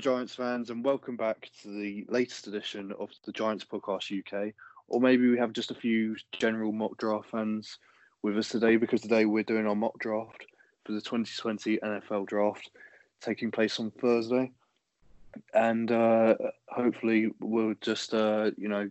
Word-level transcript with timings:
Giants 0.00 0.34
fans, 0.34 0.70
and 0.70 0.82
welcome 0.82 1.14
back 1.14 1.50
to 1.60 1.68
the 1.68 2.06
latest 2.08 2.46
edition 2.46 2.90
of 2.98 3.10
the 3.26 3.32
Giants 3.32 3.66
Podcast 3.66 4.18
UK. 4.18 4.54
Or 4.88 4.98
maybe 4.98 5.28
we 5.28 5.36
have 5.36 5.52
just 5.52 5.70
a 5.70 5.74
few 5.74 6.16
general 6.32 6.72
mock 6.72 6.96
draft 6.96 7.30
fans 7.30 7.76
with 8.22 8.38
us 8.38 8.48
today 8.48 8.76
because 8.76 9.02
today 9.02 9.26
we're 9.26 9.42
doing 9.42 9.66
our 9.66 9.74
mock 9.74 9.98
draft 9.98 10.46
for 10.84 10.92
the 10.92 11.02
2020 11.02 11.78
NFL 11.78 12.26
Draft 12.26 12.70
taking 13.20 13.50
place 13.50 13.78
on 13.78 13.90
Thursday. 13.90 14.50
And 15.52 15.92
uh, 15.92 16.34
hopefully, 16.66 17.32
we'll 17.38 17.74
just, 17.82 18.14
uh, 18.14 18.52
you 18.56 18.68
know, 18.68 18.88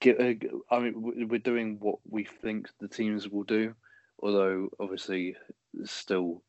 get. 0.00 0.18
A, 0.20 0.38
I 0.70 0.78
mean, 0.78 1.28
we're 1.28 1.38
doing 1.38 1.76
what 1.80 1.98
we 2.08 2.24
think 2.24 2.70
the 2.80 2.88
teams 2.88 3.28
will 3.28 3.44
do, 3.44 3.74
although 4.22 4.70
obviously, 4.80 5.36
still 5.84 6.42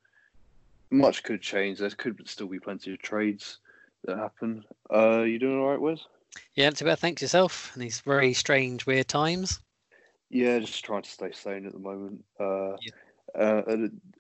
much 0.93 1.23
could 1.23 1.41
change. 1.41 1.79
There 1.79 1.89
could 1.89 2.21
still 2.27 2.47
be 2.47 2.59
plenty 2.59 2.93
of 2.93 2.99
trades 2.99 3.57
that 4.05 4.17
happen. 4.17 4.63
Uh, 4.93 5.21
you 5.21 5.39
doing 5.39 5.59
all 5.59 5.71
right, 5.71 5.81
Wes? 5.81 6.05
Yeah, 6.55 6.66
not 6.66 6.77
too 6.77 6.85
bad. 6.85 6.99
Thanks 6.99 7.21
yourself. 7.21 7.71
In 7.75 7.81
these 7.81 7.99
very 8.02 8.33
strange, 8.33 8.85
weird 8.85 9.07
times. 9.07 9.59
Yeah, 10.29 10.59
just 10.59 10.85
trying 10.85 11.03
to 11.03 11.09
stay 11.09 11.31
sane 11.31 11.66
at 11.66 11.73
the 11.73 11.79
moment. 11.79 12.23
Uh, 12.39 12.75
yeah. 12.81 12.91
uh, 13.39 13.77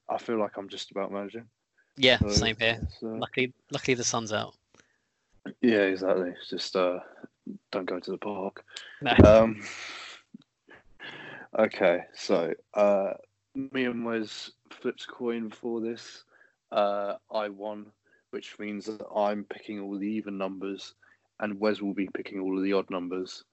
I 0.09 0.17
feel 0.17 0.39
like 0.39 0.57
I'm 0.57 0.69
just 0.69 0.91
about 0.91 1.11
managing. 1.11 1.45
Yeah, 1.95 2.17
so, 2.19 2.29
same 2.29 2.55
here. 2.59 2.79
So, 2.99 3.07
luckily, 3.07 3.53
luckily 3.71 3.95
the 3.95 4.03
sun's 4.03 4.33
out. 4.33 4.55
Yeah, 5.61 5.81
exactly. 5.81 6.29
It's 6.29 6.49
just 6.49 6.75
uh, 6.75 6.99
don't 7.71 7.85
go 7.85 7.99
to 7.99 8.11
the 8.11 8.17
park. 8.17 8.63
No. 9.01 9.13
Um, 9.25 9.63
okay, 11.57 12.01
so 12.15 12.53
uh, 12.73 13.13
me 13.55 13.85
and 13.85 14.05
Wes 14.05 14.51
flipped 14.69 15.03
a 15.03 15.07
coin 15.07 15.49
for 15.49 15.81
this 15.81 16.23
uh, 16.73 17.17
I 17.31 17.49
won, 17.49 17.85
which 18.31 18.57
means 18.59 18.85
that 18.85 19.05
I'm 19.15 19.45
picking 19.45 19.79
all 19.79 19.97
the 19.97 20.07
even 20.07 20.37
numbers, 20.37 20.95
and 21.39 21.59
Wes 21.59 21.81
will 21.81 21.93
be 21.93 22.09
picking 22.13 22.39
all 22.39 22.57
of 22.57 22.63
the 22.63 22.73
odd 22.73 22.89
numbers. 22.89 23.43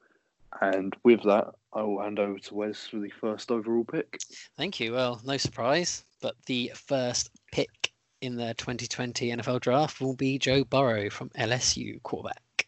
And 0.60 0.96
with 1.04 1.22
that, 1.24 1.48
I 1.72 1.82
will 1.82 2.02
hand 2.02 2.18
over 2.18 2.38
to 2.38 2.54
Wes 2.54 2.86
for 2.86 2.98
the 2.98 3.12
first 3.20 3.52
overall 3.52 3.84
pick. 3.84 4.18
Thank 4.56 4.80
you. 4.80 4.92
Well, 4.92 5.20
no 5.24 5.36
surprise, 5.36 6.04
but 6.20 6.34
the 6.46 6.72
first 6.74 7.30
pick 7.52 7.92
in 8.20 8.36
the 8.36 8.54
2020 8.54 9.30
NFL 9.30 9.60
draft 9.60 10.00
will 10.00 10.16
be 10.16 10.38
Joe 10.38 10.64
Burrow 10.64 11.08
from 11.10 11.30
LSU 11.30 12.02
quarterback. 12.02 12.66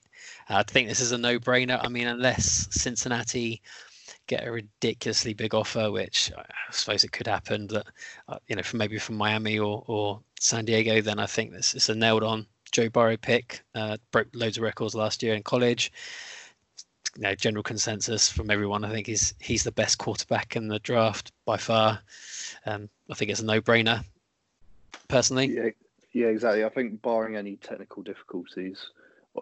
I 0.49 0.63
think 0.63 0.89
this 0.89 1.01
is 1.01 1.13
a 1.13 1.19
no 1.19 1.39
brainer. 1.39 1.81
I 1.83 1.89
mean, 1.89 2.07
unless 2.07 2.69
Cincinnati 2.71 3.63
get 4.27 4.47
a 4.47 4.53
ridiculously 4.53 5.35
big 5.35 5.55
offer, 5.55 5.91
which 5.91 6.33
I 6.37 6.45
suppose 6.71 7.05
it 7.05 7.13
could 7.13 7.27
happen. 7.27 7.67
That 7.69 7.87
uh, 8.29 8.39
you 8.49 8.57
know, 8.57 8.63
from 8.63 8.79
maybe 8.79 8.99
from 8.99 9.17
Miami 9.17 9.59
or 9.59 9.85
or 9.87 10.21
San 10.41 10.65
Diego, 10.65 11.01
then 11.01 11.19
I 11.19 11.27
think 11.27 11.53
this 11.53 11.75
is 11.75 11.89
a 11.89 11.95
nailed 11.95 12.23
on 12.23 12.47
Joe 12.73 12.89
Burrow 12.89 13.17
pick. 13.17 13.63
Uh, 13.75 13.97
broke 14.11 14.29
loads 14.35 14.57
of 14.57 14.63
records 14.63 14.95
last 14.95 15.23
year 15.23 15.35
in 15.35 15.43
college. 15.43 15.93
You 17.17 17.23
know, 17.23 17.35
general 17.35 17.63
consensus 17.63 18.31
from 18.31 18.51
everyone, 18.51 18.85
I 18.85 18.91
think 18.91 19.07
he's 19.07 19.35
he's 19.41 19.65
the 19.65 19.73
best 19.73 19.99
quarterback 19.99 20.57
in 20.57 20.69
the 20.69 20.79
draft 20.79 21.31
by 21.45 21.59
far. 21.59 22.01
Um, 22.65 22.89
I 23.11 23.15
think 23.15 23.31
it's 23.31 23.41
a 23.41 23.45
no 23.45 23.61
brainer. 23.61 24.05
Personally, 25.09 25.55
yeah, 25.55 25.71
yeah, 26.13 26.29
exactly. 26.29 26.65
I 26.65 26.71
think 26.71 27.03
barring 27.03 27.37
any 27.37 27.57
technical 27.57 28.03
difficulties 28.03 28.91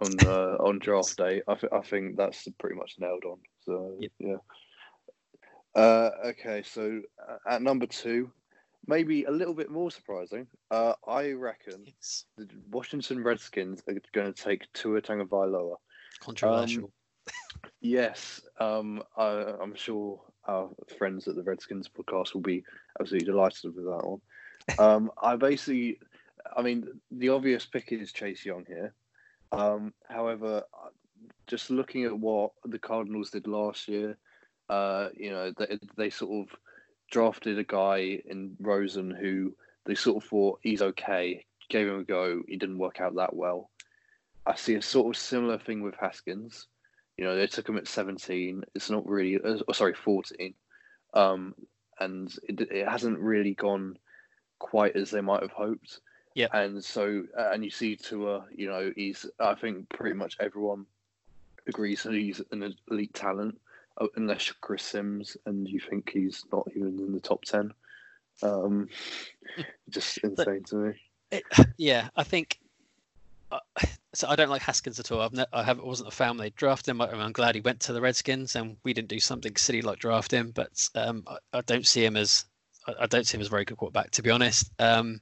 on 0.01 0.15
uh, 0.27 0.57
on 0.59 0.81
draft 0.81 1.17
day, 1.17 1.43
I, 1.47 1.55
th- 1.55 1.73
I 1.73 1.81
think 1.81 2.17
that's 2.17 2.49
pretty 2.59 2.75
much 2.75 2.97
nailed 2.99 3.25
on. 3.25 3.39
So 3.65 3.97
yep. 4.01 4.11
yeah. 4.19 4.37
Uh, 5.75 6.11
okay, 6.27 6.63
so 6.65 7.01
uh, 7.29 7.37
at 7.49 7.63
number 7.63 7.87
two, 7.87 8.31
maybe 8.87 9.25
a 9.25 9.31
little 9.31 9.55
bit 9.55 9.71
more 9.71 9.91
surprising, 9.91 10.47
uh, 10.71 10.95
I 11.07 11.33
reckon 11.33 11.85
yes. 11.87 12.25
the 12.37 12.49
Washington 12.71 13.23
Redskins 13.23 13.83
are 13.89 13.95
going 14.13 14.33
to 14.33 14.43
take 14.43 14.73
Tua 14.73 15.01
Tagovailoa. 15.01 15.77
Controversial. 16.21 16.85
Um, 16.85 17.33
yes, 17.81 18.41
um, 18.59 19.03
I, 19.17 19.55
am 19.63 19.75
sure 19.75 20.21
our 20.47 20.71
friends 20.99 21.29
at 21.29 21.37
the 21.37 21.43
Redskins 21.43 21.89
podcast 21.89 22.35
will 22.35 22.41
be 22.41 22.65
absolutely 22.99 23.27
delighted 23.27 23.75
with 23.75 23.85
that 23.85 24.07
one. 24.07 24.21
Um, 24.79 25.11
I 25.23 25.37
basically, 25.37 25.99
I 26.57 26.63
mean, 26.63 26.89
the 27.11 27.29
obvious 27.29 27.67
pick 27.67 27.93
is 27.93 28.13
Chase 28.13 28.45
Young 28.45 28.65
here. 28.67 28.95
Um, 29.53 29.93
however, 30.09 30.63
just 31.47 31.71
looking 31.71 32.05
at 32.05 32.17
what 32.17 32.53
the 32.65 32.79
Cardinals 32.79 33.31
did 33.31 33.47
last 33.47 33.89
year, 33.89 34.17
uh, 34.71 35.09
you 35.17 35.31
know, 35.31 35.53
they, 35.59 35.79
they 35.97 36.11
sort 36.11 36.49
of 36.49 36.57
drafted 37.11 37.59
a 37.59 37.65
guy 37.65 38.23
in 38.25 38.57
Rosen 38.61 39.11
who 39.11 39.53
they 39.85 39.97
sort 39.97 40.23
of 40.23 40.31
thought 40.31 40.61
he's 40.63 40.81
okay, 40.81 41.45
gave 41.69 41.89
him 41.89 41.99
a 41.99 42.05
go. 42.05 42.43
He 42.47 42.57
didn't 42.57 42.79
work 42.79 43.01
out 43.01 43.17
that 43.17 43.35
well. 43.35 43.69
I 44.47 44.55
see 44.55 44.77
a 44.77 44.83
sort 44.83 45.15
of 45.15 45.21
similar 45.21 45.59
thing 45.59 45.83
with 45.83 45.97
Haskins. 45.97 46.69
You 47.17 47.25
know, 47.25 47.37
they 47.37 47.49
took 47.49 47.69
him 47.69 47.77
at 47.77 47.89
17. 47.89 48.63
It's 48.75 48.91
not 48.91 49.07
really, 49.07 49.37
uh, 49.37 49.59
oh, 49.67 49.73
sorry, 49.73 49.95
14. 49.95 50.55
Um, 51.15 51.55
and 51.99 52.33
it, 52.49 52.61
it 52.61 52.89
hasn't 52.89 53.19
really 53.19 53.55
gone 53.55 53.99
quite 54.61 54.95
as 54.95 55.11
they 55.11 55.21
might 55.21 55.43
have 55.43 55.51
hoped. 55.51 56.01
Yeah. 56.35 56.47
And 56.53 56.83
so, 56.83 57.25
uh, 57.37 57.51
and 57.53 57.65
you 57.65 57.71
see 57.71 57.97
Tua, 57.97 58.45
you 58.55 58.69
know, 58.69 58.93
he's, 58.95 59.27
I 59.41 59.55
think 59.57 59.89
pretty 59.89 60.15
much 60.15 60.37
everyone 60.39 60.87
agrees 61.67 62.05
that 62.05 62.15
he's 62.15 62.41
an 62.53 62.75
elite 62.89 63.15
talent. 63.15 63.61
Oh, 63.99 64.09
unless 64.17 64.49
you're 64.49 64.57
Chris 64.61 64.83
Sims 64.83 65.37
and 65.47 65.69
you 65.69 65.81
think 65.81 66.11
he's 66.13 66.45
not 66.53 66.67
even 66.75 66.99
in 66.99 67.13
the 67.13 67.21
top 67.21 67.45
10. 67.45 67.73
Um, 68.43 68.89
just 69.91 70.19
insane 70.19 70.65
to 70.65 70.77
me. 70.77 70.93
It, 71.31 71.45
yeah, 71.77 72.09
I 72.17 72.25
think. 72.25 72.59
Uh, 73.53 73.59
so 74.15 74.29
I 74.29 74.37
don't 74.37 74.49
like 74.49 74.63
Haskins 74.63 74.99
at 75.01 75.11
all. 75.11 75.21
I've 75.21 75.33
ne- 75.33 75.45
I 75.53 75.63
have 75.63 75.81
wasn't 75.81 76.09
a 76.09 76.13
fan 76.13 76.31
when 76.31 76.39
they 76.39 76.51
drafted 76.51 76.93
him. 76.93 77.01
I'm 77.01 77.33
glad 77.33 77.55
he 77.55 77.61
went 77.61 77.81
to 77.81 77.93
the 77.93 78.01
Redskins, 78.01 78.57
and 78.57 78.77
we 78.85 78.93
didn't 78.93 79.09
do 79.09 79.21
something 79.21 79.57
silly 79.57 79.83
like 79.83 79.99
draft 79.99 80.33
him. 80.33 80.53
But 80.53 80.89
um, 80.95 81.25
I, 81.27 81.37
I, 81.53 81.61
don't 81.63 81.87
see 81.87 82.05
him 82.05 82.17
as 82.17 82.45
I, 82.87 82.95
I, 83.01 83.07
don't 83.07 83.27
see 83.27 83.37
him 83.37 83.41
as 83.41 83.49
a 83.49 83.51
very 83.51 83.65
good 83.65 83.77
quarterback, 83.77 84.13
to 84.13 84.23
be 84.23 84.31
honest. 84.31 84.71
Um, 84.79 85.21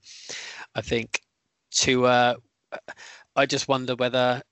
I 0.75 0.83
think 0.83 1.21
to 1.73 2.07
uh, 2.07 2.35
I 3.37 3.47
just 3.47 3.69
wonder 3.69 3.95
whether 3.95 4.43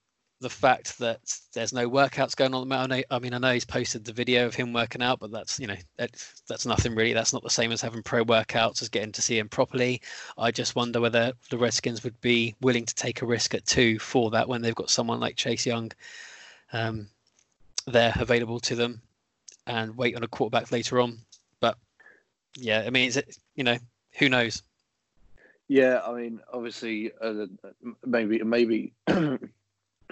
the 0.41 0.51
fact 0.51 0.99
that 0.99 1.21
there's 1.55 1.73
no 1.73 1.89
workouts 1.89 2.37
going 2.37 2.53
on. 2.53 2.93
I, 2.93 3.05
I 3.11 3.19
mean, 3.19 3.33
I 3.33 3.39
know 3.39 3.53
he's 3.53 3.65
posted 3.65 4.05
the 4.05 4.13
video 4.13 4.47
of 4.47 4.55
him 4.55 4.73
working 4.73 5.03
out, 5.03 5.19
but 5.19 5.31
that's 5.31 5.59
you 5.59 5.67
know 5.67 5.77
that's, 5.97 6.43
that's 6.49 6.67
nothing 6.67 6.95
really. 6.95 7.15
That's 7.15 7.33
not 7.33 7.43
the 7.43 7.51
same 7.51 7.73
as 7.73 7.81
having 7.81 8.03
pro 8.03 8.25
workouts 8.25 8.83
as 8.83 8.89
getting 8.89 9.13
to 9.13 9.23
see 9.23 9.39
him 9.39 9.49
properly. 9.49 10.03
I 10.37 10.51
just 10.51 10.77
wonder 10.77 11.01
whether 11.01 11.33
the 11.51 11.59
Redskins 11.59 12.05
would 12.05 12.21
be 12.21 12.55
willing 12.61 12.85
to 12.85 12.95
take 12.95 13.23
a 13.23 13.27
risk 13.27 13.55
at 13.55 13.67
two 13.67 13.99
for 13.99 14.31
that 14.33 14.49
when 14.49 14.61
they've 14.61 14.75
got 14.75 14.91
someone 14.91 15.21
like 15.21 15.37
Chase 15.37 15.65
Young 15.65 15.91
um, 16.73 17.09
there 17.87 18.13
available 18.19 18.61
to 18.61 18.75
them, 18.75 19.01
and 19.67 19.97
wait 19.97 20.17
on 20.17 20.23
a 20.23 20.29
quarterback 20.29 20.71
later 20.71 21.01
on. 21.01 21.19
But 21.61 21.79
yeah, 22.57 22.85
I 22.87 22.91
mean, 22.91 23.09
is 23.09 23.17
it 23.17 23.39
you 23.55 23.65
know 23.65 23.79
who 24.13 24.29
knows? 24.29 24.63
Yeah, 25.69 26.01
I 26.07 26.13
mean, 26.13 26.41
obviously, 26.53 27.11
uh, 27.23 27.47
maybe 28.05 28.39
maybe 28.43 28.93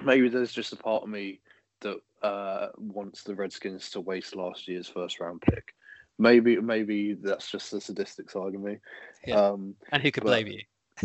maybe 0.03 0.28
there's 0.28 0.53
just 0.53 0.72
a 0.72 0.77
part 0.77 1.03
of 1.03 1.09
me 1.09 1.41
that 1.81 1.99
uh, 2.22 2.69
wants 2.78 3.22
the 3.22 3.34
Redskins 3.34 3.91
to 3.91 4.00
waste 4.00 4.34
last 4.34 4.66
year's 4.69 4.88
first 4.88 5.21
round 5.21 5.43
pick. 5.43 5.75
Maybe 6.19 6.56
maybe 6.60 7.15
that's 7.15 7.50
just 7.50 7.71
the 7.71 7.81
sadistic 7.81 8.31
side 8.31 8.55
of 8.55 8.60
me. 8.60 8.78
Yeah. 9.26 9.41
Um, 9.41 9.75
and 9.91 10.02
who 10.02 10.11
could 10.11 10.23
but, 10.23 10.31
blame 10.31 10.46
you? 10.46 10.61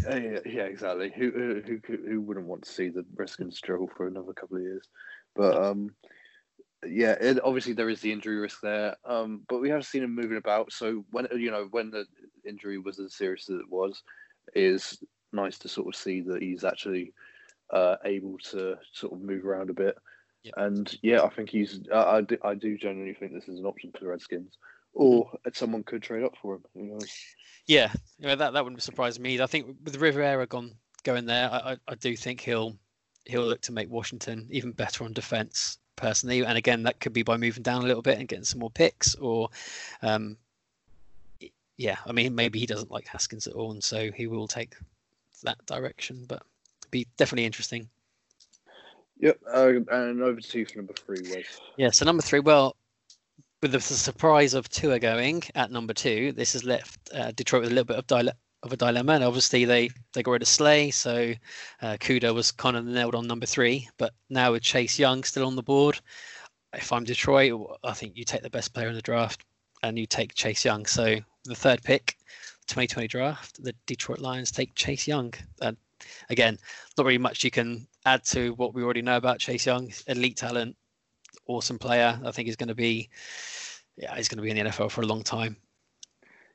yeah, 0.07 0.39
yeah, 0.45 0.63
exactly. 0.63 1.12
Who, 1.15 1.31
who 1.31 1.62
who 1.65 1.97
who 2.07 2.21
wouldn't 2.21 2.45
want 2.45 2.63
to 2.63 2.71
see 2.71 2.89
the 2.89 3.06
Redskins 3.15 3.57
struggle 3.57 3.89
for 3.95 4.07
another 4.07 4.33
couple 4.33 4.57
of 4.57 4.63
years? 4.63 4.88
But 5.36 5.56
um, 5.56 5.95
yeah, 6.86 7.13
it, 7.19 7.39
obviously 7.44 7.74
there 7.74 7.89
is 7.89 8.01
the 8.01 8.12
injury 8.12 8.38
risk 8.38 8.62
there. 8.62 8.95
Um, 9.03 9.41
but 9.50 9.59
we 9.59 9.69
have 9.69 9.86
seen 9.86 10.03
him 10.03 10.15
moving 10.15 10.38
about. 10.38 10.71
So 10.71 11.03
when 11.12 11.27
you 11.36 11.51
know 11.51 11.68
when 11.71 11.89
the 11.89 12.06
injury 12.45 12.77
was 12.77 13.00
as 13.00 13.15
serious 13.15 13.50
as 13.50 13.59
it 13.59 13.69
was, 13.69 14.03
is 14.53 15.01
nice 15.33 15.57
to 15.59 15.69
sort 15.69 15.88
of 15.88 16.00
see 16.00 16.21
that 16.21 16.41
he's 16.41 16.63
actually 16.63 17.13
uh, 17.71 17.95
able 18.06 18.38
to 18.51 18.75
sort 18.94 19.13
of 19.13 19.21
move 19.21 19.45
around 19.45 19.69
a 19.69 19.74
bit. 19.74 19.98
Yep. 20.44 20.54
And 20.57 20.98
yeah, 21.01 21.24
I 21.24 21.30
think 21.30 21.50
he's. 21.50 21.81
I, 21.94 22.18
I, 22.18 22.21
do, 22.21 22.38
I 22.44 22.56
do 22.56 22.77
genuinely 22.77 23.13
think 23.13 23.33
this 23.33 23.50
is 23.50 23.60
an 23.60 23.66
option 23.66 23.92
for 23.92 24.00
the 24.00 24.07
Redskins, 24.07 24.57
or 24.94 25.25
mm-hmm. 25.25 25.50
someone 25.54 25.83
could 25.83 26.01
trade 26.01 26.24
up 26.24 26.36
for 26.42 26.56
him. 26.56 26.63
You 26.75 26.83
know? 26.83 27.00
Yeah, 27.68 27.92
you 28.18 28.27
know, 28.27 28.36
that 28.36 28.54
that 28.54 28.63
wouldn't 28.63 28.81
surprise 28.81 29.19
me. 29.19 29.42
I 29.42 29.45
think 29.45 29.77
with 29.83 29.98
Rivera 29.98 30.48
gone 30.48 30.74
going 31.04 31.25
there, 31.25 31.50
I, 31.51 31.74
I, 31.74 31.77
I 31.89 31.95
do 31.95 32.16
think 32.16 32.42
he'll 32.42 32.75
he'll 33.25 33.45
look 33.45 33.62
to 33.62 33.72
make 33.72 33.89
Washington 33.89 34.48
even 34.50 34.72
better 34.72 35.04
on 35.04 35.13
defense 35.13 35.77
personally. 35.95 36.44
And 36.44 36.57
again, 36.57 36.83
that 36.83 37.00
could 37.00 37.13
be 37.13 37.24
by 37.24 37.38
moving 37.38 37.63
down 37.63 37.83
a 37.83 37.86
little 37.86 38.01
bit 38.01 38.18
and 38.18 38.27
getting 38.27 38.45
some 38.45 38.60
more 38.60 38.72
picks, 38.72 39.15
or 39.15 39.50
um, 40.01 40.38
yeah, 41.77 41.98
I 42.06 42.12
mean 42.12 42.33
maybe 42.33 42.60
he 42.60 42.65
doesn't 42.65 42.92
like 42.92 43.07
Haskins 43.07 43.45
at 43.48 43.54
all, 43.54 43.72
and 43.72 43.83
so 43.83 44.12
he 44.12 44.27
will 44.27 44.48
take 44.48 44.75
that 45.44 45.63
direction. 45.65 46.25
But 46.27 46.44
be 46.91 47.07
definitely 47.18 47.45
interesting. 47.45 47.89
Yep, 49.19 49.39
uh, 49.53 49.74
and 49.91 50.21
over 50.21 50.39
to 50.39 50.59
you 50.59 50.65
for 50.65 50.77
number 50.77 50.94
three, 50.94 51.21
Wes. 51.30 51.59
Yeah, 51.77 51.91
so 51.91 52.06
number 52.06 52.21
three, 52.21 52.39
well, 52.39 52.75
with 53.62 53.74
the 53.74 53.81
surprise 53.81 54.53
of 54.53 54.69
Tua 54.69 55.00
going 55.00 55.44
at 55.56 55.71
number 55.71 55.94
two, 55.94 56.31
this 56.31 56.53
has 56.53 56.63
left 56.63 56.97
uh, 57.13 57.31
Detroit 57.31 57.63
with 57.63 57.71
a 57.71 57.75
little 57.75 57.86
bit 57.86 57.97
of 57.97 58.07
dile- 58.07 58.31
of 58.63 58.74
a 58.74 58.77
dilemma. 58.77 59.13
And 59.13 59.24
obviously, 59.24 59.65
they 59.65 59.89
they 60.13 60.24
got 60.24 60.31
rid 60.31 60.41
of 60.41 60.47
Slay, 60.47 60.91
so 60.91 61.33
uh, 61.81 61.97
Okudah 61.97 62.33
was 62.33 62.51
kind 62.51 62.77
of 62.77 62.86
nailed 62.86 63.15
on 63.15 63.27
number 63.27 63.45
three. 63.45 63.89
But 63.97 64.13
now 64.30 64.53
with 64.53 64.63
Chase 64.63 64.97
Young 64.97 65.24
still 65.24 65.45
on 65.45 65.56
the 65.56 65.63
board, 65.63 66.00
if 66.74 66.91
I'm 66.91 67.03
Detroit, 67.03 67.80
I 67.83 67.94
think 67.94 68.15
you 68.15 68.24
take 68.24 68.41
the 68.41 68.50
best 68.50 68.74
player 68.74 68.88
in 68.88 68.95
the 68.95 69.01
draft 69.01 69.44
and 69.83 69.97
you 69.97 70.06
take 70.06 70.33
Chase 70.36 70.63
Young. 70.65 70.86
So 70.86 71.18
the 71.45 71.56
third 71.56 71.81
pick, 71.83 72.18
2020 72.68 73.07
draft, 73.07 73.63
the 73.63 73.74
Detroit 73.86 74.19
Lions 74.19 74.51
take 74.51 74.75
Chase 74.75 75.07
Young. 75.07 75.33
And 75.62 75.77
again, 76.29 76.57
not 76.97 77.06
really 77.06 77.17
much 77.17 77.44
you 77.44 77.51
can 77.51 77.88
add 78.06 78.23
to 78.25 78.53
what 78.53 78.73
we 78.73 78.83
already 78.83 79.01
know 79.01 79.17
about 79.17 79.39
Chase 79.39 79.65
Young. 79.65 79.91
Elite 80.07 80.38
talent, 80.38 80.75
awesome 81.47 81.79
player. 81.79 82.19
I 82.23 82.31
think 82.31 82.47
he's 82.47 82.56
going 82.56 82.69
to 82.69 82.75
be, 82.75 83.09
yeah, 83.97 84.15
he's 84.15 84.27
going 84.27 84.38
to 84.38 84.44
be 84.44 84.50
in 84.51 84.57
the 84.57 84.71
NFL 84.71 84.91
for 84.91 85.01
a 85.01 85.06
long 85.06 85.23
time. 85.23 85.57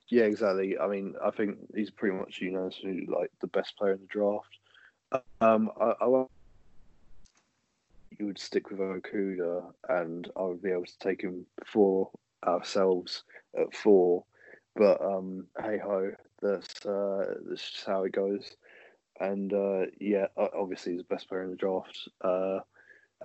Yeah, 0.08 0.24
exactly. 0.24 0.78
I 0.78 0.86
mean, 0.86 1.14
I 1.24 1.30
think 1.30 1.56
he's 1.74 1.90
pretty 1.90 2.16
much 2.16 2.40
unanimously 2.40 3.06
like 3.06 3.30
the 3.40 3.46
best 3.46 3.76
player 3.76 3.92
in 3.92 4.00
the 4.00 4.06
draft. 4.06 4.58
Um, 5.40 5.70
I, 5.80 5.94
I 6.00 6.24
you 8.18 8.26
would 8.26 8.38
stick 8.38 8.70
with 8.70 8.80
Okudah, 8.80 9.72
and 9.88 10.30
I 10.36 10.42
would 10.42 10.62
be 10.62 10.70
able 10.70 10.84
to 10.84 10.98
take 10.98 11.22
him 11.22 11.46
for 11.66 12.10
ourselves 12.46 13.24
at 13.58 13.74
four. 13.74 14.24
But 14.76 15.00
um, 15.00 15.46
hey 15.62 15.78
ho, 15.78 16.12
that's 16.42 16.84
uh, 16.84 17.34
that's 17.48 17.70
just 17.70 17.86
how 17.86 18.04
it 18.04 18.12
goes. 18.12 18.56
And 19.20 19.52
uh, 19.52 19.86
yeah, 20.00 20.26
obviously 20.36 20.92
he's 20.92 21.00
the 21.00 21.14
best 21.14 21.28
player 21.28 21.42
in 21.42 21.50
the 21.50 21.56
draft. 21.56 22.08
Uh, 22.20 22.60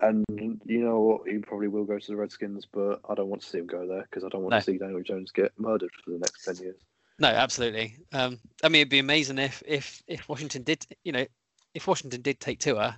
and 0.01 0.24
you 0.65 0.80
know 0.80 1.00
what? 1.00 1.27
He 1.27 1.39
probably 1.39 1.68
will 1.68 1.86
go 1.86 2.00
to 2.00 2.07
the 2.07 2.15
Redskins, 2.15 2.65
but 2.71 3.01
I 3.09 3.15
don't 3.15 3.27
want 3.27 3.41
to 3.41 3.47
see 3.47 3.57
him 3.57 3.68
go 3.68 3.88
there 3.88 4.03
because 4.03 4.24
I 4.24 4.30
don't 4.30 4.44
want 4.44 4.51
no. 4.51 4.59
to 4.59 4.63
see 4.63 4.77
Daniel 4.77 5.01
Jones 5.01 5.31
get 5.31 5.51
murdered 5.57 5.91
for 6.03 6.12
the 6.12 6.19
next 6.19 6.45
ten 6.45 6.56
years. 6.57 6.77
No, 7.19 7.27
absolutely. 7.27 7.97
Um, 8.13 8.39
I 8.63 8.69
mean, 8.69 8.81
it'd 8.81 8.89
be 8.89 9.00
amazing 9.00 9.39
if 9.39 9.62
if 9.65 10.01
if 10.07 10.30
Washington 10.30 10.63
did, 10.63 10.86
you 11.03 11.12
know, 11.12 11.25
if 11.74 11.88
Washington 11.88 12.21
did 12.21 12.39
take 12.39 12.59
Tua, 12.59 12.97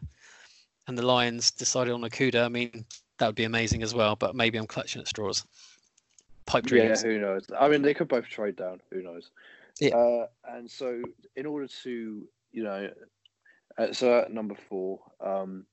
and 0.88 0.98
the 0.98 1.06
Lions 1.06 1.52
decided 1.52 1.94
on 1.94 2.02
Okudah. 2.02 2.46
I 2.46 2.50
mean, 2.50 2.86
that 3.18 3.26
would 3.26 3.36
be 3.36 3.46
amazing 3.46 3.84
as 3.84 3.94
well. 3.94 4.16
But 4.16 4.36
maybe 4.36 4.58
I'm 4.58 4.68
clutching 4.68 5.02
at 5.02 5.08
straws. 5.08 5.46
Pipe 6.46 6.66
dreams. 6.66 7.04
Yeah, 7.04 7.10
who 7.10 7.20
knows? 7.20 7.46
I 7.58 7.68
mean, 7.68 7.82
they 7.82 7.94
could 7.94 8.08
both 8.08 8.26
trade 8.26 8.56
down. 8.56 8.82
Who 8.92 9.02
knows? 9.02 9.32
Yeah. 9.80 9.96
Uh, 9.96 10.28
and 10.50 10.70
so, 10.70 11.02
in 11.36 11.46
order 11.46 11.68
to, 11.84 12.28
you 12.51 12.63
know, 12.63 12.89
uh, 13.77 13.94
so 13.94 14.19
at 14.19 14.31
number 14.31 14.56
four, 14.69 15.00
um, 15.24 15.65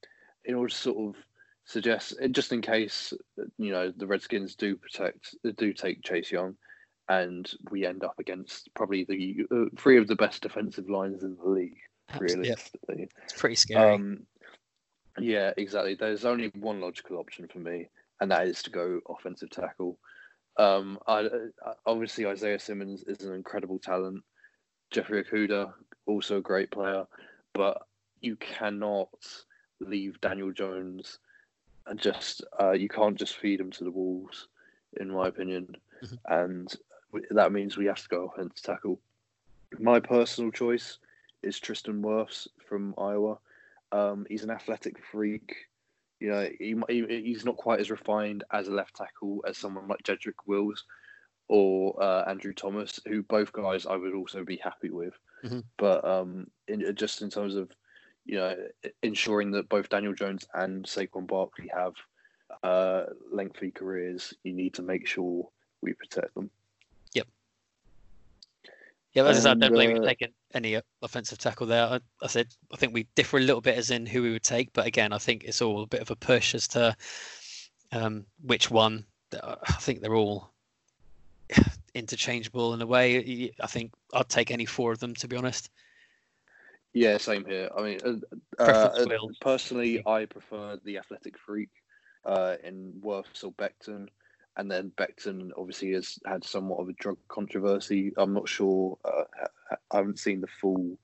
in 0.44 0.54
order 0.54 0.70
to 0.70 0.76
sort 0.76 1.08
of 1.08 1.22
suggest, 1.64 2.14
just 2.30 2.52
in 2.52 2.62
case, 2.62 3.12
you 3.58 3.72
know, 3.72 3.92
the 3.96 4.06
Redskins 4.06 4.54
do 4.54 4.76
protect, 4.76 5.34
do 5.56 5.72
take 5.72 6.02
Chase 6.02 6.30
Young, 6.30 6.56
and 7.08 7.50
we 7.70 7.86
end 7.86 8.04
up 8.04 8.18
against 8.18 8.68
probably 8.74 9.04
the 9.04 9.44
uh, 9.50 9.64
three 9.76 9.98
of 9.98 10.08
the 10.08 10.16
best 10.16 10.42
defensive 10.42 10.88
lines 10.88 11.22
in 11.22 11.36
the 11.36 11.48
league. 11.48 11.78
Realistically, 12.18 12.96
yeah. 13.00 13.04
it's 13.24 13.38
pretty 13.38 13.54
scary. 13.54 13.94
Um, 13.94 14.26
yeah, 15.18 15.52
exactly. 15.56 15.94
There's 15.94 16.24
only 16.24 16.50
one 16.58 16.80
logical 16.80 17.18
option 17.18 17.48
for 17.48 17.58
me, 17.58 17.88
and 18.20 18.30
that 18.30 18.46
is 18.46 18.62
to 18.62 18.70
go 18.70 19.00
offensive 19.08 19.50
tackle. 19.50 19.98
Um, 20.58 20.98
I, 21.06 21.20
uh, 21.20 21.74
obviously 21.86 22.26
Isaiah 22.26 22.58
Simmons 22.58 23.04
is 23.06 23.24
an 23.24 23.34
incredible 23.34 23.78
talent. 23.78 24.22
Jeffrey 24.90 25.22
Okudah, 25.22 25.72
also 26.08 26.38
a 26.38 26.42
great 26.42 26.70
player, 26.70 27.06
but 27.52 27.86
you 28.20 28.36
cannot 28.36 29.10
leave 29.80 30.20
Daniel 30.20 30.50
Jones 30.50 31.18
and 31.86 31.98
just 31.98 32.42
uh, 32.60 32.72
you 32.72 32.88
can't 32.88 33.16
just 33.16 33.36
feed 33.36 33.60
him 33.60 33.70
to 33.72 33.84
the 33.84 33.90
wolves, 33.90 34.48
in 35.00 35.10
my 35.10 35.28
opinion, 35.28 35.76
mm-hmm. 36.02 36.14
and 36.26 36.74
that 37.30 37.52
means 37.52 37.76
we 37.76 37.86
have 37.86 38.02
to 38.02 38.08
go 38.08 38.26
offensive 38.26 38.62
tackle. 38.62 38.98
My 39.78 40.00
personal 40.00 40.50
choice 40.50 40.98
is 41.42 41.58
Tristan 41.58 42.02
Wirfs 42.02 42.48
from 42.68 42.94
Iowa. 42.98 43.38
Um, 43.92 44.26
he's 44.28 44.44
an 44.44 44.50
athletic 44.50 44.96
freak. 45.10 45.54
You 46.20 46.30
know, 46.30 46.48
he, 46.58 46.74
he, 46.88 47.22
he's 47.22 47.44
not 47.44 47.56
quite 47.56 47.80
as 47.80 47.90
refined 47.90 48.44
as 48.52 48.68
a 48.68 48.72
left 48.72 48.96
tackle 48.96 49.44
as 49.46 49.56
someone 49.56 49.88
like 49.88 50.02
Jedrick 50.02 50.46
Wills 50.46 50.84
or 51.48 52.02
uh, 52.02 52.24
Andrew 52.28 52.52
Thomas, 52.52 53.00
who 53.06 53.22
both 53.22 53.52
guys 53.52 53.86
I 53.86 53.96
would 53.96 54.14
also 54.14 54.44
be 54.44 54.56
happy 54.56 54.90
with. 54.90 55.14
Mm-hmm. 55.44 55.60
But 55.76 56.04
um, 56.04 56.48
in, 56.66 56.94
just 56.94 57.22
in 57.22 57.30
terms 57.30 57.54
of 57.54 57.70
you 58.28 58.36
know, 58.36 58.54
ensuring 59.02 59.50
that 59.52 59.70
both 59.70 59.88
Daniel 59.88 60.12
Jones 60.12 60.46
and 60.52 60.84
Saquon 60.84 61.26
Barkley 61.26 61.70
have 61.74 61.94
uh, 62.62 63.04
lengthy 63.32 63.70
careers, 63.70 64.34
you 64.44 64.52
need 64.52 64.74
to 64.74 64.82
make 64.82 65.06
sure 65.06 65.48
we 65.80 65.94
protect 65.94 66.34
them. 66.34 66.50
Yep. 67.14 67.26
Yeah, 69.14 69.24
as 69.24 69.38
I, 69.38 69.40
said, 69.40 69.56
I 69.56 69.66
don't 69.66 69.72
blame 69.72 69.90
uh, 69.90 70.00
we've 70.00 70.08
taken 70.08 70.32
any 70.52 70.78
offensive 71.00 71.38
tackle 71.38 71.66
there. 71.66 71.86
I, 71.86 72.00
I, 72.22 72.26
said 72.26 72.54
I 72.70 72.76
think 72.76 72.92
we 72.92 73.06
differ 73.14 73.38
a 73.38 73.42
little 73.42 73.62
bit 73.62 73.78
as 73.78 73.90
in 73.90 74.04
who 74.04 74.22
we 74.22 74.32
would 74.32 74.42
take, 74.42 74.74
but 74.74 74.86
again, 74.86 75.14
I 75.14 75.18
think 75.18 75.44
it's 75.44 75.62
all 75.62 75.82
a 75.82 75.86
bit 75.86 76.02
of 76.02 76.10
a 76.10 76.16
push 76.16 76.54
as 76.54 76.68
to 76.68 76.94
um, 77.92 78.26
which 78.42 78.70
one. 78.70 79.06
I 79.42 79.56
think 79.80 80.00
they're 80.00 80.14
all 80.14 80.50
interchangeable 81.94 82.74
in 82.74 82.82
a 82.82 82.86
way. 82.86 83.52
I 83.60 83.66
think 83.66 83.92
I'd 84.12 84.28
take 84.28 84.50
any 84.50 84.64
four 84.64 84.92
of 84.92 84.98
them 84.98 85.14
to 85.16 85.28
be 85.28 85.36
honest. 85.36 85.70
Yeah, 86.94 87.18
same 87.18 87.44
here. 87.44 87.68
I 87.76 87.82
mean, 87.82 88.00
uh, 88.58 88.62
uh, 88.62 89.06
personally, 89.40 90.02
I 90.06 90.24
prefer 90.24 90.78
the 90.84 90.98
athletic 90.98 91.38
freak 91.38 91.68
uh, 92.24 92.56
in 92.64 92.94
Wirfs 93.04 93.44
or 93.44 93.52
Becton. 93.52 94.08
And 94.56 94.70
then 94.70 94.90
Becton 94.96 95.50
obviously 95.56 95.92
has 95.92 96.18
had 96.26 96.44
somewhat 96.44 96.80
of 96.80 96.88
a 96.88 96.94
drug 96.94 97.18
controversy. 97.28 98.12
I'm 98.16 98.32
not 98.32 98.48
sure. 98.48 98.98
Uh, 99.04 99.24
I 99.92 99.96
haven't 99.96 100.18
seen 100.18 100.40
the 100.40 100.48
full 100.60 100.98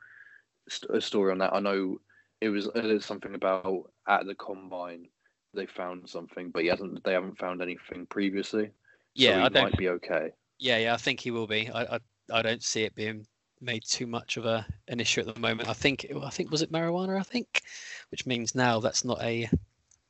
st- 0.68 0.90
uh, 0.90 1.00
story 1.00 1.30
on 1.30 1.38
that. 1.38 1.54
I 1.54 1.60
know 1.60 1.98
it 2.40 2.48
was, 2.48 2.66
it 2.74 2.84
was 2.84 3.04
something 3.04 3.34
about 3.34 3.90
at 4.08 4.26
the 4.26 4.34
combine 4.34 5.06
they 5.54 5.66
found 5.66 6.08
something, 6.08 6.50
but 6.50 6.62
he 6.62 6.68
hasn't. 6.68 7.04
They 7.04 7.12
haven't 7.12 7.38
found 7.38 7.62
anything 7.62 8.06
previously. 8.06 8.70
Yeah, 9.14 9.38
so 9.38 9.44
I 9.44 9.48
don't, 9.48 9.62
might 9.64 9.76
be 9.76 9.88
okay. 9.90 10.32
Yeah, 10.58 10.78
yeah, 10.78 10.94
I 10.94 10.96
think 10.96 11.20
he 11.20 11.30
will 11.30 11.46
be. 11.46 11.70
I, 11.70 11.96
I, 11.96 11.98
I 12.32 12.42
don't 12.42 12.62
see 12.62 12.84
it 12.84 12.94
being 12.94 13.26
made 13.60 13.84
too 13.84 14.06
much 14.06 14.36
of 14.36 14.44
a 14.44 14.66
an 14.88 15.00
issue 15.00 15.20
at 15.20 15.32
the 15.32 15.40
moment. 15.40 15.68
I 15.68 15.72
think 15.72 16.06
I 16.22 16.30
think 16.30 16.50
was 16.50 16.62
it 16.62 16.72
marijuana. 16.72 17.18
I 17.18 17.22
think, 17.22 17.62
which 18.10 18.26
means 18.26 18.54
now 18.54 18.80
that's 18.80 19.04
not 19.04 19.22
a 19.22 19.48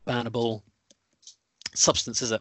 bannable 0.07 0.63
substance, 1.75 2.23
is 2.23 2.33
it? 2.33 2.41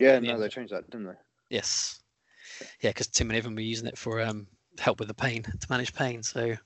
Yeah, 0.00 0.18
no, 0.18 0.38
they 0.38 0.48
changed 0.48 0.72
that, 0.72 0.88
didn't 0.90 1.06
they? 1.06 1.18
Yes. 1.50 2.00
Yeah, 2.80 2.90
because 2.90 3.06
too 3.06 3.24
many 3.24 3.38
of 3.38 3.44
them 3.44 3.54
were 3.54 3.60
using 3.60 3.86
it 3.86 3.98
for 3.98 4.20
um, 4.20 4.46
help 4.78 4.98
with 4.98 5.08
the 5.08 5.14
pain 5.14 5.42
to 5.42 5.66
manage 5.70 5.94
pain. 5.94 6.22
So. 6.22 6.56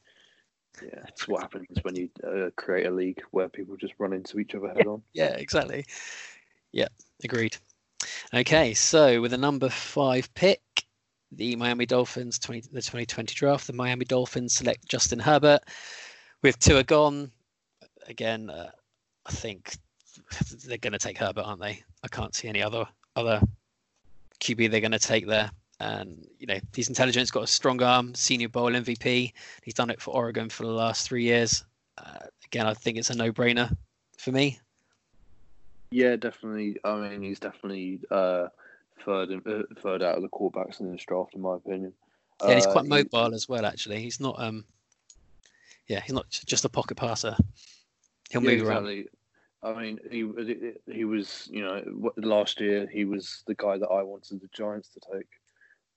Yeah, 0.83 1.04
it's 1.09 1.28
what 1.28 1.42
happens 1.42 1.66
when 1.83 1.97
you 1.97 2.09
uh, 2.26 2.50
create 2.56 2.87
a 2.87 2.90
league 2.90 3.21
where 3.33 3.49
people 3.49 3.76
just 3.76 3.92
run 3.99 4.12
into 4.12 4.38
each 4.38 4.54
other 4.54 4.68
head 4.68 4.87
on. 4.87 5.02
Yeah, 5.12 5.35
exactly. 5.35 5.85
Yeah, 6.73 6.88
agreed. 7.23 7.56
Okay, 8.32 8.75
so 8.75 9.20
with 9.20 9.32
a 9.32 9.38
number 9.38 9.68
five 9.68 10.32
pick, 10.34 10.60
the 11.32 11.56
Miami 11.56 11.84
Dolphins 11.84 12.38
20, 12.38 12.60
the 12.72 12.80
2020 12.80 13.34
draft. 13.34 13.66
The 13.66 13.72
Miami 13.72 14.04
Dolphins 14.04 14.54
select 14.54 14.88
Justin 14.88 15.18
Herbert 15.18 15.62
with 16.40 16.56
Tua 16.60 16.84
gone. 16.84 17.32
Again, 18.06 18.49
uh, 18.49 18.70
I 19.26 19.32
think 19.32 19.76
they're 20.64 20.78
going 20.78 20.92
to 20.92 20.99
take 20.99 21.18
Herbert, 21.18 21.42
aren't 21.42 21.60
they? 21.60 21.82
I 22.04 22.08
can't 22.08 22.34
see 22.34 22.46
any 22.46 22.62
other 22.62 22.87
other 23.16 23.42
QB 24.38 24.70
they're 24.70 24.80
going 24.80 24.92
to 24.92 24.99
take 25.00 25.26
there. 25.26 25.50
And 25.80 26.25
you 26.38 26.46
know, 26.46 26.58
he's 26.72 26.88
intelligent, 26.88 27.22
he's 27.22 27.30
got 27.32 27.44
a 27.44 27.49
strong 27.49 27.82
arm, 27.82 28.14
Senior 28.14 28.49
Bowl 28.49 28.70
MVP. 28.70 29.32
He's 29.64 29.75
done 29.75 29.90
it 29.90 30.00
for 30.00 30.14
Oregon 30.14 30.49
for 30.49 30.64
the 30.64 30.72
last 30.72 31.08
three 31.08 31.25
years. 31.25 31.64
Uh, 31.99 32.26
again, 32.46 32.66
I 32.66 32.75
think 32.75 32.96
it's 32.96 33.10
a 33.10 33.14
no-brainer 33.16 33.76
for 34.18 34.30
me. 34.30 34.60
Yeah, 35.90 36.16
definitely. 36.16 36.76
I 36.85 36.97
mean, 36.97 37.23
he's 37.23 37.40
definitely 37.40 38.00
uh, 38.11 38.49
third 39.04 39.30
uh, 39.47 39.62
third 39.80 40.02
out 40.02 40.16
of 40.16 40.23
the 40.23 40.28
quarterbacks 40.28 40.80
in 40.80 40.92
this 40.92 41.04
draft, 41.04 41.35
in 41.35 41.40
my 41.40 41.56
opinion. 41.56 41.92
Yeah, 42.42 42.54
he's 42.54 42.66
quite 42.66 42.85
uh, 42.85 42.88
mobile 42.88 43.30
he, 43.30 43.35
as 43.35 43.49
well. 43.49 43.66
Actually, 43.66 44.00
he's 44.00 44.20
not. 44.20 44.37
Um, 44.38 44.64
yeah, 45.88 46.00
he's 46.00 46.14
not 46.14 46.30
just 46.30 46.64
a 46.64 46.68
pocket 46.68 46.97
passer. 46.97 47.37
He'll 48.30 48.42
yeah, 48.42 48.50
move 48.50 48.61
exactly. 48.61 49.09
around. 49.62 49.76
I 49.76 49.82
mean, 49.82 49.99
he 50.11 50.92
he 50.92 51.04
was 51.04 51.49
you 51.52 51.62
know 51.62 52.12
last 52.16 52.61
year 52.61 52.87
he 52.87 53.04
was 53.04 53.42
the 53.47 53.54
guy 53.54 53.76
that 53.76 53.88
I 53.88 54.02
wanted 54.02 54.40
the 54.40 54.49
Giants 54.52 54.88
to 54.90 55.00
take, 55.12 55.28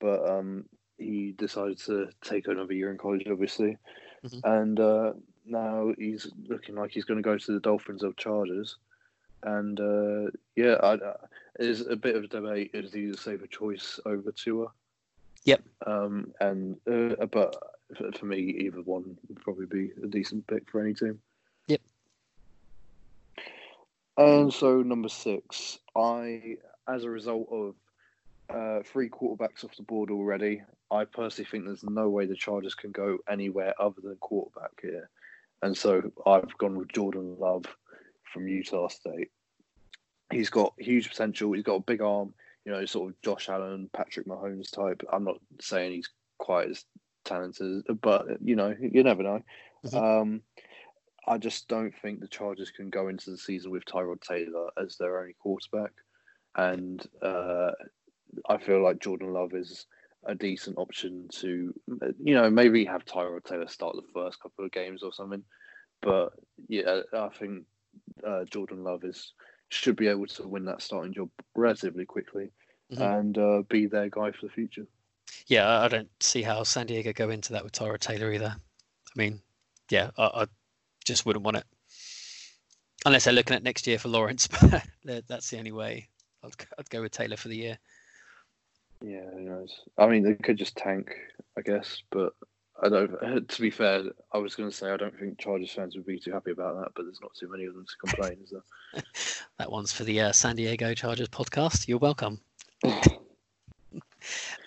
but 0.00 0.28
um, 0.28 0.64
he 0.98 1.32
decided 1.38 1.78
to 1.86 2.08
take 2.22 2.48
another 2.48 2.74
year 2.74 2.90
in 2.90 2.98
college, 2.98 3.26
obviously, 3.30 3.78
mm-hmm. 4.26 4.50
and 4.50 4.80
uh, 4.80 5.12
now 5.46 5.92
he's 5.96 6.26
looking 6.48 6.74
like 6.74 6.90
he's 6.90 7.04
going 7.04 7.22
to 7.22 7.22
go 7.22 7.38
to 7.38 7.52
the 7.52 7.60
Dolphins 7.60 8.02
or 8.02 8.12
Chargers 8.14 8.76
and 9.44 9.78
uh, 9.78 10.30
yeah, 10.56 10.76
I, 10.82 10.98
there's 11.58 11.82
a 11.86 11.96
bit 11.96 12.16
of 12.16 12.24
a 12.24 12.28
debate: 12.28 12.70
is 12.74 12.92
he 12.92 13.06
the 13.06 13.16
safer 13.16 13.46
choice 13.46 14.00
over 14.04 14.32
Tua? 14.32 14.66
Yep. 15.44 15.62
Um, 15.86 16.32
and 16.40 16.76
uh, 16.90 17.26
but 17.26 17.56
for, 17.96 18.10
for 18.12 18.26
me, 18.26 18.38
either 18.38 18.80
one 18.82 19.16
would 19.28 19.42
probably 19.42 19.66
be 19.66 19.90
a 20.02 20.06
decent 20.06 20.46
pick 20.46 20.70
for 20.70 20.80
any 20.80 20.94
team. 20.94 21.20
Yep. 21.68 21.80
And 24.16 24.52
so 24.52 24.82
number 24.82 25.08
six, 25.08 25.78
I, 25.94 26.56
as 26.88 27.04
a 27.04 27.10
result 27.10 27.48
of 27.50 27.74
uh, 28.50 28.82
three 28.84 29.08
quarterbacks 29.08 29.64
off 29.64 29.76
the 29.76 29.82
board 29.82 30.10
already. 30.10 30.62
I 30.90 31.04
personally 31.04 31.48
think 31.50 31.64
there's 31.64 31.82
no 31.82 32.08
way 32.08 32.26
the 32.26 32.36
Chargers 32.36 32.74
can 32.74 32.92
go 32.92 33.18
anywhere 33.28 33.74
other 33.80 34.00
than 34.02 34.16
quarterback 34.16 34.70
here, 34.80 35.08
and 35.62 35.76
so 35.76 36.12
I've 36.26 36.56
gone 36.58 36.76
with 36.76 36.92
Jordan 36.92 37.36
Love 37.38 37.64
from 38.34 38.48
Utah 38.48 38.88
State. 38.88 39.30
He's 40.30 40.50
got 40.50 40.74
huge 40.78 41.08
potential. 41.08 41.52
He's 41.52 41.62
got 41.62 41.76
a 41.76 41.80
big 41.80 42.02
arm. 42.02 42.34
You 42.66 42.72
know, 42.72 42.84
sort 42.84 43.10
of 43.10 43.22
Josh 43.22 43.48
Allen, 43.48 43.88
Patrick 43.92 44.26
Mahomes 44.26 44.70
type. 44.70 45.02
I'm 45.12 45.24
not 45.24 45.36
saying 45.60 45.92
he's 45.92 46.10
quite 46.38 46.70
as 46.70 46.84
talented, 47.24 47.84
but 48.00 48.26
you 48.42 48.56
know, 48.56 48.74
you 48.80 49.02
never 49.02 49.22
know. 49.22 49.42
Mm-hmm. 49.86 49.96
Um, 49.96 50.40
I 51.26 51.38
just 51.38 51.68
don't 51.68 51.94
think 52.02 52.20
the 52.20 52.28
Chargers 52.28 52.70
can 52.70 52.90
go 52.90 53.08
into 53.08 53.30
the 53.30 53.38
season 53.38 53.70
with 53.70 53.84
Tyrod 53.84 54.20
Taylor 54.20 54.70
as 54.82 54.96
their 54.96 55.20
only 55.20 55.34
quarterback, 55.38 55.92
and 56.56 57.06
uh, 57.22 57.72
I 58.48 58.58
feel 58.58 58.82
like 58.82 59.00
Jordan 59.00 59.32
Love 59.32 59.54
is 59.54 59.86
a 60.26 60.34
decent 60.34 60.78
option 60.78 61.28
to, 61.32 61.74
you 62.22 62.34
know, 62.34 62.48
maybe 62.50 62.84
have 62.86 63.04
Tyrod 63.04 63.44
Taylor 63.44 63.68
start 63.68 63.94
the 63.96 64.12
first 64.14 64.40
couple 64.40 64.64
of 64.64 64.72
games 64.72 65.02
or 65.02 65.12
something. 65.12 65.44
But 66.00 66.32
yeah, 66.68 67.00
I 67.12 67.28
think 67.28 67.64
uh, 68.26 68.44
Jordan 68.44 68.84
Love 68.84 69.04
is 69.04 69.32
should 69.70 69.96
be 69.96 70.08
able 70.08 70.26
to 70.26 70.46
win 70.46 70.64
that 70.66 70.82
starting 70.82 71.12
job 71.12 71.28
relatively 71.56 72.04
quickly 72.04 72.50
mm-hmm. 72.92 73.02
and 73.02 73.38
uh, 73.38 73.62
be 73.68 73.86
their 73.86 74.08
guy 74.08 74.30
for 74.30 74.46
the 74.46 74.52
future. 74.52 74.86
Yeah, 75.46 75.80
I 75.80 75.88
don't 75.88 76.08
see 76.20 76.42
how 76.42 76.62
San 76.62 76.86
Diego 76.86 77.12
go 77.12 77.30
into 77.30 77.52
that 77.52 77.64
with 77.64 77.72
Tyrod 77.72 78.00
Taylor 78.00 78.32
either. 78.32 78.54
I 78.54 79.18
mean, 79.18 79.40
yeah, 79.90 80.10
I, 80.16 80.24
I 80.24 80.46
just 81.04 81.26
wouldn't 81.26 81.44
want 81.44 81.56
it 81.56 81.64
unless 83.04 83.24
they're 83.24 83.34
looking 83.34 83.56
at 83.56 83.62
next 83.62 83.86
year 83.86 83.98
for 83.98 84.08
Lawrence. 84.08 84.48
But 85.06 85.28
that's 85.28 85.50
the 85.50 85.58
only 85.58 85.72
way. 85.72 86.08
I'd, 86.42 86.52
I'd 86.78 86.88
go 86.88 87.02
with 87.02 87.12
Taylor 87.12 87.36
for 87.36 87.48
the 87.48 87.56
year. 87.56 87.78
Yeah, 89.04 89.28
who 89.34 89.40
knows? 89.40 89.80
I 89.98 90.06
mean, 90.06 90.22
they 90.22 90.34
could 90.34 90.56
just 90.56 90.76
tank, 90.76 91.10
I 91.58 91.60
guess. 91.60 92.02
But 92.10 92.32
I 92.82 92.88
don't. 92.88 93.48
To 93.48 93.60
be 93.60 93.70
fair, 93.70 94.04
I 94.32 94.38
was 94.38 94.54
going 94.54 94.70
to 94.70 94.74
say 94.74 94.90
I 94.90 94.96
don't 94.96 95.18
think 95.18 95.38
Chargers 95.38 95.70
fans 95.70 95.96
would 95.96 96.06
be 96.06 96.18
too 96.18 96.32
happy 96.32 96.50
about 96.50 96.80
that. 96.80 96.92
But 96.94 97.04
there's 97.04 97.20
not 97.20 97.34
too 97.34 97.48
many 97.48 97.64
of 97.64 97.74
them 97.74 97.86
to 97.86 98.08
complain, 98.08 98.38
is 98.42 98.50
there? 98.50 99.02
that 99.58 99.70
one's 99.70 99.92
for 99.92 100.04
the 100.04 100.20
uh, 100.20 100.32
San 100.32 100.56
Diego 100.56 100.94
Chargers 100.94 101.28
podcast. 101.28 101.88
You're 101.88 101.98
welcome. 101.98 102.40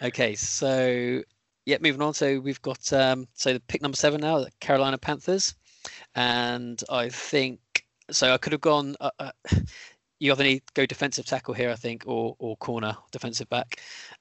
okay, 0.01 0.35
so 0.35 1.21
yeah, 1.65 1.77
moving 1.81 2.01
on. 2.01 2.13
So 2.13 2.39
we've 2.39 2.61
got 2.61 2.91
um, 2.93 3.27
so 3.33 3.53
the 3.53 3.59
pick 3.61 3.81
number 3.81 3.97
seven 3.97 4.21
now, 4.21 4.39
the 4.39 4.51
Carolina 4.59 4.97
Panthers, 4.97 5.55
and 6.15 6.81
I 6.89 7.09
think 7.09 7.59
so. 8.11 8.33
I 8.33 8.37
could 8.37 8.53
have 8.53 8.61
gone. 8.61 8.95
Uh, 8.99 9.11
uh, 9.19 9.31
you 10.19 10.31
either 10.31 10.43
need 10.43 10.65
to 10.67 10.74
go 10.74 10.86
defensive 10.86 11.25
tackle 11.25 11.53
here, 11.53 11.69
I 11.69 11.75
think, 11.75 12.03
or 12.07 12.36
or 12.39 12.57
corner 12.57 12.95
defensive 13.12 13.50
back. 13.50 13.79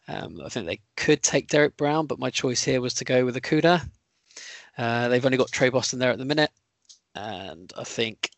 Um, 0.09 0.41
I 0.45 0.49
think 0.49 0.67
they 0.67 0.81
could 0.97 1.23
take 1.23 1.49
Derrick 1.49 1.77
Brown, 1.77 2.07
but 2.07 2.19
my 2.19 2.31
choice 2.31 2.63
here 2.63 2.81
was 2.81 2.95
to 2.95 3.05
go 3.05 3.25
with 3.25 3.37
Okudah. 3.37 3.89
Uh, 4.77 5.09
they've 5.09 5.25
only 5.25 5.39
got 5.39 5.51
Tre 5.51 5.71
Boston 5.71 5.99
there 5.99 6.11
at 6.11 6.19
the 6.19 6.25
minute, 6.25 6.51
and 7.15 7.73
I 7.77 7.85
think 7.85 8.31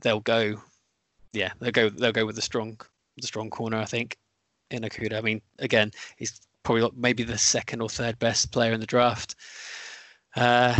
they'll 0.00 0.20
go. 0.20 0.60
Yeah, 1.32 1.52
they'll 1.60 1.70
go. 1.70 1.88
They'll 1.88 2.12
go 2.12 2.26
with 2.26 2.36
the 2.36 2.42
strong, 2.42 2.80
the 3.16 3.26
strong 3.26 3.50
corner. 3.50 3.78
I 3.78 3.84
think 3.84 4.18
in 4.70 4.82
Okudah. 4.82 5.18
I 5.18 5.20
mean, 5.20 5.40
again, 5.58 5.92
he's 6.16 6.40
probably 6.62 6.90
maybe 6.96 7.22
the 7.22 7.38
second 7.38 7.80
or 7.80 7.88
third 7.88 8.18
best 8.18 8.52
player 8.52 8.72
in 8.72 8.80
the 8.80 8.86
draft. 8.86 9.36
Uh, 10.36 10.74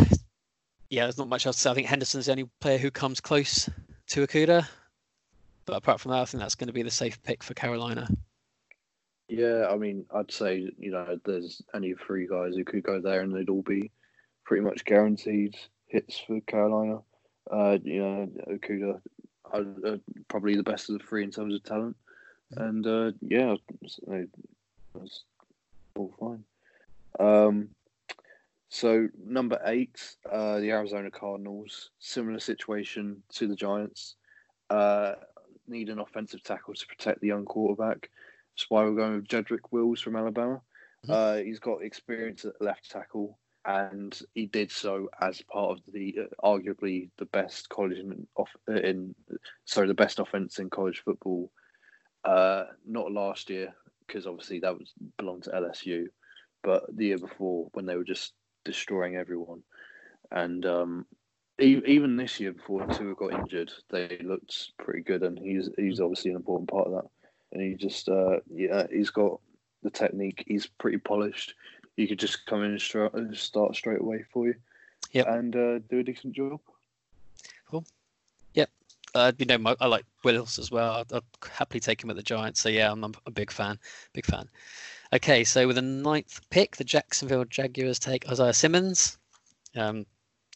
yeah, 0.90 1.04
there's 1.04 1.18
not 1.18 1.28
much 1.28 1.46
else. 1.46 1.64
I 1.64 1.74
think 1.74 1.86
Henderson's 1.86 2.26
the 2.26 2.32
only 2.32 2.50
player 2.60 2.78
who 2.78 2.90
comes 2.90 3.20
close 3.20 3.68
to 4.08 4.26
Okudah. 4.26 4.66
But 5.68 5.76
apart 5.76 6.00
from 6.00 6.12
that, 6.12 6.22
I 6.22 6.24
think 6.24 6.40
that's 6.40 6.54
going 6.54 6.68
to 6.68 6.72
be 6.72 6.82
the 6.82 6.90
safe 6.90 7.22
pick 7.22 7.42
for 7.42 7.52
Carolina. 7.52 8.08
Yeah, 9.28 9.66
I 9.70 9.76
mean, 9.76 10.06
I'd 10.14 10.32
say 10.32 10.70
you 10.78 10.90
know 10.90 11.18
there's 11.26 11.60
only 11.74 11.92
three 11.92 12.26
guys 12.26 12.54
who 12.56 12.64
could 12.64 12.82
go 12.82 13.02
there, 13.02 13.20
and 13.20 13.34
they'd 13.34 13.50
all 13.50 13.60
be 13.60 13.90
pretty 14.44 14.62
much 14.64 14.86
guaranteed 14.86 15.56
hits 15.86 16.18
for 16.20 16.40
Carolina. 16.40 17.00
Uh, 17.50 17.76
you 17.82 18.02
know, 18.02 18.28
Okudah, 18.48 18.98
uh, 19.52 19.62
uh, 19.86 19.96
probably 20.28 20.56
the 20.56 20.62
best 20.62 20.88
of 20.88 20.98
the 20.98 21.04
three 21.04 21.22
in 21.22 21.30
terms 21.30 21.54
of 21.54 21.62
talent, 21.64 21.96
mm-hmm. 22.54 22.64
and 22.64 22.86
uh, 22.86 23.12
yeah, 23.20 23.54
that's 24.94 25.24
all 25.96 26.14
fine. 26.18 26.44
Um, 27.20 27.68
so 28.70 29.06
number 29.22 29.60
eight, 29.66 30.16
uh, 30.32 30.60
the 30.60 30.70
Arizona 30.70 31.10
Cardinals, 31.10 31.90
similar 31.98 32.40
situation 32.40 33.22
to 33.34 33.46
the 33.46 33.54
Giants. 33.54 34.14
Uh, 34.70 35.14
need 35.68 35.88
an 35.88 35.98
offensive 35.98 36.42
tackle 36.42 36.74
to 36.74 36.86
protect 36.86 37.20
the 37.20 37.28
young 37.28 37.44
quarterback. 37.44 38.10
That's 38.54 38.68
why 38.68 38.82
we're 38.82 38.96
going 38.96 39.16
with 39.16 39.28
Jedrick 39.28 39.70
Wills 39.70 40.00
from 40.00 40.16
Alabama. 40.16 40.60
Mm-hmm. 41.06 41.12
Uh, 41.12 41.44
he's 41.44 41.60
got 41.60 41.82
experience 41.82 42.44
at 42.44 42.60
left 42.60 42.90
tackle, 42.90 43.38
and 43.64 44.18
he 44.34 44.46
did 44.46 44.70
so 44.70 45.08
as 45.20 45.42
part 45.42 45.70
of 45.70 45.80
the 45.92 46.16
uh, 46.22 46.46
arguably 46.46 47.10
the 47.18 47.26
best 47.26 47.68
college 47.68 47.98
in, 47.98 48.26
off, 48.36 48.50
in 48.68 49.14
sorry 49.64 49.86
the 49.86 49.94
best 49.94 50.18
offense 50.18 50.58
in 50.58 50.70
college 50.70 51.02
football. 51.04 51.50
Uh, 52.24 52.64
not 52.86 53.12
last 53.12 53.48
year 53.48 53.72
because 54.06 54.26
obviously 54.26 54.58
that 54.58 54.76
was 54.76 54.92
belonged 55.18 55.44
to 55.44 55.50
LSU, 55.50 56.06
but 56.64 56.84
the 56.96 57.06
year 57.06 57.18
before 57.18 57.68
when 57.74 57.86
they 57.86 57.96
were 57.96 58.04
just 58.04 58.32
destroying 58.64 59.16
everyone, 59.16 59.62
and 60.32 60.66
um, 60.66 61.06
even 61.58 62.16
this 62.16 62.38
year 62.38 62.52
before 62.52 62.86
Tua 62.86 63.14
got 63.14 63.32
injured, 63.32 63.72
they 63.90 64.18
looked 64.22 64.76
pretty 64.78 65.00
good, 65.00 65.22
and 65.22 65.38
he's 65.38 65.68
he's 65.76 66.00
obviously 66.00 66.30
an 66.30 66.36
important 66.36 66.70
part 66.70 66.86
of 66.86 66.92
that. 66.94 67.10
And 67.52 67.62
he 67.62 67.74
just 67.74 68.08
uh, 68.08 68.38
yeah, 68.52 68.86
he's 68.90 69.10
got 69.10 69.40
the 69.82 69.90
technique. 69.90 70.44
He's 70.46 70.66
pretty 70.66 70.98
polished. 70.98 71.54
He 71.96 72.06
could 72.06 72.18
just 72.18 72.46
come 72.46 72.62
in 72.62 72.72
and 72.72 72.80
start, 72.80 73.12
start 73.36 73.74
straight 73.74 74.00
away 74.00 74.24
for 74.32 74.46
you. 74.46 74.54
Yep. 75.12 75.26
and 75.26 75.56
uh, 75.56 75.78
do 75.90 76.00
a 76.00 76.02
decent 76.02 76.34
job. 76.34 76.60
Cool. 77.70 77.84
Yep. 78.54 78.70
Uh, 79.14 79.32
you 79.38 79.46
know, 79.46 79.74
I 79.80 79.86
like 79.86 80.04
Wills 80.22 80.58
as 80.58 80.70
well. 80.70 80.92
I'd, 80.96 81.12
I'd, 81.12 81.22
happily 81.50 81.80
take 81.80 82.02
him 82.02 82.10
at 82.10 82.16
the 82.16 82.22
Giants. 82.22 82.60
So 82.60 82.68
yeah, 82.68 82.92
I'm, 82.92 83.02
I'm 83.04 83.14
a 83.26 83.30
big 83.30 83.50
fan. 83.50 83.78
Big 84.12 84.26
fan. 84.26 84.48
Okay, 85.12 85.44
so 85.44 85.66
with 85.66 85.76
the 85.76 85.82
ninth 85.82 86.40
pick, 86.50 86.76
the 86.76 86.84
Jacksonville 86.84 87.46
Jaguars 87.46 87.98
take 87.98 88.28
Isaiah 88.28 88.52
Simmons. 88.52 89.16
Um, 89.74 90.04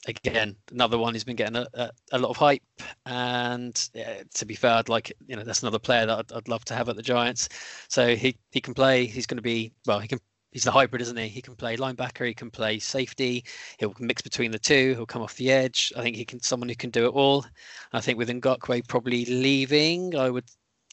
again, 0.06 0.56
another 0.71 0.99
one 0.99 1.14
who's 1.14 1.25
been 1.25 1.37
getting 1.37 1.56
a, 1.56 1.66
a, 1.75 1.90
a 2.12 2.18
lot 2.18 2.30
of 2.30 2.37
hype. 2.37 2.62
And 3.06 3.88
yeah, 3.94 4.23
to 4.35 4.47
be 4.47 4.54
fair, 4.54 4.75
I'd 4.75 4.88
like 4.88 5.12
you 5.26 5.37
know 5.37 5.44
that's 5.44 5.62
another 5.62 5.78
player 5.78 6.06
that 6.06 6.18
I'd, 6.18 6.32
I'd, 6.32 6.49
love 6.49 6.64
to 6.66 6.75
have 6.75 6.88
at 6.88 6.97
the 6.97 7.02
Giants. 7.02 7.49
So 7.88 8.16
he 8.16 8.37
he 8.50 8.61
can 8.61 8.75
play. 8.75 9.06
He's 9.06 9.26
going 9.26 9.38
to 9.38 9.42
be 9.42 9.73
well. 9.87 10.00
He 10.00 10.09
can. 10.09 10.18
He's 10.50 10.64
the 10.64 10.71
hybrid, 10.71 11.00
isn't 11.00 11.16
he? 11.16 11.28
He 11.28 11.40
can 11.40 11.56
play 11.56 11.78
linebacker. 11.78 12.26
He 12.26 12.35
can 12.35 12.50
play 12.50 12.78
safety. 12.78 13.42
He'll 13.78 13.94
mix 13.99 14.21
between 14.21 14.50
the 14.50 14.59
two. 14.59 14.92
He'll 14.94 15.06
come 15.06 15.23
off 15.23 15.35
the 15.37 15.50
edge. 15.50 15.94
I 15.97 16.02
think 16.02 16.16
he 16.16 16.26
can. 16.26 16.42
Someone 16.42 16.68
who 16.68 16.75
can 16.75 16.90
do 16.90 17.06
it 17.06 17.14
all. 17.14 17.47
I 17.94 18.00
think 18.00 18.18
with 18.18 18.28
Ngakoue 18.28 18.87
probably 18.87 19.25
leaving, 19.25 20.14
I 20.14 20.28
would 20.28 20.44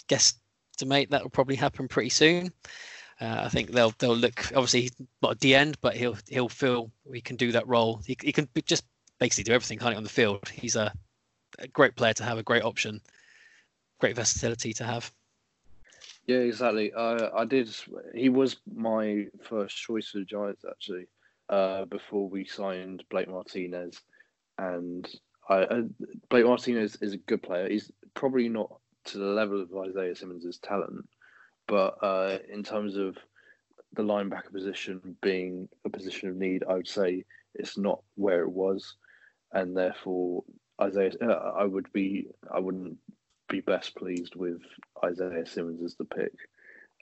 guess 0.08 0.34
to 0.78 0.86
make 0.86 1.10
that 1.10 1.24
will 1.24 1.30
probably 1.30 1.58
happen 1.58 1.88
pretty 1.90 2.10
soon. 2.10 2.54
Uh, 3.22 3.42
I 3.46 3.50
think 3.50 3.72
they'll 3.72 3.94
they'll 4.00 4.16
look 4.16 4.46
obviously 4.56 4.82
he's 4.82 4.96
not 5.22 5.32
at 5.32 5.40
the 5.42 5.56
end, 5.56 5.78
but 5.82 5.96
he'll 5.96 6.18
he'll 6.28 6.48
feel 6.48 6.90
he 7.14 7.20
can 7.20 7.36
do 7.36 7.52
that 7.52 7.68
role. 7.68 8.02
He, 8.06 8.18
he 8.22 8.32
can 8.32 8.48
just 8.66 8.86
basically 9.20 9.44
do 9.44 9.54
everything, 9.54 9.80
can't 9.80 9.94
he, 9.94 9.98
on 9.98 10.04
the 10.04 10.10
field? 10.10 10.48
He's 10.50 10.76
a, 10.76 10.94
a 11.60 11.68
great 11.68 11.96
player 11.96 12.14
to 12.14 12.24
have, 12.24 12.38
a 12.38 12.44
great 12.44 12.64
option, 12.64 13.02
great 14.00 14.16
versatility 14.16 14.74
to 14.74 14.84
have. 14.84 15.12
Yeah, 16.26 16.38
exactly. 16.38 16.94
Uh, 16.94 17.30
I 17.36 17.46
did. 17.46 17.76
He 18.14 18.30
was 18.30 18.58
my 18.72 19.28
first 19.44 19.76
choice 19.76 20.10
for 20.10 20.20
the 20.20 20.26
Giants 20.26 20.64
actually. 20.70 21.08
Uh, 21.50 21.86
before 21.86 22.30
we 22.30 22.46
signed 22.46 23.04
Blake 23.10 23.28
Martinez, 23.28 24.00
and 24.60 25.10
I, 25.50 25.62
uh, 25.62 25.82
Blake 26.30 26.46
Martinez 26.46 26.98
is 27.02 27.14
a 27.14 27.18
good 27.18 27.42
player. 27.42 27.68
He's 27.68 27.92
probably 28.14 28.50
not 28.50 28.72
to 29.06 29.18
the 29.18 29.26
level 29.26 29.60
of 29.60 29.76
Isaiah 29.76 30.16
Simmons' 30.16 30.60
talent, 30.60 31.10
but 31.66 31.98
uh, 32.04 32.38
in 32.54 32.62
terms 32.64 32.98
of 32.98 33.18
the 33.94 34.04
linebacker 34.04 34.52
position 34.54 35.16
being 35.24 35.68
a 35.86 35.90
position 35.90 36.30
of 36.30 36.36
need, 36.36 36.64
I 36.70 36.76
would 36.76 36.88
say 36.88 37.26
it's 37.56 37.76
not 37.76 38.04
where 38.14 38.44
it 38.44 38.52
was 38.52 38.96
and 39.52 39.76
therefore 39.76 40.44
Isaiah, 40.82 41.12
uh, 41.22 41.54
I 41.58 41.66
would 41.66 41.92
be, 41.92 42.28
I 42.54 42.60
wouldn't 42.60 42.98
be 43.50 43.62
best 43.62 43.96
pleased 43.96 44.36
with 44.36 44.62
Isaiah 45.04 45.46
Simmons 45.46 45.84
as 45.84 45.96
the 45.96 46.06
pick. 46.06 46.34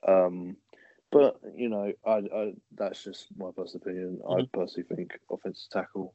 Um, 0.07 0.57
but 1.11 1.39
you 1.55 1.69
know, 1.69 1.93
I, 2.05 2.11
I, 2.11 2.53
that's 2.75 3.03
just 3.03 3.27
my 3.37 3.49
personal 3.55 3.81
opinion. 3.83 4.19
Mm-hmm. 4.23 4.41
I 4.41 4.45
personally 4.53 4.87
think 4.95 5.19
offensive 5.31 5.69
tackle 5.71 6.13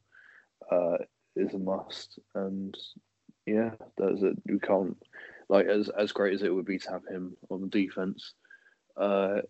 uh, 0.70 0.98
is 1.36 1.54
a 1.54 1.58
must, 1.58 2.18
and 2.34 2.76
yeah, 3.46 3.70
that's 3.96 4.22
it. 4.22 4.36
We 4.46 4.58
can't 4.58 4.96
like 5.48 5.66
as 5.66 5.88
as 5.88 6.12
great 6.12 6.34
as 6.34 6.42
it 6.42 6.54
would 6.54 6.66
be 6.66 6.78
to 6.78 6.90
have 6.90 7.06
him 7.08 7.36
on 7.48 7.62
the 7.62 7.68
defense. 7.68 8.34
Uh, 8.96 9.40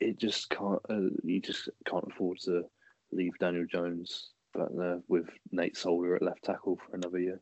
it 0.00 0.18
just 0.18 0.50
can't. 0.50 0.80
Uh, 0.88 1.10
you 1.22 1.40
just 1.40 1.68
can't 1.86 2.08
afford 2.10 2.38
to 2.40 2.64
leave 3.12 3.38
Daniel 3.38 3.66
Jones 3.70 4.30
but 4.58 4.82
uh, 4.82 4.98
with 5.06 5.28
Nate 5.52 5.76
Solder 5.76 6.16
at 6.16 6.22
left 6.22 6.42
tackle 6.44 6.76
for 6.76 6.96
another 6.96 7.18
year. 7.18 7.40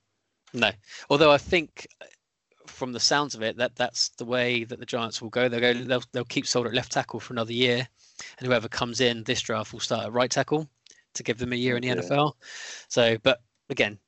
No, 0.52 0.70
although 1.08 1.30
I 1.30 1.38
think 1.38 1.87
from 2.66 2.92
the 2.92 3.00
sounds 3.00 3.35
of 3.35 3.42
it, 3.42 3.56
that 3.56 3.75
that's 3.76 4.11
the 4.11 4.25
way 4.25 4.64
that 4.64 4.78
the 4.78 4.87
Giants 4.87 5.23
will 5.23 5.30
go. 5.30 5.49
They'll 5.49 5.61
go. 5.61 5.73
They'll 5.73 6.02
they'll 6.12 6.25
keep 6.25 6.46
Solder 6.46 6.68
at 6.68 6.75
left 6.75 6.92
tackle 6.92 7.20
for 7.20 7.32
another 7.32 7.52
year, 7.52 7.88
and 8.38 8.46
whoever 8.46 8.68
comes 8.68 9.00
in 9.00 9.25
this 9.25 9.40
draft 9.40 9.73
will 9.73 9.80
start 9.80 10.04
at 10.04 10.12
right 10.12 10.30
tackle 10.30 10.68
to 11.14 11.23
give 11.23 11.38
them 11.38 11.52
a 11.52 11.56
year 11.56 11.76
in 11.76 11.82
the 11.82 11.88
Yeah. 11.88 11.94
NFL. 11.94 12.35
So, 12.88 13.16
but 13.23 13.40
again, 13.70 13.99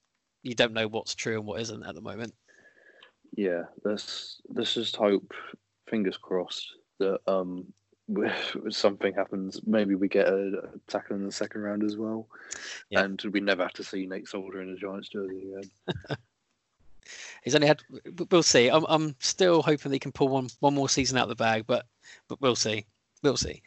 you 0.43 0.55
don't 0.55 0.75
know 0.75 0.87
what's 0.87 1.15
true 1.15 1.39
and 1.39 1.47
what 1.47 1.61
isn't 1.61 1.85
at 1.85 1.95
the 1.95 2.03
moment. 2.03 2.35
Yeah, 3.37 3.65
let's 3.85 4.41
let's 4.49 4.75
just 4.75 4.97
hope, 4.97 5.33
fingers 5.89 6.19
crossed, 6.19 6.75
that 6.99 7.21
um 7.27 7.73
something 8.71 9.15
happens. 9.15 9.61
Maybe 9.67 9.95
we 9.95 10.09
get 10.09 10.29
a, 10.29 10.63
a 10.75 10.79
tackle 10.91 11.17
in 11.17 11.25
the 11.25 11.33
second 11.33 11.63
round 11.63 11.83
as 11.83 11.97
well, 11.97 12.27
Yeah. 12.91 13.05
and 13.05 13.21
we 13.33 13.41
never 13.41 13.63
have 13.63 13.73
to 13.75 13.85
see 13.85 14.07
Nate 14.07 14.29
Solder 14.29 14.63
in 14.63 14.71
a 14.71 14.77
Giants 14.77 15.09
jersey 15.09 15.53
again. 15.53 16.17
He's 17.45 17.55
only 17.55 17.67
had. 17.69 17.83
We'll 18.31 18.43
see. 18.43 18.69
I'm 18.69 18.85
I'm 18.89 19.15
still 19.21 19.63
hoping 19.63 19.93
he 19.93 19.99
can 19.99 20.13
pull 20.13 20.29
one 20.29 20.49
one 20.61 20.75
more 20.75 20.89
season 20.89 21.17
out 21.17 21.23
of 21.23 21.29
the 21.31 21.37
bag, 21.37 21.65
but 21.67 21.87
but 22.29 22.41
we'll 22.41 22.57
see. 22.57 22.85
We'll 23.23 23.37
see. 23.39 23.63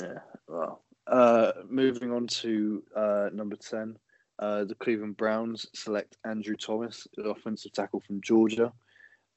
Yeah. 0.00 0.18
Well, 0.48 0.82
uh, 1.06 1.52
moving 1.68 2.12
on 2.12 2.26
to 2.28 2.82
uh, 2.96 3.28
number 3.32 3.54
ten, 3.56 3.96
uh, 4.40 4.64
the 4.64 4.74
Cleveland 4.74 5.16
Browns 5.16 5.66
select 5.74 6.16
Andrew 6.24 6.56
Thomas, 6.56 7.06
the 7.16 7.30
offensive 7.30 7.72
tackle 7.72 8.00
from 8.00 8.20
Georgia. 8.20 8.72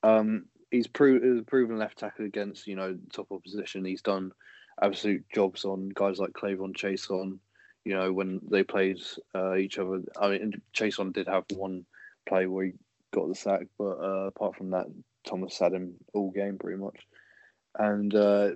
Um, 0.01 0.45
he's 0.71 0.87
pro- 0.87 1.43
proven 1.47 1.77
left 1.77 1.97
tackle 1.99 2.25
against 2.25 2.67
you 2.67 2.75
know 2.75 2.97
top 3.11 3.31
opposition. 3.31 3.85
He's 3.85 4.01
done 4.01 4.31
absolute 4.81 5.25
jobs 5.33 5.65
on 5.65 5.89
guys 5.89 6.19
like 6.19 6.31
K'Lavon 6.31 6.75
Chaisson. 6.75 7.39
You 7.85 7.95
know 7.95 8.11
when 8.11 8.41
they 8.49 8.63
played 8.63 8.99
uh, 9.35 9.55
each 9.55 9.79
other. 9.79 10.01
I 10.19 10.29
mean, 10.29 10.61
Chaisson 10.73 11.13
did 11.13 11.27
have 11.27 11.45
one 11.53 11.85
play 12.27 12.45
where 12.45 12.65
he 12.65 12.73
got 13.11 13.27
the 13.27 13.35
sack, 13.35 13.67
but 13.77 13.97
uh, 13.99 14.27
apart 14.27 14.55
from 14.55 14.71
that, 14.71 14.87
Thomas 15.25 15.57
had 15.57 15.73
him 15.73 15.95
all 16.13 16.31
game 16.31 16.57
pretty 16.57 16.77
much. 16.77 17.07
And 17.77 18.13
uh, 18.13 18.51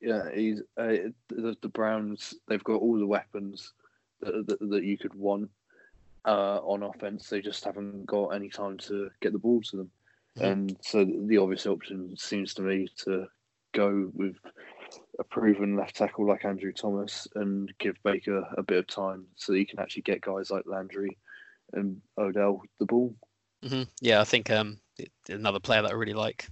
yeah, 0.00 0.30
he's 0.34 0.60
uh, 0.76 1.10
the, 1.28 1.56
the 1.60 1.68
Browns. 1.68 2.34
They've 2.48 2.62
got 2.64 2.80
all 2.80 2.98
the 2.98 3.06
weapons 3.06 3.72
that, 4.20 4.46
that, 4.46 4.70
that 4.70 4.84
you 4.84 4.98
could 4.98 5.14
want 5.14 5.50
uh, 6.24 6.58
on 6.58 6.82
offense. 6.82 7.28
They 7.28 7.40
just 7.40 7.64
haven't 7.64 8.06
got 8.06 8.28
any 8.28 8.48
time 8.48 8.78
to 8.78 9.10
get 9.20 9.32
the 9.32 9.38
ball 9.38 9.62
to 9.62 9.76
them. 9.76 9.90
Mhm. 10.36 10.52
And 10.52 10.76
so 10.82 11.04
the 11.04 11.38
obvious 11.38 11.66
option 11.66 12.16
seems 12.16 12.54
to 12.54 12.62
me 12.62 12.88
to 13.04 13.26
go 13.72 14.10
with 14.14 14.36
a 15.18 15.24
proven 15.24 15.76
left 15.76 15.96
tackle 15.96 16.26
like 16.26 16.44
Andrew 16.44 16.72
Thomas 16.72 17.26
and 17.34 17.72
give 17.78 17.96
Baker 18.02 18.46
a 18.56 18.62
bit 18.62 18.78
of 18.78 18.86
time 18.86 19.26
so 19.36 19.52
he 19.52 19.64
can 19.64 19.78
actually 19.78 20.02
get 20.02 20.20
guys 20.20 20.50
like 20.50 20.64
Landry 20.66 21.16
and 21.72 22.00
Odell 22.18 22.62
the 22.78 22.86
ball. 22.86 23.14
hmm 23.66 23.82
Yeah, 24.00 24.20
I 24.20 24.24
think 24.24 24.50
um 24.50 24.78
another 25.28 25.60
player 25.60 25.82
that 25.82 25.90
I 25.90 25.94
really 25.94 26.14
like. 26.14 26.48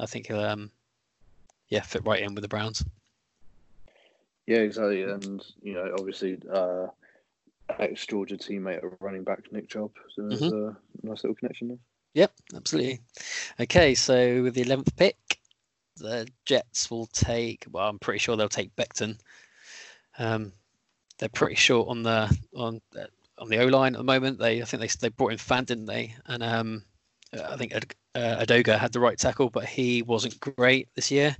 I 0.00 0.06
think 0.06 0.26
he'll 0.26 0.40
um 0.40 0.70
yeah 1.68 1.82
fit 1.82 2.04
right 2.04 2.22
in 2.22 2.34
with 2.34 2.42
the 2.42 2.48
Browns. 2.48 2.84
Yeah, 4.46 4.58
exactly. 4.58 5.02
And 5.02 5.44
you 5.60 5.74
know, 5.74 5.94
obviously, 5.98 6.38
uh, 6.50 6.86
ex 7.78 8.06
Georgia 8.06 8.36
teammate 8.36 8.82
of 8.82 8.94
running 9.00 9.22
back 9.22 9.52
Nick 9.52 9.68
Chubb. 9.68 9.90
So 10.14 10.22
there's 10.22 10.42
a 10.42 10.76
nice 11.02 11.22
little 11.22 11.34
connection 11.34 11.68
there. 11.68 11.78
Yep, 12.14 12.32
absolutely. 12.54 13.00
Okay, 13.60 13.94
so 13.94 14.42
with 14.42 14.54
the 14.54 14.62
eleventh 14.62 14.96
pick, 14.96 15.38
the 15.96 16.28
Jets 16.46 16.90
will 16.90 17.06
take. 17.06 17.64
Well, 17.70 17.88
I'm 17.88 17.98
pretty 17.98 18.18
sure 18.18 18.36
they'll 18.36 18.48
take 18.48 18.74
Becton. 18.76 19.18
Um, 20.18 20.52
they're 21.18 21.28
pretty 21.28 21.54
short 21.54 21.88
on 21.88 22.02
the 22.02 22.36
on 22.56 22.80
uh, 22.98 23.04
on 23.38 23.48
the 23.48 23.58
O 23.58 23.66
line 23.66 23.94
at 23.94 23.98
the 23.98 24.04
moment. 24.04 24.38
They 24.38 24.62
I 24.62 24.64
think 24.64 24.80
they 24.80 24.88
they 25.00 25.08
brought 25.10 25.32
in 25.32 25.38
Fant, 25.38 25.66
didn't 25.66 25.86
they? 25.86 26.14
And 26.26 26.42
um, 26.42 26.84
I 27.32 27.56
think 27.56 27.74
Ad, 27.74 27.94
uh, 28.14 28.44
Edoga 28.44 28.78
had 28.78 28.92
the 28.92 29.00
right 29.00 29.18
tackle, 29.18 29.50
but 29.50 29.64
he 29.64 30.02
wasn't 30.02 30.40
great 30.40 30.88
this 30.94 31.10
year. 31.10 31.36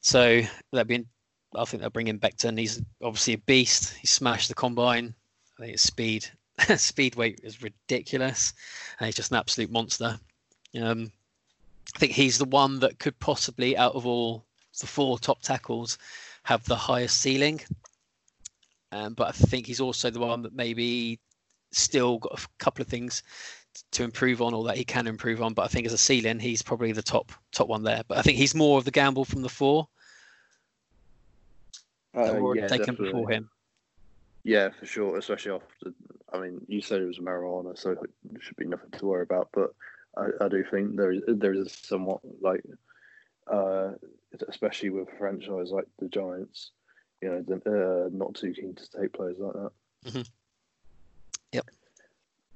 So 0.00 0.42
that'd 0.72 0.86
be. 0.86 1.04
I 1.56 1.64
think 1.64 1.80
they'll 1.80 1.90
bring 1.90 2.08
in 2.08 2.20
Becton. 2.20 2.58
He's 2.58 2.82
obviously 3.02 3.34
a 3.34 3.38
beast. 3.38 3.94
He 3.94 4.06
smashed 4.06 4.48
the 4.48 4.54
combine. 4.54 5.14
I 5.58 5.62
think 5.62 5.72
his 5.72 5.80
speed 5.80 6.28
speed 6.76 7.16
weight 7.16 7.40
is 7.42 7.62
ridiculous, 7.62 8.52
and 8.98 9.06
he's 9.06 9.14
just 9.16 9.30
an 9.30 9.38
absolute 9.38 9.70
monster. 9.70 10.18
Um, 10.80 11.10
I 11.94 11.98
think 11.98 12.12
he's 12.12 12.38
the 12.38 12.44
one 12.44 12.80
that 12.80 12.98
could 12.98 13.18
possibly, 13.18 13.76
out 13.76 13.94
of 13.94 14.06
all 14.06 14.44
the 14.80 14.86
four 14.86 15.18
top 15.18 15.42
tackles, 15.42 15.98
have 16.42 16.64
the 16.64 16.76
highest 16.76 17.20
ceiling. 17.20 17.60
Um, 18.92 19.14
but 19.14 19.28
I 19.28 19.32
think 19.32 19.66
he's 19.66 19.80
also 19.80 20.10
the 20.10 20.20
one 20.20 20.42
that 20.42 20.54
maybe 20.54 21.18
still 21.72 22.18
got 22.18 22.42
a 22.42 22.46
couple 22.58 22.82
of 22.82 22.88
things 22.88 23.22
to 23.92 24.04
improve 24.04 24.42
on, 24.42 24.54
or 24.54 24.64
that 24.64 24.76
he 24.76 24.84
can 24.84 25.06
improve 25.06 25.42
on. 25.42 25.54
But 25.54 25.62
I 25.62 25.68
think 25.68 25.86
as 25.86 25.92
a 25.92 25.98
ceiling, 25.98 26.38
he's 26.38 26.62
probably 26.62 26.92
the 26.92 27.02
top 27.02 27.32
top 27.52 27.68
one 27.68 27.82
there. 27.82 28.02
But 28.08 28.18
I 28.18 28.22
think 28.22 28.38
he's 28.38 28.54
more 28.54 28.78
of 28.78 28.84
the 28.84 28.90
gamble 28.90 29.24
from 29.24 29.42
the 29.42 29.48
four 29.48 29.88
Uh, 32.14 32.52
yeah, 32.54 32.66
taken 32.66 32.78
definitely. 32.78 33.06
before 33.06 33.30
him. 33.30 33.50
Yeah, 34.44 34.70
for 34.70 34.86
sure. 34.86 35.18
Especially 35.18 35.52
after, 35.52 35.92
I 36.32 36.38
mean, 36.40 36.60
you 36.68 36.80
said 36.80 37.00
it 37.00 37.06
was 37.06 37.18
marijuana, 37.18 37.78
so 37.78 37.92
it 37.92 38.10
should 38.40 38.56
be 38.56 38.66
nothing 38.66 38.90
to 38.90 39.06
worry 39.06 39.22
about. 39.22 39.48
But 39.52 39.74
I, 40.16 40.44
I 40.44 40.48
do 40.48 40.64
think 40.70 40.96
there 40.96 41.12
is 41.12 41.22
there 41.26 41.54
is 41.54 41.72
somewhat 41.72 42.20
like, 42.40 42.62
uh, 43.50 43.92
especially 44.48 44.90
with 44.90 45.08
a 45.08 45.16
franchise 45.16 45.70
like 45.70 45.86
the 45.98 46.08
Giants, 46.08 46.72
you 47.22 47.28
know, 47.28 47.44
they're, 47.64 48.04
uh, 48.04 48.08
not 48.12 48.34
too 48.34 48.52
keen 48.52 48.74
to 48.74 48.90
take 48.90 49.12
players 49.12 49.36
like 49.38 49.54
that. 49.54 49.72
Mhm. 50.06 50.30
Yep. 51.52 51.66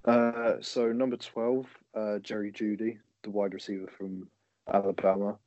Uh, 0.05 0.55
so 0.61 0.93
number 0.93 1.17
twelve, 1.17 1.67
uh, 1.95 2.19
Jerry 2.19 2.53
Jeudy, 2.53 2.99
the 3.23 3.31
wide 3.31 3.55
receiver 3.55 3.91
from 3.97 4.29
Alabama. 4.73 5.39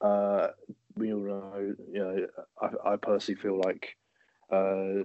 Uh, 0.00 0.48
we 0.96 1.12
all 1.12 1.20
know, 1.20 1.74
you 1.90 1.98
know, 1.98 2.26
I, 2.60 2.92
I 2.92 2.96
personally 2.96 3.40
feel 3.40 3.58
like 3.58 3.96
uh, 4.50 5.02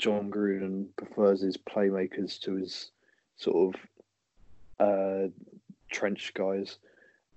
Jon 0.00 0.30
Gruden 0.30 0.86
prefers 0.96 1.42
his 1.42 1.58
playmakers 1.58 2.40
to 2.40 2.54
his 2.54 2.90
sort 3.36 3.74
of 3.74 3.80
uh, 4.80 5.28
trench 5.90 6.32
guys, 6.32 6.78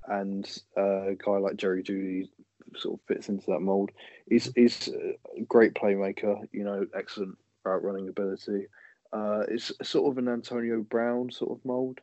and 0.07 0.49
uh, 0.77 1.09
a 1.09 1.15
guy 1.15 1.37
like 1.37 1.57
Jerry 1.57 1.83
Jeudy 1.83 2.29
sort 2.77 2.99
of 2.99 3.05
fits 3.05 3.27
into 3.27 3.45
that 3.47 3.59
mold. 3.59 3.91
He's 4.29 4.49
he's 4.55 4.87
a 4.87 5.41
great 5.41 5.73
playmaker, 5.73 6.47
you 6.53 6.63
know, 6.63 6.87
excellent 6.95 7.37
route 7.65 7.83
running 7.83 8.07
ability. 8.07 8.67
Uh, 9.11 9.43
it's 9.49 9.73
sort 9.83 10.09
of 10.09 10.17
an 10.17 10.29
Antonio 10.29 10.81
Brown 10.81 11.31
sort 11.31 11.51
of 11.51 11.65
mold, 11.65 11.99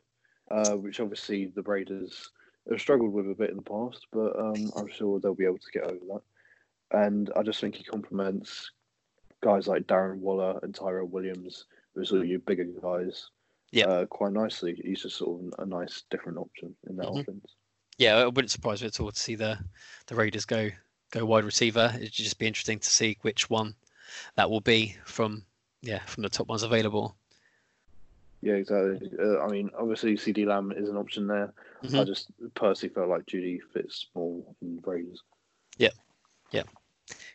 uh, 0.51 0.73
which 0.73 0.99
obviously 0.99 1.47
the 1.47 1.63
Raiders 1.63 2.29
have 2.69 2.79
struggled 2.79 3.13
with 3.13 3.29
a 3.31 3.33
bit 3.33 3.49
in 3.49 3.55
the 3.55 3.63
past, 3.63 4.05
but 4.13 4.37
um, 4.39 4.71
I'm 4.77 4.87
sure 4.87 5.19
they'll 5.19 5.33
be 5.33 5.45
able 5.45 5.57
to 5.57 5.71
get 5.71 5.85
over 5.85 6.05
that. 6.13 6.21
And 6.91 7.31
I 7.35 7.41
just 7.41 7.59
think 7.59 7.75
he 7.75 7.83
complements 7.83 8.69
guys 9.41 9.67
like 9.67 9.87
Darren 9.87 10.17
Waller 10.19 10.59
and 10.63 10.73
Tyrell 10.73 11.07
Williams, 11.07 11.65
who 11.93 12.01
are 12.01 12.05
sort 12.05 12.21
of 12.21 12.27
your 12.27 12.39
bigger 12.39 12.63
guys, 12.81 13.29
Yeah. 13.71 13.85
uh, 13.87 14.05
quite 14.05 14.33
nicely. 14.33 14.79
He's 14.83 15.01
just 15.01 15.17
sort 15.17 15.41
of 15.53 15.59
a 15.59 15.65
nice 15.65 16.03
different 16.09 16.37
option 16.37 16.75
in 16.87 16.95
that 16.97 17.07
Mhm. 17.07 17.21
offense. 17.21 17.55
yeah, 17.97 18.21
it 18.21 18.33
wouldn't 18.33 18.49
surprise 18.51 18.81
me 18.81 18.87
at 18.87 18.99
all 18.99 19.11
to 19.11 19.19
see 19.19 19.35
the 19.35 19.59
the 20.07 20.15
Raiders 20.15 20.45
go 20.45 20.69
go 21.11 21.25
wide 21.25 21.43
receiver. 21.43 21.91
It'd 21.95 22.11
just 22.13 22.39
be 22.39 22.47
interesting 22.47 22.79
to 22.79 22.89
see 22.89 23.17
which 23.21 23.49
one 23.49 23.75
that 24.35 24.49
will 24.49 24.61
be 24.61 24.95
from 25.05 25.45
yeah 25.81 26.03
from 26.05 26.23
the 26.23 26.29
top 26.29 26.47
ones 26.47 26.63
available. 26.63 27.15
Yeah, 28.41 28.53
exactly. 28.53 29.11
Uh, 29.19 29.39
I 29.41 29.47
mean, 29.49 29.69
obviously 29.77 30.15
CeeDee 30.15 30.47
Lamb 30.47 30.71
is 30.71 30.89
an 30.89 30.97
option 30.97 31.27
there. 31.27 31.53
I 31.83 31.87
Mhm. 31.87 32.07
just 32.07 32.31
personally 32.55 32.93
felt 32.95 33.09
like 33.09 33.27
Jeudy 33.27 33.61
fits 33.71 34.07
more 34.15 34.43
in 34.61 34.79
Raiders. 34.83 35.21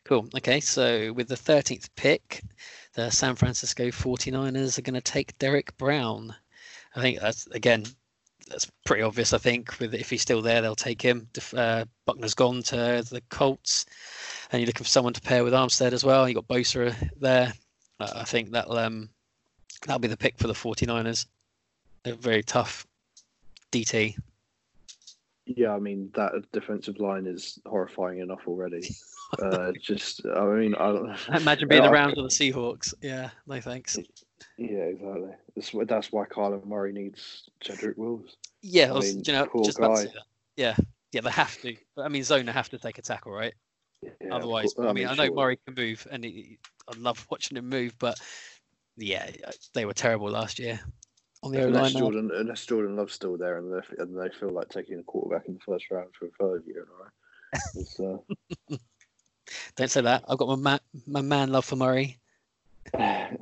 Cool. 0.04 0.28
Okay, 0.36 0.60
so 0.60 1.12
with 1.12 1.28
the 1.28 1.34
13th 1.34 1.88
pick, 1.96 2.42
the 2.94 3.10
San 3.10 3.34
Francisco 3.34 3.88
49ers 3.88 4.78
are 4.78 4.82
going 4.82 4.94
to 4.94 5.00
take 5.00 5.38
Derrick 5.38 5.76
Brown. 5.76 6.34
I 6.94 7.00
think 7.00 7.20
that's 7.20 7.46
again 7.48 7.84
that's 8.48 8.70
pretty 8.84 9.02
obvious. 9.02 9.32
I 9.32 9.38
think 9.38 9.78
with 9.80 9.94
if 9.94 10.10
he's 10.10 10.22
still 10.22 10.42
there, 10.42 10.62
they'll 10.62 10.74
take 10.76 11.02
him. 11.02 11.28
Uh, 11.54 11.84
Buckner's 12.04 12.34
gone 12.34 12.62
to 12.64 13.04
the 13.10 13.22
Colts, 13.28 13.86
and 14.50 14.60
you're 14.60 14.66
looking 14.66 14.84
for 14.84 14.90
someone 14.90 15.12
to 15.12 15.20
pair 15.20 15.44
with 15.44 15.52
Armstead 15.52 15.92
as 15.92 16.04
well. 16.04 16.28
You 16.28 16.34
got 16.34 16.48
Bosa 16.48 16.94
there. 17.18 17.52
Uh, 17.98 18.12
I 18.14 18.24
think 18.24 18.50
that'll 18.50 18.78
um 18.78 19.10
that'll 19.86 19.98
be 19.98 20.08
the 20.08 20.16
pick 20.16 20.38
for 20.38 20.46
the 20.46 20.54
49ers. 20.54 21.26
They're 22.02 22.14
very 22.14 22.42
tough 22.42 22.86
DT. 23.72 24.16
Yeah, 25.46 25.72
I 25.72 25.78
mean 25.78 26.10
that 26.14 26.32
defensive 26.52 26.98
line 26.98 27.26
is 27.26 27.58
horrifying 27.66 28.18
enough 28.18 28.48
already. 28.48 28.88
uh, 29.42 29.72
just, 29.80 30.26
I 30.26 30.44
mean, 30.44 30.74
I 30.74 30.92
don't. 30.92 31.16
Imagine 31.40 31.68
being 31.68 31.82
I- 31.82 31.90
Rams 31.90 32.14
the 32.14 32.22
Seahawks. 32.22 32.92
Yeah, 33.00 33.30
no 33.46 33.60
thanks. 33.60 33.96
Yeah, 34.58 34.78
exactly. 34.78 35.30
That's 35.54 35.72
that's 35.86 36.12
why 36.12 36.24
Kyler 36.26 36.64
Murray 36.66 36.92
needs 36.92 37.48
Jedrick 37.64 37.96
Wills. 37.96 38.36
Yeah, 38.62 38.90
I 38.90 38.92
was, 38.92 39.14
mean, 39.14 39.22
you 39.26 39.32
know, 39.32 39.46
poor 39.46 39.64
just 39.64 39.78
about 39.78 39.98
to 39.98 40.06
guy. 40.06 40.12
Yeah, 40.56 40.76
yeah, 41.12 41.20
they 41.20 41.30
have 41.30 41.60
to. 41.62 41.76
But, 41.94 42.06
I 42.06 42.08
mean, 42.08 42.24
Zona 42.24 42.52
have 42.52 42.68
to 42.70 42.78
take 42.78 42.98
a 42.98 43.02
tackle, 43.02 43.32
right? 43.32 43.54
Yeah, 44.02 44.10
Otherwise, 44.32 44.74
I 44.78 44.92
mean, 44.92 45.06
I 45.06 45.14
know 45.14 45.26
sure. 45.26 45.34
Murray 45.34 45.58
can 45.64 45.74
move, 45.74 46.06
and 46.10 46.24
he, 46.24 46.58
I 46.88 46.96
love 46.98 47.24
watching 47.30 47.56
him 47.56 47.68
move, 47.68 47.94
but 47.98 48.18
yeah, 48.96 49.30
they 49.74 49.84
were 49.84 49.94
terrible 49.94 50.30
last 50.30 50.58
year. 50.58 50.80
On 51.42 51.52
the 51.52 51.66
unless. 51.66 51.92
Jordan, 51.92 52.30
unless 52.34 52.66
Jordan 52.66 52.96
Love's 52.96 53.12
still 53.12 53.36
there, 53.36 53.58
and 53.58 53.72
they, 53.72 54.02
and 54.02 54.18
they 54.18 54.28
feel 54.30 54.50
like 54.50 54.68
taking 54.68 54.98
a 54.98 55.02
quarterback 55.02 55.46
in 55.46 55.54
the 55.54 55.60
first 55.60 55.90
round 55.90 56.08
for 56.18 56.26
a 56.26 56.30
third 56.38 56.64
year 56.66 56.82
in 56.82 56.88
a 56.88 57.02
row. 57.02 57.10
It's, 57.76 58.00
uh, 58.00 58.76
Don't 59.76 59.90
say 59.90 60.00
that. 60.00 60.24
I've 60.28 60.38
got 60.38 60.48
my 60.48 60.56
man, 60.56 60.80
my 61.06 61.20
man 61.20 61.52
love 61.52 61.64
for 61.64 61.76
Murray. 61.76 62.18
I, 62.98 63.38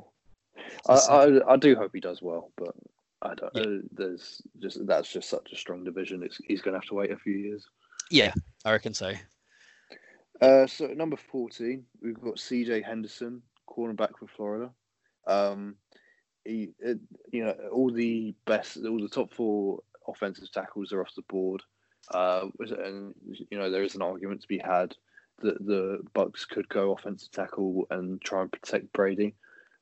I 0.87 1.53
I 1.53 1.57
do 1.57 1.75
hope 1.75 1.91
he 1.93 1.99
does 1.99 2.21
well, 2.21 2.51
but 2.57 2.75
I 3.21 3.35
don't. 3.35 3.55
Yeah. 3.55 3.61
Uh, 3.61 3.77
there's 3.91 4.41
just 4.61 4.85
that's 4.85 5.11
just 5.11 5.29
such 5.29 5.51
a 5.51 5.55
strong 5.55 5.83
division. 5.83 6.23
It's, 6.23 6.39
he's 6.47 6.61
going 6.61 6.73
to 6.73 6.79
have 6.79 6.87
to 6.89 6.95
wait 6.95 7.11
a 7.11 7.17
few 7.17 7.33
years. 7.33 7.65
Yeah, 8.11 8.33
I 8.63 8.71
reckon 8.71 8.93
so. 8.93 9.13
Uh, 10.41 10.67
so 10.67 10.87
number 10.87 11.17
fourteen, 11.17 11.85
we've 12.01 12.19
got 12.19 12.39
C.J. 12.39 12.81
Henderson, 12.81 13.41
cornerback 13.67 14.17
for 14.19 14.27
Florida. 14.27 14.69
Um, 15.27 15.75
he, 16.45 16.69
it, 16.79 16.99
you 17.31 17.43
know, 17.43 17.55
all 17.71 17.91
the 17.91 18.33
best, 18.45 18.77
all 18.77 18.99
the 18.99 19.09
top 19.09 19.33
four 19.33 19.81
offensive 20.07 20.51
tackles 20.51 20.93
are 20.93 21.01
off 21.01 21.15
the 21.15 21.23
board. 21.23 21.61
Uh, 22.13 22.47
and 22.59 23.15
you 23.49 23.57
know 23.57 23.71
there 23.71 23.81
is 23.81 23.95
an 23.95 24.01
argument 24.03 24.41
to 24.41 24.47
be 24.47 24.59
had 24.59 24.95
that 25.39 25.65
the 25.65 25.99
Bucks 26.13 26.45
could 26.45 26.69
go 26.69 26.93
offensive 26.93 27.31
tackle 27.31 27.87
and 27.89 28.21
try 28.21 28.41
and 28.41 28.51
protect 28.51 28.93
Brady. 28.93 29.33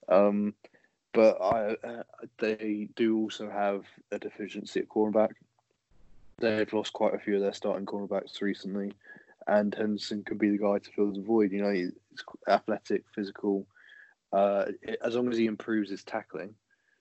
Um, 0.07 0.53
but 1.13 1.37
I, 1.41 1.75
uh, 1.87 2.03
they 2.39 2.87
do 2.95 3.17
also 3.17 3.49
have 3.49 3.85
a 4.11 4.17
deficiency 4.17 4.79
at 4.79 4.89
cornerback. 4.89 5.33
They've 6.39 6.71
lost 6.73 6.93
quite 6.93 7.13
a 7.13 7.19
few 7.19 7.35
of 7.35 7.41
their 7.41 7.53
starting 7.53 7.85
cornerbacks 7.85 8.41
recently, 8.41 8.93
and 9.47 9.75
Henderson 9.75 10.23
could 10.23 10.39
be 10.39 10.49
the 10.49 10.57
guy 10.57 10.79
to 10.79 10.91
fill 10.91 11.11
the 11.11 11.21
void. 11.21 11.51
You 11.51 11.61
know, 11.61 11.71
he's 11.71 11.91
athletic, 12.47 13.03
physical. 13.13 13.67
Uh, 14.33 14.65
as 15.03 15.15
long 15.15 15.29
as 15.31 15.37
he 15.37 15.45
improves 15.45 15.89
his 15.89 16.03
tackling, 16.03 16.55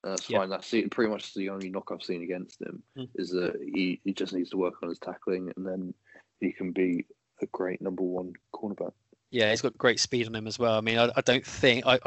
that's 0.04 0.28
Yeah. 0.28 0.38
fine. 0.38 0.50
That's 0.50 0.70
pretty 0.70 1.10
much 1.10 1.34
the 1.34 1.48
only 1.48 1.70
knock 1.70 1.90
I've 1.90 2.02
seen 2.02 2.22
against 2.22 2.60
him 2.60 2.82
Hmm. 2.96 3.04
is 3.14 3.30
that 3.30 3.58
he, 3.60 4.00
he 4.04 4.12
just 4.12 4.32
needs 4.32 4.50
to 4.50 4.56
work 4.58 4.74
on 4.82 4.88
his 4.88 4.98
tackling, 4.98 5.50
and 5.56 5.66
then 5.66 5.94
he 6.40 6.52
can 6.52 6.72
be 6.72 7.06
a 7.40 7.46
great 7.46 7.80
number 7.80 8.02
one 8.02 8.34
cornerback. 8.54 8.92
Yeah, 9.30 9.50
he's 9.50 9.62
got 9.62 9.78
great 9.78 9.98
speed 9.98 10.26
on 10.26 10.34
him 10.34 10.46
as 10.46 10.58
well. 10.58 10.76
I 10.76 10.82
mean, 10.82 10.98
I, 10.98 11.10
I 11.16 11.22
don't 11.22 11.46
think 11.46 11.86
I 11.86 11.98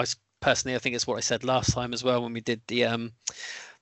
personally, 0.42 0.76
I 0.76 0.80
think 0.80 0.96
it's 0.96 1.08
what 1.08 1.18
I 1.18 1.22
said 1.22 1.44
last 1.44 1.74
time 1.74 1.92
as 1.92 2.04
well 2.04 2.22
when 2.22 2.34
we 2.34 2.42
did 2.42 2.62
the 2.68 2.86
um 2.86 3.14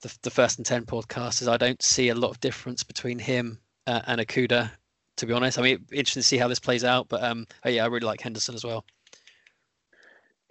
the, 0.02 0.18
the 0.22 0.32
first 0.32 0.60
and 0.60 0.66
ten 0.66 0.86
podcast. 0.86 1.42
Is 1.42 1.48
I 1.50 1.58
don't 1.58 1.82
see 1.82 2.08
a 2.10 2.16
lot 2.16 2.30
of 2.32 2.40
difference 2.40 2.84
between 2.84 3.20
him 3.20 3.60
uh, 3.86 4.02
and 4.08 4.22
Okudah. 4.22 4.72
To 5.18 5.26
be 5.26 5.34
honest, 5.34 5.60
I 5.60 5.62
mean, 5.62 5.86
interesting 5.92 6.22
to 6.22 6.28
see 6.28 6.38
how 6.38 6.48
this 6.48 6.60
plays 6.60 6.84
out. 6.86 7.10
But 7.10 7.22
um, 7.24 7.46
oh 7.66 7.70
yeah, 7.70 7.84
I 7.84 7.88
really 7.88 8.06
like 8.06 8.22
Henderson 8.22 8.56
as 8.56 8.64
well. 8.64 8.86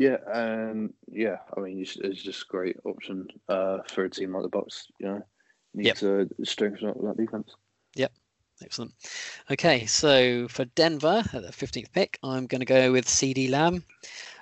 Yeah, 0.02 0.16
and 0.34 0.92
yeah, 1.06 1.36
I 1.56 1.60
mean, 1.60 1.78
it's, 1.80 1.96
it's 1.96 2.20
just 2.22 2.42
a 2.42 2.46
great 2.48 2.76
option 2.84 3.28
uh, 3.48 3.78
for 3.88 4.04
a 4.04 4.10
team 4.10 4.32
like 4.34 4.42
the 4.42 4.48
Bucks. 4.48 4.88
You 4.98 5.06
know, 5.06 5.22
need 5.74 5.86
Yep. 5.86 5.96
to 5.98 6.28
strengthen 6.42 6.88
up 6.88 7.00
that 7.02 7.16
defense. 7.16 7.54
Yep. 7.94 8.12
Excellent. 8.64 8.92
Okay, 9.48 9.86
so 9.86 10.48
for 10.48 10.64
Denver 10.64 11.22
at 11.32 11.42
the 11.42 11.52
15th 11.52 11.92
pick, 11.92 12.18
I'm 12.24 12.46
going 12.48 12.60
to 12.60 12.64
go 12.64 12.90
with 12.90 13.06
CeeDee 13.06 13.48
Lamb. 13.48 13.84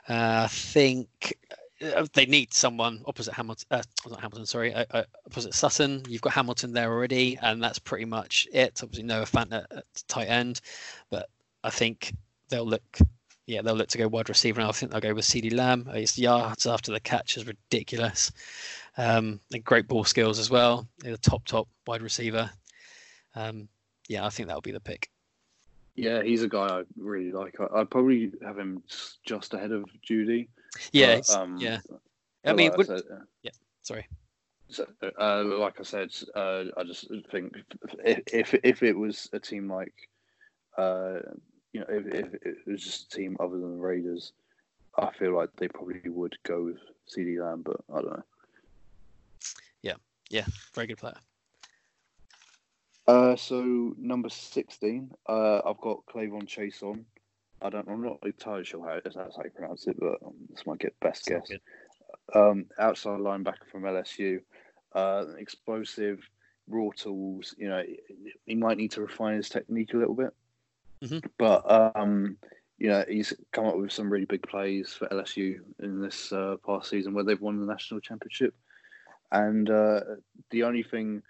Uh, 0.08 0.44
I 0.44 0.48
think 0.48 1.36
uh, 1.82 2.06
they 2.14 2.24
need 2.24 2.54
someone 2.54 3.02
opposite 3.04 3.34
Hamilton. 3.34 3.66
Uh, 3.70 3.82
not 4.08 4.20
Hamilton, 4.20 4.46
sorry, 4.46 4.72
uh, 4.72 4.86
uh, 4.92 5.04
opposite 5.26 5.52
Sutton. 5.52 6.02
You've 6.08 6.22
got 6.22 6.32
Hamilton 6.32 6.72
there 6.72 6.90
already, 6.90 7.38
and 7.42 7.62
that's 7.62 7.78
pretty 7.78 8.06
much 8.06 8.48
it. 8.50 8.80
Obviously, 8.82 9.04
Noah 9.04 9.26
Fant 9.26 9.52
at, 9.52 9.70
at 9.70 9.84
tight 10.08 10.28
end, 10.28 10.62
but 11.10 11.28
I 11.64 11.68
think 11.70 12.14
they'll 12.48 12.66
look. 12.66 12.98
Yeah, 13.50 13.62
they'll 13.62 13.74
look 13.74 13.88
to 13.88 13.98
go 13.98 14.06
wide 14.06 14.28
receiver, 14.28 14.60
and 14.60 14.68
I 14.68 14.72
think 14.72 14.92
they'll 14.92 15.00
go 15.00 15.12
with 15.12 15.24
CeeDee 15.24 15.52
Lamb. 15.52 15.86
His 15.86 16.16
yards 16.16 16.66
after 16.66 16.92
the 16.92 17.00
catch 17.00 17.36
is 17.36 17.48
ridiculous. 17.48 18.30
Um, 18.96 19.40
and 19.52 19.64
great 19.64 19.88
ball 19.88 20.04
skills 20.04 20.38
as 20.38 20.50
well. 20.50 20.86
He's 21.02 21.14
a 21.14 21.18
top, 21.18 21.44
top 21.46 21.66
wide 21.84 22.00
receiver. 22.00 22.48
Um, 23.34 23.68
yeah, 24.08 24.24
I 24.24 24.28
think 24.28 24.46
that'll 24.46 24.60
be 24.60 24.70
the 24.70 24.78
pick. 24.78 25.10
Yeah, 25.96 26.22
he's 26.22 26.44
a 26.44 26.48
guy 26.48 26.78
I 26.78 26.82
really 26.96 27.32
like. 27.32 27.56
I, 27.58 27.80
I'd 27.80 27.90
probably 27.90 28.30
have 28.44 28.56
him 28.56 28.84
just 29.26 29.52
ahead 29.52 29.72
of 29.72 29.84
Jeudy. 30.08 30.46
Yeah, 30.92 31.16
but, 31.16 31.30
um, 31.30 31.56
yeah. 31.58 31.78
I 32.44 32.52
mean, 32.52 32.68
like 32.68 32.78
would, 32.78 32.86
said, 32.86 33.02
uh, 33.12 33.50
sorry. 33.82 34.06
So, 34.68 34.86
uh, 35.20 35.42
like 35.58 35.80
I 35.80 35.82
said, 35.82 36.14
uh, 36.36 36.66
I 36.76 36.84
just 36.84 37.10
think 37.32 37.56
if, 38.04 38.24
if 38.32 38.60
if 38.62 38.82
it 38.84 38.96
was 38.96 39.28
a 39.32 39.40
team 39.40 39.68
like, 39.68 39.94
uh, 40.78 41.18
you 41.72 41.80
know, 41.80 41.86
if, 41.88 42.06
if 42.06 42.34
it 42.34 42.56
was 42.66 42.82
just 42.82 43.12
a 43.12 43.16
team 43.16 43.36
other 43.40 43.58
than 43.58 43.72
the 43.76 43.82
Raiders, 43.82 44.32
I 44.98 45.10
feel 45.12 45.36
like 45.36 45.50
they 45.56 45.68
probably 45.68 46.00
would 46.06 46.36
go 46.44 46.64
with 46.64 46.78
CeeDee 47.08 47.40
Lamb, 47.40 47.62
but 47.64 47.76
I 47.92 48.00
don't 48.00 48.10
know. 48.10 48.22
Yeah, 49.82 49.94
yeah, 50.30 50.46
very 50.74 50.86
good 50.86 50.98
player. 50.98 51.16
Uh, 53.06 53.36
so 53.36 53.94
number 53.98 54.28
sixteen, 54.28 55.10
uh, 55.28 55.60
I've 55.64 55.80
got 55.80 56.04
K'Lavon 56.06 56.46
Chaisson. 56.46 57.04
I 57.62 57.68
don't, 57.70 57.88
I'm 57.88 58.02
not 58.02 58.18
entirely 58.24 58.64
sure 58.64 58.86
how 58.86 59.00
that's 59.02 59.16
how 59.16 59.42
you 59.44 59.50
pronounce 59.50 59.86
it, 59.86 59.96
but 59.98 60.18
um, 60.24 60.34
this 60.48 60.64
might 60.66 60.78
get 60.78 60.98
best 61.00 61.24
Sounds 61.24 61.48
guess. 61.48 61.58
good. 62.34 62.40
um, 62.40 62.66
outside 62.78 63.20
linebacker 63.20 63.66
from 63.70 63.82
LSU, 63.82 64.40
uh, 64.94 65.24
explosive, 65.38 66.20
raw 66.68 66.88
tools. 66.96 67.54
You 67.58 67.68
know, 67.68 67.82
he 68.46 68.54
might 68.54 68.78
need 68.78 68.92
to 68.92 69.02
refine 69.02 69.36
his 69.36 69.48
technique 69.48 69.92
a 69.94 69.98
little 69.98 70.14
bit, 70.14 70.32
Mhm. 71.02 71.20
but 71.38 71.70
um, 71.96 72.38
you 72.78 72.88
know, 72.88 73.04
he's 73.08 73.32
come 73.52 73.66
up 73.66 73.76
with 73.76 73.92
some 73.92 74.10
really 74.12 74.24
big 74.26 74.42
plays 74.42 74.92
for 74.94 75.12
LSU 75.12 75.60
in 75.80 76.00
this 76.00 76.32
uh, 76.32 76.56
past 76.64 76.90
season 76.90 77.14
where 77.14 77.24
they've 77.24 77.40
won 77.40 77.60
the 77.60 77.66
national 77.66 78.00
championship. 78.00 78.54
And 79.32 79.70
uh, 79.70 80.00
the 80.50 80.64
only 80.64 80.82
thing 80.82 81.22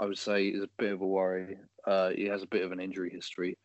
I 0.00 0.06
would 0.06 0.18
say 0.18 0.48
is 0.48 0.62
a 0.62 0.70
bit 0.78 0.92
of 0.92 1.00
a 1.02 1.06
worry. 1.06 1.58
Uh, 1.86 2.10
he 2.10 2.26
has 2.26 2.42
a 2.42 2.48
bit 2.48 2.64
of 2.64 2.72
an 2.72 2.80
injury 2.80 3.10
history, 3.10 3.58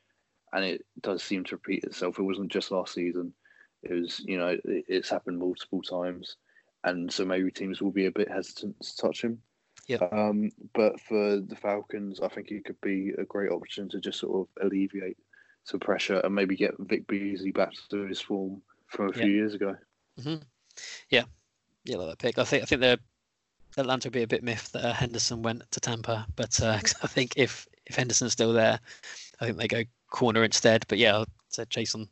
and 0.53 0.65
it 0.65 0.85
does 1.01 1.23
seem 1.23 1.43
to 1.45 1.55
repeat 1.57 1.83
itself. 1.85 2.19
It 2.19 2.23
wasn't 2.23 2.51
just 2.51 2.71
last 2.71 2.93
season; 2.95 3.35
it 3.83 3.93
was, 3.93 4.21
you 4.21 4.37
know, 4.37 4.49
it, 4.49 4.61
it's 4.65 5.09
happened 5.09 5.39
multiple 5.39 5.81
times, 5.83 6.37
and 6.83 7.11
so 7.13 7.25
maybe 7.25 7.51
teams 7.51 7.81
will 7.81 7.91
be 7.91 8.07
a 8.07 8.11
bit 8.11 8.29
hesitant 8.29 8.77
to 8.81 8.97
touch 8.97 9.23
him. 9.23 9.43
Yep. 9.87 10.03
Um, 10.11 10.51
but 10.73 10.99
for 11.01 11.39
the 11.39 11.55
Falcons, 11.55 12.19
I 12.21 12.27
think 12.29 12.51
it 12.51 12.65
could 12.65 12.81
be 12.81 13.11
a 13.17 13.25
great 13.25 13.51
option 13.51 13.89
to 13.89 13.99
just 14.01 14.19
sort 14.19 14.47
of 14.49 14.63
alleviate 14.65 15.17
some 15.63 15.79
pressure 15.79 16.19
and 16.19 16.33
maybe 16.35 16.55
get 16.55 16.73
Vic 16.79 17.07
Beasley 17.07 17.51
back 17.51 17.71
to 17.89 18.03
his 18.05 18.19
form 18.19 18.61
from 18.87 19.09
a 19.09 19.17
Yeah. 19.17 19.23
few 19.23 19.31
years 19.31 19.53
ago. 19.53 19.75
Yeah, 21.09 21.23
Yeah, 21.85 21.97
like 21.97 22.09
that 22.09 22.19
pick. 22.19 22.37
I 22.37 22.43
think 22.43 22.63
I 22.63 22.65
think 22.65 22.81
they're 22.81 22.97
Atlanta 23.77 24.07
would 24.07 24.13
be 24.13 24.21
a 24.23 24.27
bit 24.27 24.43
miffed 24.43 24.73
that 24.73 24.85
uh, 24.85 24.93
Henderson 24.93 25.41
went 25.41 25.69
to 25.71 25.79
Tampa, 25.79 26.27
but 26.35 26.61
uh, 26.61 26.79
'cause 26.79 26.95
I 27.03 27.07
think 27.07 27.33
if 27.37 27.67
if 27.85 27.95
Henderson's 27.95 28.33
still 28.33 28.53
there, 28.53 28.79
I 29.41 29.45
think 29.45 29.57
they 29.57 29.67
go 29.67 29.83
corner 30.09 30.43
instead. 30.43 30.85
But 30.87 30.99
yeah, 30.99 31.17
I 31.19 31.25
said 31.49 31.69
Chaisson, 31.69 32.07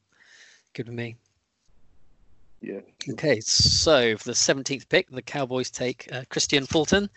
good 0.74 0.88
with 0.88 0.96
me. 0.96 1.16
Yeah. 2.62 2.82
Okay, 3.10 3.40
so 3.40 4.16
for 4.18 4.26
the 4.26 4.34
17th 4.36 4.88
pick, 4.90 5.10
the 5.10 5.22
Cowboys 5.22 5.72
take 5.72 6.08
uh, 6.12 6.22
Kristian 6.30 6.68
Fulton. 6.68 7.10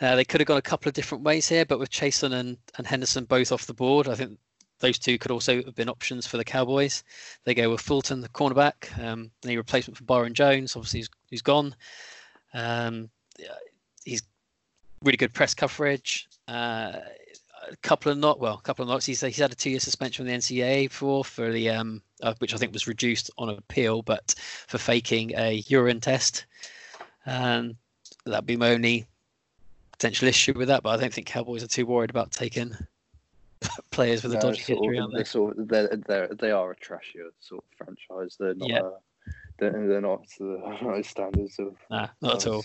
Uh, 0.00 0.16
they 0.16 0.24
could 0.24 0.40
have 0.40 0.48
gone 0.48 0.56
a 0.58 0.62
couple 0.62 0.88
of 0.88 0.94
different 0.94 1.22
ways 1.22 1.48
here, 1.48 1.64
but 1.64 1.78
with 1.78 1.90
Chaisson 1.90 2.32
and, 2.32 2.58
and 2.78 2.86
Henderson 2.86 3.24
both 3.24 3.52
off 3.52 3.66
the 3.66 3.74
board, 3.74 4.08
I 4.08 4.16
think 4.16 4.38
those 4.82 4.98
two 4.98 5.16
could 5.16 5.30
also 5.30 5.62
have 5.62 5.74
been 5.74 5.88
options 5.88 6.26
for 6.26 6.36
the 6.36 6.44
Cowboys. 6.44 7.04
They 7.44 7.54
go 7.54 7.70
with 7.70 7.80
Fulton, 7.80 8.20
the 8.20 8.28
cornerback, 8.28 8.98
um, 9.02 9.30
the 9.40 9.56
replacement 9.56 9.96
for 9.96 10.04
Byron 10.04 10.34
Jones, 10.34 10.76
obviously, 10.76 11.00
who's, 11.00 11.10
who's 11.30 11.42
gone. 11.42 11.74
Um, 12.52 13.08
he's 14.04 14.22
really 15.02 15.16
good 15.16 15.32
press 15.32 15.54
coverage. 15.54 16.28
Uh, 16.48 16.98
a 17.70 17.76
couple 17.82 18.10
of 18.10 18.18
not 18.18 18.40
well, 18.40 18.54
a 18.54 18.60
couple 18.60 18.82
of 18.82 18.88
knocks. 18.88 19.06
He's, 19.06 19.20
he's 19.20 19.36
had 19.36 19.52
a 19.52 19.54
two-year 19.54 19.80
suspension 19.80 20.24
from 20.24 20.32
the 20.32 20.38
NCAA 20.38 20.90
for 20.90 21.24
for 21.24 21.52
the 21.52 21.70
um, 21.70 22.02
uh, 22.20 22.34
which 22.38 22.52
I 22.52 22.56
think 22.56 22.72
was 22.72 22.88
reduced 22.88 23.30
on 23.38 23.50
appeal, 23.50 24.02
but 24.02 24.34
for 24.66 24.78
faking 24.78 25.32
a 25.36 25.62
urine 25.68 26.00
test, 26.00 26.44
and 27.24 27.76
that'd 28.26 28.46
be 28.46 28.56
my 28.56 28.70
only 28.70 29.06
potential 29.92 30.26
issue 30.26 30.54
with 30.56 30.68
that. 30.68 30.82
But 30.82 30.90
I 30.90 31.00
don't 31.00 31.14
think 31.14 31.28
Cowboys 31.28 31.62
are 31.62 31.68
too 31.68 31.86
worried 31.86 32.10
about 32.10 32.32
taking 32.32 32.76
players 33.90 34.22
with 34.22 34.34
a 34.34 34.40
dodgy 34.40 34.62
history, 34.62 34.98
of- 34.98 35.02
aren't 35.02 35.14
they're 35.14 35.24
sort 35.24 35.58
of, 35.58 35.68
they're, 35.68 35.88
they're, 36.06 36.28
they 36.28 36.50
are 36.50 36.70
a 36.70 36.76
trashier 36.76 37.30
sort 37.40 37.64
of 37.64 37.86
franchise. 37.86 38.36
They're 38.38 38.54
not. 38.54 38.68
Yeah. 38.68 38.80
Uh, 38.80 38.90
they're, 39.58 39.86
they're 39.86 40.00
not 40.00 40.26
to 40.38 40.58
the 40.58 40.76
high 40.76 41.02
standards 41.02 41.58
of. 41.58 41.76
Nah, 41.90 42.08
not 42.20 42.46
at 42.46 42.46
all. 42.46 42.64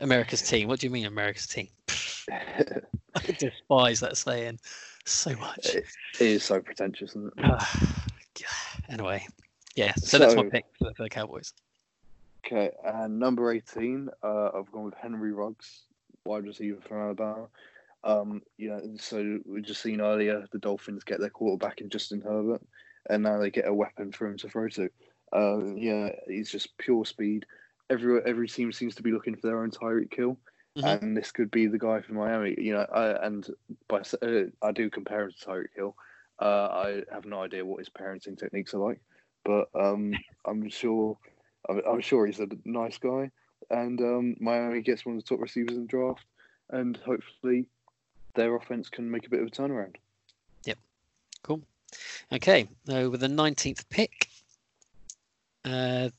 America's 0.00 0.42
team. 0.42 0.68
What 0.68 0.80
do 0.80 0.86
you 0.86 0.90
mean, 0.90 1.06
America's 1.06 1.46
team? 1.46 1.68
I 2.30 3.32
despise 3.38 4.00
that 4.00 4.16
saying 4.16 4.60
so 5.04 5.34
much. 5.36 5.74
it 5.74 5.86
is 6.20 6.42
so 6.44 6.60
pretentious, 6.60 7.10
isn't 7.10 7.32
it? 7.36 8.44
anyway, 8.88 9.26
yeah. 9.74 9.94
So, 9.96 10.18
that's 10.18 10.34
my 10.34 10.44
pick 10.44 10.66
for, 10.78 10.92
for 10.94 11.02
the 11.04 11.08
Cowboys. 11.08 11.52
Okay, 12.46 12.70
and 12.84 13.18
number 13.18 13.52
18, 13.52 14.08
uh, 14.22 14.50
I've 14.54 14.70
gone 14.70 14.84
with 14.84 14.94
Henry 14.94 15.32
Ruggs, 15.32 15.82
wide 16.24 16.44
receiver 16.44 16.78
from 16.86 16.98
Alabama. 16.98 17.48
Um, 18.04 18.42
you 18.56 18.70
know, 18.70 18.96
so 18.98 19.38
we 19.44 19.60
just 19.62 19.82
seen 19.82 20.00
earlier 20.00 20.46
the 20.52 20.58
Dolphins 20.58 21.04
get 21.04 21.20
their 21.20 21.30
quarterback 21.30 21.80
in 21.80 21.90
Justin 21.90 22.20
Herbert, 22.20 22.62
and 23.10 23.22
now 23.22 23.38
they 23.38 23.50
get 23.50 23.66
a 23.66 23.74
weapon 23.74 24.12
for 24.12 24.26
him 24.26 24.36
to 24.38 24.48
throw 24.48 24.68
to. 24.70 24.88
Uh, 25.34 25.74
yeah, 25.74 26.10
he's 26.26 26.50
just 26.50 26.76
pure 26.78 27.04
speed. 27.04 27.44
Every 27.90 28.22
every 28.24 28.48
team 28.48 28.72
seems 28.72 28.94
to 28.96 29.02
be 29.02 29.12
looking 29.12 29.34
for 29.36 29.46
their 29.48 29.62
own 29.62 29.70
Tyreek 29.70 30.10
Kill, 30.10 30.38
Mhm. 30.76 30.98
and 31.00 31.16
this 31.16 31.32
could 31.32 31.50
be 31.50 31.66
the 31.66 31.78
guy 31.78 32.00
for 32.00 32.12
Miami. 32.12 32.54
You 32.58 32.74
know, 32.74 32.86
I, 32.92 33.26
and 33.26 33.46
by 33.88 34.02
uh, 34.22 34.44
I 34.62 34.72
do 34.72 34.90
compare 34.90 35.24
him 35.24 35.32
to 35.32 35.46
Tyreek 35.46 35.74
Hill. 35.74 35.96
Uh, 36.40 37.02
I 37.10 37.12
have 37.12 37.24
no 37.24 37.42
idea 37.42 37.64
what 37.64 37.80
his 37.80 37.88
parenting 37.90 38.38
techniques 38.38 38.74
are 38.74 38.78
like, 38.78 39.00
but 39.44 39.68
um, 39.74 40.12
I'm 40.46 40.68
sure 40.68 41.18
I'm, 41.68 41.80
I'm 41.86 42.00
sure 42.00 42.26
he's 42.26 42.40
a 42.40 42.48
nice 42.64 42.98
guy, 42.98 43.30
and 43.70 44.00
um, 44.00 44.36
Miami 44.40 44.82
gets 44.82 45.04
one 45.04 45.16
of 45.16 45.24
the 45.24 45.28
top 45.28 45.40
receivers 45.40 45.76
in 45.76 45.82
the 45.82 45.88
draft, 45.88 46.24
and 46.70 46.96
hopefully 46.96 47.68
their 48.34 48.54
offense 48.54 48.88
can 48.88 49.10
make 49.10 49.26
a 49.26 49.30
bit 49.30 49.40
of 49.40 49.48
a 49.48 49.50
turnaround. 49.50 49.96
Yep. 50.64 50.78
Cool. 51.42 51.62
Okay, 52.32 52.68
so 52.84 53.10
with 53.10 53.20
the 53.20 53.28
19th 53.28 53.88
pick, 53.88 54.28
uh, 55.64 56.10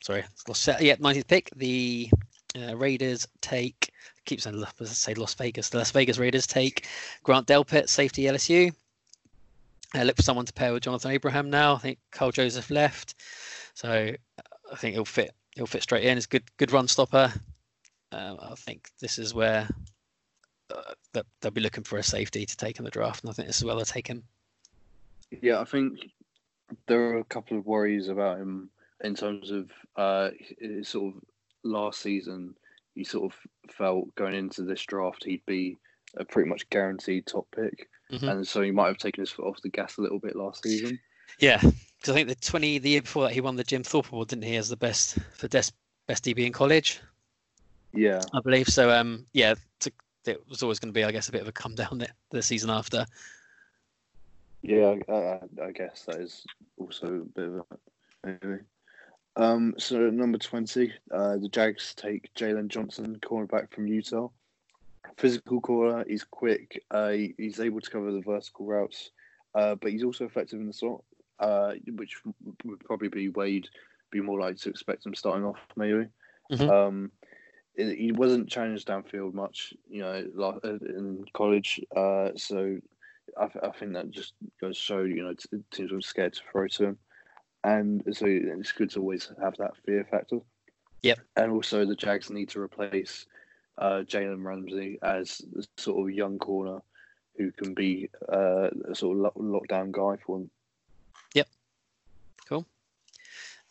sorry, 0.00 0.24
lost. 0.46 0.68
Yeah, 0.80 0.96
19th 0.96 1.26
pick, 1.26 1.50
the 1.56 2.10
uh, 2.56 2.76
Raiders 2.76 3.26
take, 3.40 3.92
keep 4.24 4.40
saying, 4.40 4.56
let's 4.56 4.96
say 4.96 5.14
Las 5.14 5.34
Vegas, 5.34 5.68
the 5.68 5.78
Las 5.78 5.90
Vegas 5.90 6.18
Raiders 6.18 6.46
take 6.46 6.86
Grant 7.22 7.46
Delpit, 7.46 7.88
safety 7.88 8.22
LSU. 8.24 8.72
Uh, 9.94 10.02
look 10.02 10.16
for 10.16 10.22
someone 10.22 10.46
to 10.46 10.52
pair 10.52 10.72
with 10.72 10.82
Johnathan 10.82 11.14
Abram 11.14 11.50
now. 11.50 11.74
I 11.74 11.78
think 11.78 11.98
Karl 12.10 12.30
Joseph 12.30 12.70
left, 12.70 13.14
so 13.74 13.90
I 14.72 14.76
think 14.76 14.94
he'll 14.94 15.04
fit. 15.04 15.32
He'll 15.54 15.66
fit 15.66 15.82
straight 15.82 16.04
in. 16.04 16.16
It's 16.16 16.26
good, 16.26 16.44
good 16.56 16.72
run 16.72 16.88
stopper. 16.88 17.32
Uh, 18.12 18.36
I 18.40 18.54
think 18.54 18.90
this 19.00 19.18
is 19.18 19.34
where 19.34 19.68
uh, 20.74 20.94
that 21.12 21.26
they'll 21.40 21.50
be 21.50 21.60
looking 21.60 21.84
for 21.84 21.98
a 21.98 22.02
safety 22.02 22.44
to 22.46 22.56
take 22.56 22.78
in 22.78 22.84
the 22.84 22.90
draft, 22.90 23.22
and 23.22 23.30
I 23.30 23.32
think 23.32 23.48
this 23.48 23.58
is 23.58 23.64
where 23.64 23.74
they'll 23.74 23.84
take 23.84 24.06
him. 24.06 24.22
Yeah, 25.42 25.60
I 25.60 25.64
think 25.64 25.98
there 26.86 27.00
are 27.10 27.18
a 27.18 27.24
couple 27.24 27.58
of 27.58 27.66
worries 27.66 28.08
about 28.08 28.38
him 28.38 28.70
in 29.02 29.14
terms 29.14 29.50
of 29.50 29.70
uh, 29.96 30.30
his 30.58 30.88
sort 30.88 31.14
of 31.14 31.22
last 31.62 32.00
season. 32.00 32.54
He 32.94 33.04
sort 33.04 33.32
of 33.32 33.38
felt 33.72 34.14
going 34.14 34.34
into 34.34 34.62
this 34.62 34.82
draft 34.82 35.24
he'd 35.24 35.44
be 35.46 35.76
a 36.16 36.24
pretty 36.24 36.48
much 36.48 36.68
guaranteed 36.70 37.26
top 37.26 37.46
pick, 37.54 37.88
Mhm. 38.10 38.30
and 38.30 38.48
so 38.48 38.62
he 38.62 38.70
might 38.70 38.86
have 38.88 38.98
taken 38.98 39.20
his 39.22 39.30
foot 39.30 39.44
off 39.46 39.60
the 39.62 39.68
gas 39.68 39.98
a 39.98 40.00
little 40.00 40.18
bit 40.18 40.34
last 40.34 40.62
season. 40.62 40.98
Yeah, 41.38 41.60
because 41.60 42.08
I 42.08 42.14
think 42.14 42.28
the 42.28 42.34
twenty 42.36 42.78
the 42.78 42.88
year 42.88 43.02
before 43.02 43.24
that 43.24 43.34
he 43.34 43.40
won 43.42 43.56
the 43.56 43.64
Jim 43.64 43.82
Thorpe 43.84 44.10
Award, 44.10 44.28
didn't 44.28 44.44
he, 44.44 44.56
as 44.56 44.68
the 44.70 44.76
best 44.76 45.18
for 45.36 45.46
best 45.48 45.74
best 46.06 46.24
DB 46.24 46.46
in 46.46 46.52
college, 46.52 47.00
Yeah, 47.92 48.22
I 48.32 48.40
believe. 48.40 48.68
So 48.68 48.90
um, 48.90 49.26
yeah, 49.34 49.54
to, 49.80 49.92
it 50.26 50.42
was 50.48 50.62
always 50.62 50.78
going 50.78 50.92
to 50.92 50.98
be, 50.98 51.04
I 51.04 51.12
guess, 51.12 51.28
a 51.28 51.32
bit 51.32 51.42
of 51.42 51.48
a 51.48 51.52
come 51.52 51.74
down 51.74 51.98
the, 51.98 52.08
the 52.30 52.42
season 52.42 52.70
after. 52.70 53.04
yeah, 54.62 54.94
uh, 55.08 55.38
I 55.62 55.70
guess 55.72 56.04
that 56.06 56.16
is 56.20 56.44
also 56.76 57.06
a 57.06 57.38
bit 57.38 57.48
of 57.48 57.54
a 57.56 57.64
maybe. 58.26 58.62
Um, 59.36 59.74
so 59.78 60.10
number 60.10 60.38
twenty, 60.38 60.92
uh, 61.12 61.36
the 61.36 61.48
Jags 61.48 61.94
take 61.94 62.32
Jaylon 62.34 62.68
Johnson, 62.68 63.18
cornerback 63.22 63.70
from 63.72 63.86
Utah. 63.86 64.28
Physical 65.16 65.60
corner, 65.60 66.04
he's 66.08 66.24
quick. 66.24 66.84
Uh, 66.90 67.10
he- 67.10 67.34
he's 67.38 67.60
able 67.60 67.80
to 67.80 67.90
cover 67.90 68.10
the 68.12 68.20
vertical 68.20 68.66
routes, 68.66 69.10
uh, 69.54 69.74
but 69.76 69.92
he's 69.92 70.02
also 70.04 70.24
effective 70.24 70.58
in 70.60 70.66
the 70.66 70.72
slot, 70.72 71.02
uh, 71.38 71.74
which 71.94 72.20
would 72.64 72.80
probably 72.84 73.08
be 73.08 73.28
where 73.28 73.46
you'd 73.46 73.68
be 74.10 74.20
more 74.20 74.40
likely 74.40 74.56
to 74.56 74.70
expect 74.70 75.06
him 75.06 75.14
starting 75.14 75.44
off, 75.44 75.58
maybe. 75.76 76.06
Mhm. 76.50 76.68
Um, 76.68 77.12
he 77.78 78.12
wasn't 78.12 78.48
challenged 78.48 78.88
downfield 78.88 79.34
much, 79.34 79.72
you 79.88 80.00
know, 80.00 80.24
uh, 80.42 80.68
in 80.80 81.24
college. 81.32 81.80
Uh, 81.96 82.30
so 82.36 82.78
I, 83.40 83.46
th- 83.46 83.64
I 83.64 83.70
think 83.70 83.92
that 83.92 84.10
just 84.10 84.34
goes 84.60 84.76
to 84.76 84.82
show, 84.82 85.02
you 85.02 85.22
know, 85.22 85.34
t- 85.34 85.62
teams 85.72 85.92
were 85.92 86.00
scared 86.00 86.34
to 86.34 86.40
throw 86.50 86.66
to 86.66 86.84
him, 86.86 86.98
and 87.64 88.02
so 88.10 88.26
it's 88.26 88.72
good 88.72 88.90
to 88.90 89.00
always 89.00 89.30
have 89.40 89.56
that 89.58 89.76
fear 89.86 90.06
factor. 90.10 90.38
Yep. 91.02 91.20
And 91.36 91.52
also, 91.52 91.84
the 91.84 91.94
Jags 91.94 92.30
need 92.30 92.48
to 92.50 92.60
replace 92.60 93.26
uh, 93.78 94.02
Jalen 94.04 94.44
Ramsey 94.44 94.98
as 95.02 95.40
the 95.52 95.64
sort 95.76 96.00
of 96.00 96.14
young 96.14 96.38
corner 96.38 96.80
who 97.36 97.52
can 97.52 97.74
be 97.74 98.10
uh, 98.32 98.70
a 98.90 98.94
sort 98.94 99.16
of 99.16 99.34
lo- 99.36 99.60
lockdown 99.60 99.92
guy 99.92 100.20
for 100.26 100.38
them. 100.38 100.50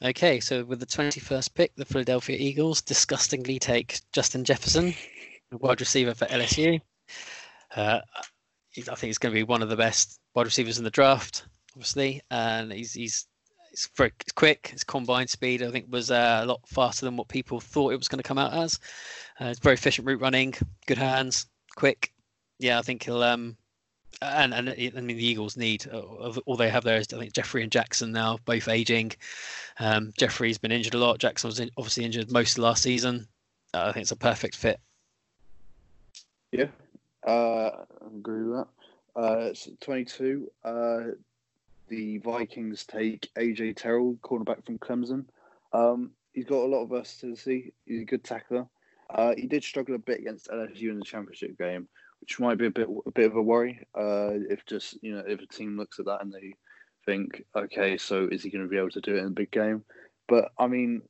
Okay, 0.03 0.39
so 0.39 0.63
with 0.63 0.79
the 0.79 0.85
twenty 0.85 1.19
first 1.19 1.55
pick, 1.55 1.75
the 1.75 1.85
Philadelphia 1.85 2.37
Eagles 2.39 2.81
disgustingly 2.81 3.57
take 3.57 3.99
Justin 4.13 4.43
Jefferson, 4.43 4.93
wide 5.51 5.79
receiver 5.79 6.13
for 6.13 6.25
LSU. 6.25 6.79
Uh, 7.75 7.99
I 8.77 8.81
think 8.83 9.01
he's 9.01 9.17
going 9.17 9.33
to 9.33 9.39
be 9.39 9.43
one 9.43 9.63
of 9.63 9.69
the 9.69 9.75
best 9.75 10.19
wide 10.35 10.45
receivers 10.45 10.77
in 10.77 10.83
the 10.83 10.91
draft, 10.91 11.45
obviously, 11.73 12.21
and 12.29 12.71
he's 12.71 12.93
he's 12.93 13.25
he's 13.71 13.89
very 13.97 14.13
quick. 14.35 14.67
His 14.67 14.83
combine 14.83 15.27
speed, 15.27 15.63
I 15.63 15.71
think, 15.71 15.87
was 15.89 16.11
uh, 16.11 16.41
a 16.43 16.45
lot 16.45 16.61
faster 16.67 17.05
than 17.05 17.17
what 17.17 17.27
people 17.27 17.59
thought 17.59 17.93
it 17.93 17.97
was 17.97 18.07
going 18.07 18.19
to 18.19 18.27
come 18.27 18.37
out 18.37 18.53
as. 18.53 18.79
Uh, 19.41 19.45
it's 19.45 19.59
very 19.59 19.73
efficient 19.73 20.07
route 20.07 20.21
running, 20.21 20.53
good 20.85 20.99
hands, 20.99 21.47
quick. 21.75 22.11
Yeah, 22.59 22.77
I 22.77 22.83
think 22.83 23.03
he'll. 23.03 23.23
Um, 23.23 23.57
and 24.21 24.53
and 24.53 24.69
I 24.69 25.01
mean 25.01 25.17
the 25.17 25.25
Eagles 25.25 25.57
need 25.57 25.87
uh, 25.91 25.99
all 26.45 26.55
they 26.55 26.69
have 26.69 26.83
there 26.83 26.97
is 26.97 27.07
I 27.13 27.19
think 27.19 27.33
Jeffery 27.33 27.63
and 27.63 27.71
Jackson 27.71 28.11
now 28.11 28.39
both 28.45 28.67
aging. 28.67 29.11
Um, 29.79 30.11
Jeffery's 30.17 30.57
been 30.57 30.71
injured 30.71 30.95
a 30.95 30.99
lot. 30.99 31.19
Jackson 31.19 31.49
was 31.49 31.59
in, 31.59 31.69
obviously 31.77 32.05
injured 32.05 32.31
most 32.31 32.57
of 32.57 32.63
last 32.63 32.83
season. 32.83 33.27
Uh, 33.73 33.85
I 33.87 33.91
think 33.91 34.03
it's 34.03 34.11
a 34.11 34.15
perfect 34.15 34.55
fit. 34.55 34.79
Yeah, 36.51 36.67
uh, 37.27 37.69
I 37.69 38.07
agree 38.17 38.43
with 38.43 38.57
that. 38.57 38.67
Uh, 39.19 39.53
so 39.53 39.71
22, 39.81 40.49
uh, 40.63 40.99
the 41.87 42.19
Vikings 42.19 42.85
take 42.85 43.29
AJ 43.35 43.75
Terrell, 43.75 44.15
cornerback 44.23 44.65
from 44.65 44.77
Clemson. 44.77 45.25
Um, 45.73 46.11
he's 46.33 46.45
got 46.45 46.63
a 46.63 46.67
lot 46.67 46.83
of 46.83 46.89
versatility. 46.89 47.73
He's 47.85 48.01
a 48.01 48.05
good 48.05 48.23
tackler. 48.23 48.67
Uh, 49.09 49.33
he 49.35 49.47
did 49.47 49.63
struggle 49.63 49.95
a 49.95 49.99
bit 49.99 50.19
against 50.19 50.49
LSU 50.49 50.89
in 50.89 50.99
the 50.99 51.05
championship 51.05 51.57
game, 51.57 51.87
which 52.21 52.39
might 52.39 52.57
be 52.57 52.67
a 52.67 52.71
bit 52.71 52.87
a 53.05 53.11
bit 53.11 53.27
of 53.27 53.35
a 53.35 53.41
worry. 53.41 53.85
Uh, 53.95 54.31
if 54.49 54.65
just 54.65 54.97
you 55.01 55.15
know 55.15 55.23
if 55.27 55.41
a 55.41 55.45
team 55.45 55.77
looks 55.77 55.99
at 55.99 56.05
that 56.05 56.21
and 56.21 56.33
they 56.33 56.55
think, 57.05 57.43
okay, 57.55 57.97
so 57.97 58.27
is 58.31 58.43
he 58.43 58.49
going 58.49 58.63
to 58.63 58.69
be 58.69 58.77
able 58.77 58.89
to 58.89 59.01
do 59.01 59.15
it 59.15 59.19
in 59.19 59.27
a 59.27 59.31
big 59.31 59.51
game? 59.51 59.83
But 60.27 60.51
I 60.57 60.67
mean, 60.67 61.01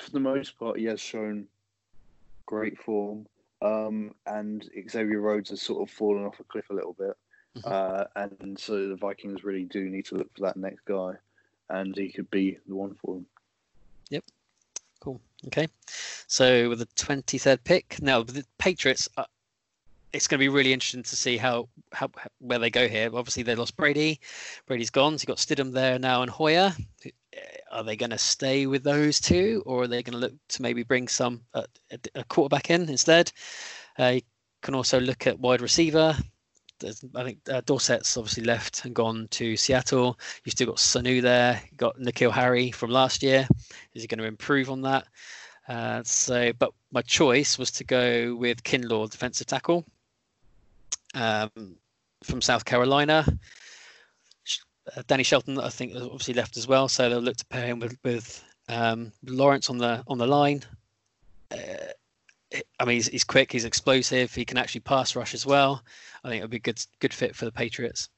for 0.00 0.10
the 0.10 0.20
most 0.20 0.58
part, 0.58 0.78
he 0.78 0.84
has 0.84 1.00
shown 1.00 1.46
great 2.46 2.78
form. 2.78 3.26
Um, 3.60 4.14
and 4.26 4.68
Xavier 4.88 5.20
Rhodes 5.20 5.50
has 5.50 5.62
sort 5.62 5.82
of 5.82 5.94
fallen 5.94 6.24
off 6.24 6.38
a 6.38 6.44
cliff 6.44 6.70
a 6.70 6.74
little 6.74 6.92
bit. 6.92 7.16
Mhm. 7.56 7.70
Uh, 7.70 8.04
and 8.14 8.58
so 8.58 8.88
the 8.88 8.96
Vikings 8.96 9.42
really 9.42 9.64
do 9.64 9.88
need 9.88 10.04
to 10.06 10.16
look 10.16 10.32
for 10.34 10.42
that 10.42 10.56
next 10.56 10.84
guy, 10.84 11.14
and 11.70 11.96
he 11.96 12.12
could 12.12 12.30
be 12.30 12.58
the 12.66 12.74
one 12.74 12.94
for 12.94 13.16
them. 13.16 13.26
Yep. 14.10 14.24
Cool. 15.00 15.20
Okay. 15.46 15.68
So 16.26 16.68
with 16.68 16.80
the 16.80 16.86
23rd 16.96 17.64
pick, 17.64 18.00
now 18.02 18.22
the 18.22 18.46
Patriots, 18.58 19.08
uh, 19.16 19.24
it's 20.12 20.26
going 20.26 20.38
to 20.38 20.42
be 20.42 20.48
really 20.48 20.72
interesting 20.72 21.02
to 21.02 21.16
see 21.16 21.36
how, 21.36 21.68
how 21.92 22.10
where 22.38 22.58
they 22.58 22.70
go 22.70 22.88
here. 22.88 23.10
Obviously, 23.12 23.42
they 23.42 23.54
lost 23.54 23.76
Brady. 23.76 24.20
Brady's 24.66 24.90
gone. 24.90 25.18
So 25.18 25.22
you've 25.22 25.28
got 25.28 25.38
Stidham 25.38 25.72
there 25.72 25.98
now 25.98 26.22
and 26.22 26.30
Hoyer. 26.30 26.72
Are 27.70 27.84
they 27.84 27.96
going 27.96 28.10
to 28.10 28.18
stay 28.18 28.66
with 28.66 28.82
those 28.82 29.20
two, 29.20 29.62
or 29.66 29.82
are 29.82 29.86
they 29.86 30.02
going 30.02 30.14
to 30.14 30.18
look 30.18 30.32
to 30.48 30.62
maybe 30.62 30.82
bring 30.82 31.08
some 31.08 31.42
uh, 31.54 31.64
a, 31.90 31.98
a 32.14 32.24
quarterback 32.24 32.70
in 32.70 32.88
instead? 32.88 33.30
Uh, 33.98 34.06
you 34.06 34.22
can 34.62 34.74
also 34.74 34.98
look 34.98 35.26
at 35.26 35.38
wide 35.38 35.60
receiver. 35.60 36.16
There's, 36.80 37.04
I 37.14 37.24
think 37.24 37.38
uh, 37.50 37.60
Dorsett's 37.62 38.16
obviously 38.16 38.44
left 38.44 38.84
and 38.84 38.94
gone 38.94 39.28
to 39.32 39.56
Seattle. 39.56 40.18
You've 40.44 40.52
still 40.52 40.68
got 40.68 40.76
Sanu 40.76 41.20
there. 41.20 41.60
You've 41.68 41.76
got 41.76 41.98
N'Keal 41.98 42.32
Harry 42.32 42.70
from 42.70 42.90
last 42.90 43.22
year. 43.22 43.46
Is 43.94 44.02
he 44.02 44.08
going 44.08 44.20
to 44.20 44.24
improve 44.24 44.70
on 44.70 44.82
that? 44.82 45.04
Uh, 45.68 46.02
so, 46.02 46.52
but 46.58 46.72
my 46.92 47.02
choice 47.02 47.58
was 47.58 47.70
to 47.72 47.84
go 47.84 48.34
with 48.34 48.62
Kinlaw, 48.62 49.10
defensive 49.10 49.46
tackle 49.46 49.84
um, 51.18 51.76
from 52.22 52.40
South 52.40 52.64
Carolina. 52.64 53.24
Uh, 54.96 55.02
Danny 55.06 55.22
Shelton, 55.22 55.58
I 55.58 55.68
think, 55.68 55.92
has 55.92 56.02
obviously 56.02 56.34
left 56.34 56.56
as 56.56 56.66
well, 56.66 56.88
so 56.88 57.08
they'll 57.08 57.20
look 57.20 57.36
to 57.36 57.46
pair 57.46 57.66
him 57.66 57.78
with 57.80 57.98
with 58.04 58.42
um, 58.68 59.12
Lawrence 59.24 59.68
on 59.68 59.78
the 59.78 60.02
on 60.06 60.18
the 60.18 60.26
line. 60.26 60.62
Uh, 61.50 61.92
I 62.80 62.84
mean, 62.86 62.94
he's, 62.94 63.08
he's 63.08 63.24
quick, 63.24 63.52
he's 63.52 63.66
explosive, 63.66 64.34
he 64.34 64.44
can 64.46 64.56
actually 64.56 64.80
pass 64.80 65.14
rush 65.14 65.34
as 65.34 65.44
well. 65.44 65.82
I 66.24 66.28
think 66.28 66.38
it'll 66.38 66.48
be 66.48 66.56
a 66.56 66.60
good 66.60 66.82
good 67.00 67.12
fit 67.12 67.36
for 67.36 67.44
the 67.44 67.52
Patriots. 67.52 68.08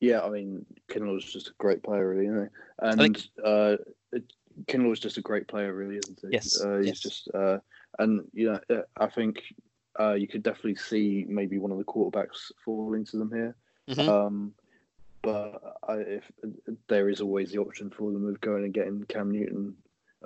Yeah, 0.00 0.22
I 0.22 0.30
mean, 0.30 0.64
Kinlaw's 0.88 1.30
just 1.30 1.48
a 1.48 1.54
great 1.58 1.82
player, 1.82 2.08
really, 2.08 2.26
isn't 2.26 2.44
he? 2.44 2.48
And 2.78 2.98
think- 2.98 3.20
uh, 3.44 3.76
it- 4.12 4.32
Kinlaw's 4.66 5.00
just 5.00 5.18
a 5.18 5.22
great 5.22 5.46
player, 5.46 5.74
really, 5.74 5.98
isn't 5.98 6.18
he? 6.22 6.28
Yes, 6.32 6.60
Uh, 6.60 6.78
he's 6.78 6.86
yes. 6.86 7.00
just, 7.00 7.28
uh, 7.34 7.58
and 7.98 8.26
you 8.32 8.52
know, 8.52 8.60
uh, 8.74 8.82
I 8.96 9.06
think 9.08 9.42
uh, 10.00 10.14
you 10.14 10.26
could 10.26 10.42
definitely 10.42 10.76
see 10.76 11.26
maybe 11.28 11.58
one 11.58 11.70
of 11.70 11.78
the 11.78 11.84
quarterbacks 11.84 12.50
falling 12.64 13.04
to 13.04 13.18
them 13.18 13.30
here. 13.30 13.56
Mhm. 13.88 14.08
Um, 14.08 14.54
but 15.22 15.78
I, 15.86 15.96
if 15.96 16.32
there 16.88 17.10
is 17.10 17.20
always 17.20 17.52
the 17.52 17.58
option 17.58 17.90
for 17.90 18.10
them 18.10 18.26
of 18.26 18.40
going 18.40 18.64
and 18.64 18.72
getting 18.72 19.04
Cam 19.04 19.30
Newton 19.30 19.76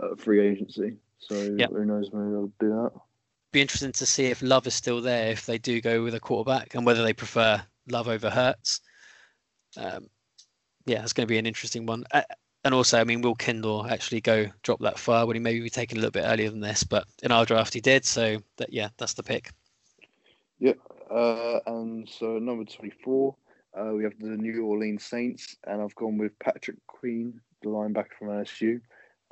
uh, 0.00 0.14
free 0.16 0.46
agency, 0.46 0.96
so 1.18 1.34
Yep. 1.34 1.70
who 1.70 1.84
knows, 1.84 2.12
maybe 2.12 2.30
they'll 2.30 2.52
do 2.60 2.68
that. 2.70 2.92
Be 3.50 3.60
interesting 3.60 3.92
to 3.92 4.06
see 4.06 4.26
if 4.26 4.42
Love 4.42 4.66
is 4.66 4.74
still 4.74 5.00
there, 5.00 5.30
if 5.30 5.46
they 5.46 5.58
do 5.58 5.80
go 5.80 6.02
with 6.02 6.14
a 6.14 6.20
quarterback, 6.20 6.74
and 6.74 6.86
whether 6.86 7.02
they 7.02 7.12
prefer 7.12 7.62
Love 7.88 8.08
over 8.08 8.30
Hurts. 8.30 8.80
Um, 9.76 10.08
yeah, 10.86 11.02
it's 11.02 11.12
going 11.12 11.26
to 11.26 11.32
be 11.32 11.38
an 11.38 11.46
interesting 11.46 11.86
one. 11.86 12.04
Uh, 12.12 12.22
and 12.64 12.74
also, 12.74 12.98
I 12.98 13.04
mean, 13.04 13.20
will 13.20 13.34
Kindle 13.34 13.86
actually 13.86 14.20
go 14.20 14.46
drop 14.62 14.80
that 14.80 14.98
far? 14.98 15.26
Would 15.26 15.36
he 15.36 15.40
maybe 15.40 15.60
be 15.60 15.70
taken 15.70 15.98
a 15.98 16.00
little 16.00 16.12
bit 16.12 16.24
earlier 16.26 16.50
than 16.50 16.60
this? 16.60 16.82
But 16.82 17.06
in 17.22 17.30
our 17.30 17.44
draft, 17.44 17.74
he 17.74 17.80
did. 17.80 18.04
So 18.04 18.42
that 18.56 18.72
yeah, 18.72 18.88
that's 18.96 19.14
the 19.14 19.22
pick. 19.22 19.50
Yep. 20.64 20.78
Uh, 21.10 21.60
and 21.66 22.08
so 22.08 22.38
number 22.38 22.64
twenty-four, 22.64 23.36
uh, 23.78 23.92
we 23.92 24.02
have 24.02 24.14
the 24.18 24.28
New 24.28 24.64
Orleans 24.64 25.04
Saints, 25.04 25.56
and 25.66 25.82
I've 25.82 25.94
gone 25.94 26.16
with 26.16 26.38
Patrick 26.38 26.78
Queen, 26.86 27.38
the 27.60 27.68
linebacker 27.68 28.14
from 28.18 28.28
LSU. 28.28 28.80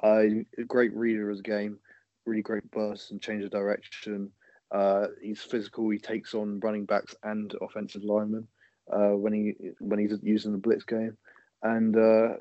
Uh, 0.03 0.43
a 0.59 0.65
great 0.65 0.95
reader 0.95 1.31
of 1.31 1.39
the 1.39 1.43
game, 1.43 1.79
really 2.27 2.43
great 2.43 2.71
burst 2.71 3.13
and 3.13 3.23
change 3.23 3.45
of 3.45 3.51
direction. 3.51 4.31
Uh, 4.73 5.07
he's 5.23 5.41
physical. 5.41 5.89
He 5.89 5.99
takes 5.99 6.35
on 6.35 6.61
running 6.61 6.85
backs 6.85 7.15
and 7.23 7.55
offensive 7.63 8.05
linemen 8.05 8.47
uh, 8.93 9.17
when 9.17 9.33
he 9.33 9.71
when 9.79 10.01
he's 10.01 10.13
using 10.23 10.53
the 10.53 10.59
blitz 10.59 10.85
game, 10.85 11.17
and 11.63 11.97
uh, 11.97 12.37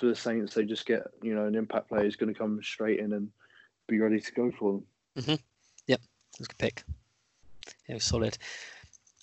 for 0.00 0.06
the 0.06 0.16
Saints, 0.16 0.52
they 0.52 0.64
just 0.64 0.84
get 0.84 1.02
you 1.22 1.36
know 1.36 1.46
an 1.46 1.54
impact 1.54 1.90
player 1.90 2.02
who's 2.02 2.16
going 2.16 2.34
to 2.34 2.38
come 2.38 2.60
straight 2.60 2.98
in 2.98 3.12
and 3.12 3.28
be 3.86 4.00
ready 4.00 4.18
to 4.18 4.32
go 4.32 4.50
for 4.50 4.72
them. 4.72 4.84
Mm-hmm. 5.16 5.42
Yep, 5.86 6.00
that's 6.40 6.46
a 6.46 6.48
good 6.48 6.58
pick. 6.58 6.82
Yeah, 7.88 7.98
solid. 7.98 8.38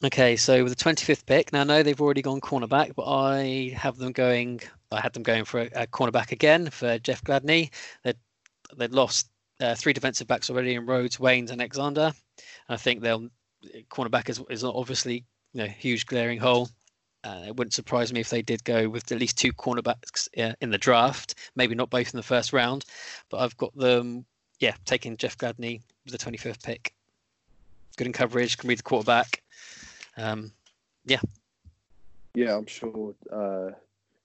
Okay, 0.03 0.36
so 0.36 0.63
with 0.63 0.77
the 0.77 0.84
25th 0.84 1.25
pick, 1.25 1.53
now 1.53 1.62
I 1.62 1.63
know 1.63 1.84
they've 1.84 2.01
already 2.01 2.21
gone 2.21 2.41
cornerback, 2.41 2.93
but 2.95 3.06
I 3.08 3.73
have 3.75 3.97
them 3.97 4.12
going. 4.12 4.60
I 4.91 4.99
had 4.99 5.13
them 5.13 5.23
going 5.23 5.45
for 5.45 5.62
a, 5.62 5.69
a 5.73 5.88
cornerback 5.88 6.32
again 6.32 6.69
for 6.69 6.99
Jeff 6.99 7.23
Gladney. 7.23 7.71
They'd, 8.03 8.17
they'd 8.75 8.91
lost 8.91 9.29
uh, 9.62 9.75
three 9.75 9.93
defensive 9.93 10.27
backs 10.27 10.49
already 10.49 10.75
in 10.75 10.86
Rhodes, 10.86 11.17
Waynes, 11.17 11.51
and 11.51 11.62
Alexander. 11.62 12.12
I 12.67 12.77
think 12.77 13.01
they'll 13.01 13.29
cornerback 13.89 14.29
is, 14.29 14.41
is 14.49 14.63
obviously 14.63 15.23
you 15.53 15.62
know 15.62 15.67
huge 15.67 16.06
glaring 16.06 16.39
hole. 16.39 16.69
Uh, 17.23 17.43
it 17.47 17.56
wouldn't 17.56 17.73
surprise 17.73 18.12
me 18.12 18.19
if 18.19 18.29
they 18.29 18.41
did 18.41 18.63
go 18.65 18.89
with 18.89 19.10
at 19.12 19.19
least 19.19 19.38
two 19.38 19.53
cornerbacks 19.53 20.27
uh, 20.38 20.53
in 20.60 20.69
the 20.69 20.77
draft, 20.77 21.36
maybe 21.56 21.73
not 21.75 21.89
both 21.89 22.13
in 22.13 22.17
the 22.17 22.23
first 22.23 22.51
round, 22.51 22.84
but 23.29 23.38
I've 23.38 23.56
got 23.56 23.73
them, 23.77 24.25
yeah, 24.60 24.75
taking 24.84 25.15
Jeff 25.15 25.38
Gladney 25.38 25.82
with 26.03 26.12
the 26.12 26.17
25th 26.17 26.62
pick. 26.62 26.92
Good 27.95 28.08
in 28.08 28.13
coverage, 28.13 28.58
can 28.58 28.69
read 28.69 28.79
the 28.79 28.84
quarterback. 28.84 29.43
Um, 30.17 30.51
yeah. 31.06 31.19
Yeah, 32.34 32.58
I'm 32.58 32.65
sure 32.65 33.13
uh, 33.32 33.71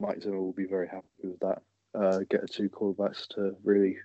Mike 0.01 0.23
Zimmer 0.23 0.41
will 0.41 0.53
be 0.53 0.65
very 0.65 0.89
happy 0.89 1.07
with 1.23 1.41
that. 1.41 1.63
Uh, 1.95 2.21
get 2.31 2.51
two 2.51 2.71
quarterbacks 2.71 3.27
to 3.29 3.55
really 3.65 3.99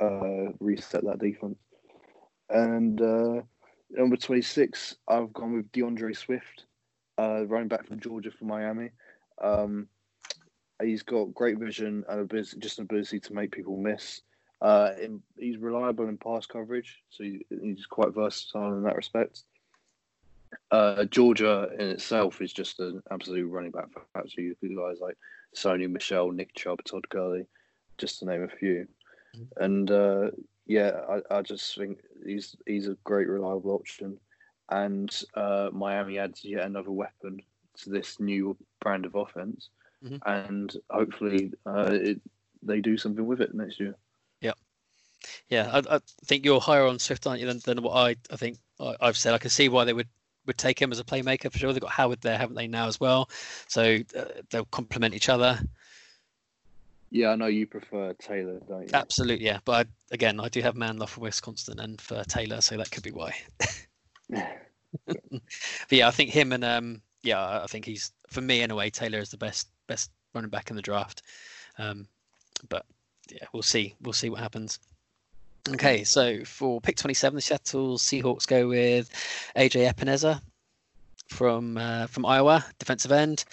uh, 0.00 0.52
reset 0.60 1.04
that 1.04 1.18
defense. 1.18 1.58
And 2.50 3.00
uh, 3.00 3.42
number 3.90 4.16
26, 4.16 4.96
I've 5.08 5.32
gone 5.32 5.56
with 5.56 5.72
D'Andre 5.72 6.12
Swift 6.12 6.66
uh, 7.18 7.46
running 7.46 7.68
back 7.68 7.86
from 7.86 7.98
Georgia 7.98 8.30
for 8.30 8.44
Miami. 8.44 8.90
Um, 9.42 9.88
he's 10.82 11.02
got 11.02 11.34
great 11.34 11.58
vision 11.58 12.04
and 12.08 12.20
ability, 12.20 12.58
just 12.58 12.78
an 12.78 12.84
ability 12.84 13.18
to 13.20 13.34
make 13.34 13.50
people 13.50 13.76
miss. 13.76 14.22
Uh, 14.64 14.92
in, 15.00 15.22
he's 15.38 15.58
reliable 15.58 16.08
in 16.08 16.16
pass 16.16 16.46
coverage, 16.46 17.02
so 17.10 17.22
he, 17.22 17.44
he's 17.62 17.86
quite 17.86 18.14
versatile 18.14 18.72
in 18.72 18.82
that 18.82 18.96
respect. 18.96 19.42
Uh, 20.70 21.04
Georgia 21.04 21.68
in 21.78 21.88
itself 21.90 22.40
is 22.40 22.52
just 22.52 22.80
an 22.80 23.02
absolute 23.10 23.46
running 23.48 23.70
back 23.70 23.92
for 23.92 24.02
actually 24.16 24.54
guys 24.62 24.98
like 25.00 25.18
Sony 25.54 25.90
Michel, 25.90 26.32
Nick 26.32 26.54
Chubb, 26.54 26.82
Todd 26.84 27.06
Gurley, 27.10 27.44
just 27.98 28.18
to 28.18 28.24
name 28.24 28.42
a 28.42 28.48
few. 28.48 28.88
And 29.58 29.90
uh, 29.90 30.30
yeah, 30.66 30.92
I, 31.10 31.38
I 31.38 31.42
just 31.42 31.76
think 31.76 31.98
he's 32.24 32.56
he's 32.66 32.88
a 32.88 32.96
great 33.04 33.28
reliable 33.28 33.72
option 33.72 34.18
and 34.70 35.22
uh, 35.34 35.70
Miami 35.72 36.18
adds 36.18 36.44
yet 36.44 36.64
another 36.64 36.90
weapon 36.90 37.40
to 37.78 37.90
this 37.90 38.20
new 38.20 38.56
brand 38.80 39.04
of 39.04 39.14
offense, 39.14 39.68
mm-hmm. 40.04 40.16
and 40.26 40.76
hopefully 40.90 41.52
uh, 41.66 41.90
it, 41.92 42.20
they 42.62 42.80
do 42.80 42.96
something 42.96 43.26
with 43.26 43.40
it 43.40 43.54
next 43.54 43.78
year. 43.80 43.94
Yeah, 45.48 45.70
I, 45.72 45.96
I, 45.96 46.00
think 46.24 46.44
you're 46.44 46.60
higher 46.60 46.86
on 46.86 46.98
Swift, 46.98 47.26
aren't 47.26 47.40
you, 47.40 47.46
than, 47.46 47.60
than 47.64 47.82
what 47.82 47.92
I 47.92 48.16
I 48.30 48.36
think 48.36 48.58
I, 48.80 48.96
have 49.00 49.16
said. 49.16 49.34
I 49.34 49.38
can 49.38 49.50
see 49.50 49.68
why 49.68 49.84
they 49.84 49.92
would 49.92 50.08
would 50.46 50.58
take 50.58 50.80
him 50.80 50.92
as 50.92 51.00
a 51.00 51.04
playmaker 51.04 51.50
for 51.50 51.58
sure. 51.58 51.72
They've 51.72 51.80
got 51.80 51.90
Howard 51.90 52.20
there, 52.20 52.36
haven't 52.36 52.56
they 52.56 52.66
now 52.66 52.86
as 52.86 53.00
well? 53.00 53.30
So 53.68 53.98
uh, 54.16 54.24
they'll 54.50 54.66
complement 54.66 55.14
each 55.14 55.28
other. 55.28 55.58
Yeah, 57.10 57.30
I 57.30 57.36
know 57.36 57.46
you 57.46 57.66
prefer 57.66 58.12
Taylor, 58.14 58.58
don't 58.68 58.82
you? 58.82 58.88
Absolutely, 58.92 59.46
yeah. 59.46 59.60
But 59.64 59.86
I, 59.86 60.14
again, 60.14 60.40
I 60.40 60.48
do 60.48 60.60
have 60.62 60.74
man 60.74 60.98
love 60.98 61.10
for 61.10 61.20
Wisconsin 61.20 61.78
and 61.78 62.00
for 62.00 62.24
Taylor, 62.24 62.60
so 62.60 62.76
that 62.76 62.90
could 62.90 63.04
be 63.04 63.12
why. 63.12 63.34
but 65.06 65.42
yeah, 65.90 66.08
I 66.08 66.10
think 66.10 66.30
him 66.30 66.52
and 66.52 66.64
um, 66.64 67.02
yeah, 67.22 67.62
I 67.62 67.66
think 67.66 67.84
he's 67.84 68.12
for 68.28 68.40
me 68.40 68.62
in 68.62 68.70
a 68.70 68.74
way. 68.74 68.90
Taylor 68.90 69.18
is 69.18 69.30
the 69.30 69.36
best 69.36 69.68
best 69.86 70.10
running 70.34 70.50
back 70.50 70.70
in 70.70 70.76
the 70.76 70.82
draft. 70.82 71.22
Um, 71.78 72.06
but 72.68 72.84
yeah, 73.30 73.46
we'll 73.52 73.62
see. 73.62 73.94
We'll 74.02 74.12
see 74.12 74.30
what 74.30 74.40
happens. 74.40 74.78
Okay, 75.70 76.04
so 76.04 76.44
for 76.44 76.78
pick 76.80 76.96
27, 76.96 77.36
the 77.36 77.40
Seattle 77.40 77.96
Seahawks 77.96 78.46
go 78.46 78.68
with 78.68 79.10
AJ 79.56 79.90
Epenesa 79.90 80.42
from 81.28 81.78
uh, 81.78 82.06
from 82.06 82.26
Iowa, 82.26 82.64
defensive 82.78 83.12
end. 83.12 83.44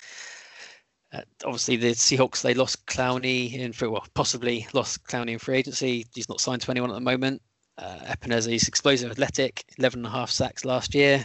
Uh, 1.13 1.21
obviously, 1.45 1.77
the 1.77 1.91
Seahawks 1.91 2.41
they 2.41 2.53
lost 2.53 2.85
Clowney 2.85 3.53
in 3.53 3.71
free, 3.71 3.87
well, 3.87 4.05
possibly 4.13 4.67
lost 4.73 5.05
Clowney 5.05 5.31
in 5.31 5.39
free 5.39 5.57
agency. 5.57 6.05
He's 6.13 6.27
not 6.27 6.41
signed 6.41 6.61
to 6.63 6.71
anyone 6.71 6.89
at 6.89 6.95
the 6.95 6.99
moment. 6.99 7.41
Uh, 7.77 7.99
Epenesa, 8.05 8.49
he's 8.49 8.67
explosive, 8.67 9.09
athletic, 9.11 9.63
11 9.77 9.99
and 9.99 10.07
a 10.07 10.09
half 10.09 10.29
sacks 10.29 10.65
last 10.65 10.93
year, 10.93 11.23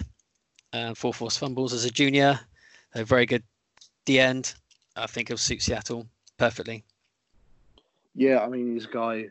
uh, 0.72 0.94
four 0.94 1.12
forced 1.12 1.40
fumbles 1.40 1.72
as 1.72 1.84
a 1.84 1.90
junior. 1.90 2.38
A 2.94 3.04
very 3.04 3.26
good 3.26 3.42
D 4.04 4.20
end. 4.20 4.54
I 4.94 5.06
think 5.06 5.28
he'll 5.28 5.36
suit 5.36 5.62
Seattle 5.62 6.06
perfectly. 6.38 6.84
Yeah, 8.14 8.40
I 8.40 8.48
mean, 8.48 8.72
he's 8.72 8.86
a 8.86 8.90
guy 8.90 9.26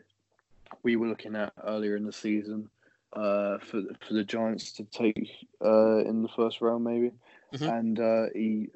we 0.82 0.96
were 0.96 1.08
looking 1.08 1.36
at 1.36 1.52
earlier 1.64 1.96
in 1.96 2.04
the 2.04 2.12
season 2.12 2.68
uh, 3.12 3.58
for 3.58 3.82
for 4.06 4.14
the 4.14 4.24
Giants 4.24 4.72
to 4.72 4.84
take 4.84 5.30
uh, 5.64 5.98
in 5.98 6.22
the 6.22 6.28
first 6.28 6.60
round, 6.60 6.84
maybe. 6.84 7.12
Mm-hmm. 7.54 7.64
And 7.64 8.00
uh, 8.00 8.24
he, 8.34 8.68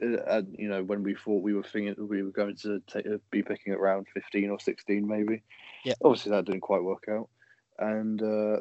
and, 0.00 0.56
you 0.58 0.68
know, 0.68 0.82
when 0.82 1.02
we 1.02 1.14
thought 1.14 1.42
we 1.42 1.54
were 1.54 1.62
thinking 1.62 1.94
we 2.08 2.22
were 2.22 2.30
going 2.30 2.56
to 2.56 2.82
take, 2.86 3.06
be 3.30 3.42
picking 3.42 3.72
at 3.72 3.80
round 3.80 4.06
fifteen 4.12 4.50
or 4.50 4.58
sixteen, 4.58 5.06
maybe. 5.06 5.42
Yeah. 5.84 5.94
Obviously, 6.02 6.30
that 6.32 6.46
didn't 6.46 6.62
quite 6.62 6.82
work 6.82 7.04
out 7.10 7.28
and 7.78 8.22
uh, 8.22 8.60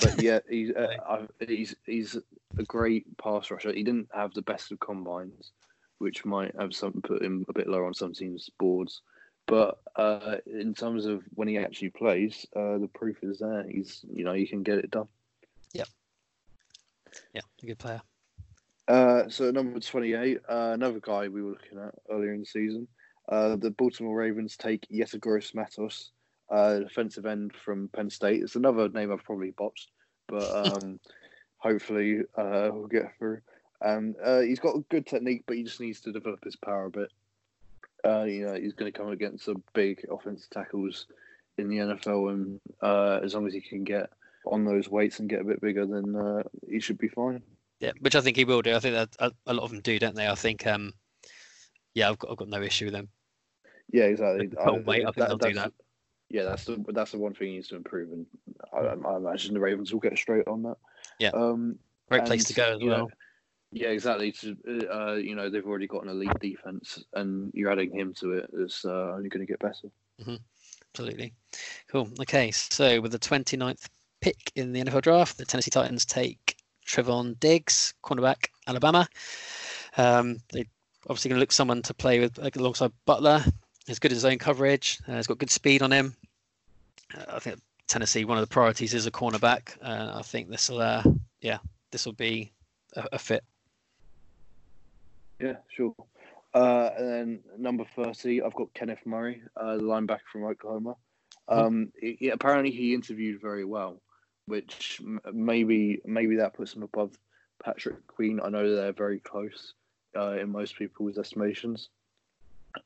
but 0.00 0.14
yeah, 0.22 0.40
he's 0.48 0.70
uh, 0.72 1.26
he's 1.40 1.74
he's 1.86 2.16
a 2.58 2.62
great 2.64 3.04
pass 3.18 3.50
rusher. 3.50 3.72
He 3.72 3.82
didn't 3.82 4.08
have 4.14 4.32
the 4.34 4.42
best 4.42 4.72
of 4.72 4.80
combines, 4.80 5.52
which 5.98 6.24
might 6.24 6.54
have 6.58 6.74
some 6.74 7.00
put 7.02 7.22
him 7.22 7.44
a 7.48 7.52
bit 7.52 7.68
lower 7.68 7.86
on 7.86 7.94
some 7.94 8.12
teams' 8.12 8.50
boards. 8.58 9.02
But 9.46 9.78
uh, 9.96 10.36
in 10.46 10.74
terms 10.74 11.06
of 11.06 11.22
when 11.34 11.48
he 11.48 11.58
actually 11.58 11.90
plays, 11.90 12.46
uh, 12.56 12.78
the 12.78 12.90
proof 12.94 13.18
is 13.22 13.38
there. 13.38 13.64
He's 13.68 14.04
you 14.10 14.24
know 14.24 14.32
he 14.32 14.46
can 14.46 14.62
get 14.62 14.78
it 14.78 14.90
done. 14.90 15.08
Yep. 15.72 15.88
Yeah, 17.34 17.42
a 17.62 17.66
good 17.66 17.78
player. 17.78 18.00
Uh, 18.88 19.28
so 19.28 19.50
number 19.50 19.78
twenty-eight, 19.80 20.38
uh, 20.48 20.72
another 20.74 21.00
guy 21.00 21.28
we 21.28 21.42
were 21.42 21.50
looking 21.50 21.78
at 21.78 21.94
earlier 22.10 22.32
in 22.32 22.40
the 22.40 22.46
season. 22.46 22.88
Uh, 23.28 23.56
the 23.56 23.70
Baltimore 23.70 24.16
Ravens 24.16 24.56
take 24.56 24.86
Yetur 24.92 25.54
Matos 25.54 26.10
uh, 26.50 26.80
defensive 26.80 27.26
end 27.26 27.52
from 27.64 27.88
Penn 27.88 28.10
State. 28.10 28.42
It's 28.42 28.56
another 28.56 28.88
name 28.88 29.12
I've 29.12 29.24
probably 29.24 29.52
botched, 29.52 29.90
but 30.28 30.44
um, 30.74 31.00
hopefully 31.58 32.20
uh, 32.36 32.70
we'll 32.72 32.86
get 32.86 33.16
through. 33.18 33.40
And 33.80 34.14
uh, 34.24 34.40
he's 34.40 34.60
got 34.60 34.76
a 34.76 34.84
good 34.90 35.06
technique, 35.06 35.44
but 35.46 35.56
he 35.56 35.62
just 35.62 35.80
needs 35.80 36.00
to 36.02 36.12
develop 36.12 36.42
his 36.44 36.56
power 36.56 36.86
a 36.86 36.90
bit. 36.90 37.10
Uh, 38.04 38.24
you 38.24 38.46
know, 38.46 38.54
he's 38.54 38.74
going 38.74 38.92
to 38.92 38.96
come 38.96 39.10
against 39.10 39.44
some 39.44 39.62
big 39.72 40.06
offensive 40.10 40.50
tackles 40.50 41.06
in 41.58 41.68
the 41.68 41.78
NFL, 41.78 42.32
and 42.32 42.60
uh, 42.82 43.20
as 43.22 43.34
long 43.34 43.46
as 43.46 43.54
he 43.54 43.60
can 43.60 43.84
get 43.84 44.10
on 44.46 44.64
those 44.64 44.88
weights 44.88 45.20
and 45.20 45.28
get 45.28 45.40
a 45.40 45.44
bit 45.44 45.60
bigger, 45.60 45.86
then 45.86 46.14
uh, 46.14 46.42
he 46.68 46.80
should 46.80 46.98
be 46.98 47.08
fine. 47.08 47.42
Yeah, 47.80 47.92
which 48.00 48.14
I 48.14 48.20
think 48.20 48.36
he 48.36 48.44
will 48.44 48.62
do. 48.62 48.74
I 48.74 48.80
think 48.80 48.94
that 48.94 49.16
a, 49.18 49.32
a 49.46 49.54
lot 49.54 49.64
of 49.64 49.70
them 49.70 49.80
do, 49.80 49.98
don't 49.98 50.14
they? 50.14 50.28
I 50.28 50.34
think, 50.34 50.66
um, 50.66 50.92
yeah, 51.94 52.10
I've 52.10 52.18
got, 52.18 52.30
I've 52.30 52.36
got 52.36 52.48
no 52.48 52.62
issue 52.62 52.86
with 52.86 52.94
them. 52.94 53.08
Yeah, 53.92 54.04
exactly. 54.04 54.50
I, 54.58 54.70
weight, 54.70 55.02
I 55.02 55.12
think 55.12 55.16
that, 55.16 55.28
they'll 55.28 55.50
do 55.50 55.54
that 55.54 55.72
yeah, 56.34 56.42
that's 56.44 56.64
the 56.64 56.84
that's 56.88 57.12
the 57.12 57.18
one 57.18 57.32
thing 57.32 57.48
he 57.48 57.54
needs 57.54 57.68
to 57.68 57.76
improve, 57.76 58.10
and 58.10 58.26
I, 58.72 58.78
I 59.08 59.16
imagine 59.16 59.54
the 59.54 59.60
Ravens 59.60 59.92
will 59.92 60.00
get 60.00 60.18
straight 60.18 60.48
on 60.48 60.64
that. 60.64 60.76
Yeah, 61.20 61.30
um, 61.30 61.78
great 62.08 62.20
and, 62.20 62.26
place 62.26 62.44
to 62.44 62.54
go 62.54 62.74
as 62.74 62.78
well. 62.80 62.98
Know, 62.98 63.10
yeah, 63.74 63.88
exactly. 63.88 64.32
Uh, 64.66 65.14
you 65.14 65.34
know, 65.34 65.50
they've 65.50 65.66
already 65.66 65.88
got 65.88 66.04
an 66.04 66.08
elite 66.08 66.38
defense, 66.40 67.04
and 67.12 67.50
you're 67.52 67.70
adding 67.70 67.90
him 67.90 68.14
to 68.14 68.32
it. 68.34 68.48
It's 68.52 68.84
uh, 68.84 69.12
only 69.16 69.28
going 69.28 69.44
to 69.44 69.50
get 69.50 69.58
better. 69.58 69.88
Mm-hmm. 70.20 70.36
Absolutely. 70.92 71.32
Cool. 71.90 72.08
Okay, 72.20 72.52
so 72.52 73.00
with 73.00 73.10
the 73.10 73.18
29th 73.18 73.88
pick 74.20 74.52
in 74.54 74.72
the 74.72 74.84
NFL 74.84 75.02
draft, 75.02 75.38
the 75.38 75.44
Tennessee 75.44 75.72
Titans 75.72 76.04
take 76.04 76.56
Trevon 76.86 77.38
Diggs, 77.40 77.94
cornerback, 78.04 78.46
Alabama. 78.68 79.08
Um, 79.96 80.38
they 80.52 80.66
obviously 81.08 81.30
going 81.30 81.38
to 81.38 81.40
look 81.40 81.50
someone 81.50 81.82
to 81.82 81.94
play 81.94 82.20
with 82.20 82.38
alongside 82.56 82.92
Butler. 83.06 83.44
He's 83.88 83.98
good 83.98 84.12
in 84.12 84.18
zone 84.18 84.38
coverage. 84.38 85.00
Uh, 85.08 85.16
he's 85.16 85.26
got 85.26 85.38
good 85.38 85.50
speed 85.50 85.82
on 85.82 85.92
him. 85.92 86.14
Uh, 87.12 87.24
I 87.28 87.38
think 87.40 87.58
Tennessee, 87.88 88.24
one 88.24 88.38
of 88.38 88.42
the 88.42 88.52
priorities 88.52 88.94
is 88.94 89.06
a 89.06 89.10
cornerback. 89.10 89.76
Uh, 89.82 90.12
I 90.14 90.22
think 90.22 90.48
this 90.48 90.70
will, 90.70 90.80
uh, 90.80 91.02
yeah, 91.40 91.58
this 91.90 92.06
will 92.06 92.12
be 92.12 92.52
a, 92.94 93.18
fit. 93.18 93.42
Yeah, 95.40 95.56
sure. 95.68 95.94
Uh, 96.54 96.90
and 96.96 97.08
then 97.08 97.40
number 97.58 97.84
30, 97.96 98.42
I've 98.42 98.54
got 98.54 98.72
Kenneth 98.74 99.04
Murray, 99.04 99.42
uh, 99.56 99.76
the 99.76 99.82
linebacker 99.82 100.20
from 100.32 100.44
Oklahoma. 100.44 100.96
Um, 101.48 101.92
he- 102.00 102.16
he- 102.20 102.28
apparently, 102.30 102.70
he 102.70 102.94
interviewed 102.94 103.40
very 103.40 103.64
well, 103.64 104.00
which 104.46 105.00
m- 105.02 105.20
maybe 105.32 106.00
maybe 106.04 106.36
that 106.36 106.54
puts 106.54 106.74
him 106.74 106.82
above 106.82 107.18
Patrick 107.62 108.06
Queen. 108.06 108.40
I 108.42 108.48
know 108.48 108.74
they're 108.74 108.92
very 108.92 109.18
close 109.20 109.74
uh, 110.16 110.38
in 110.40 110.50
most 110.50 110.76
people's 110.76 111.18
estimations, 111.18 111.88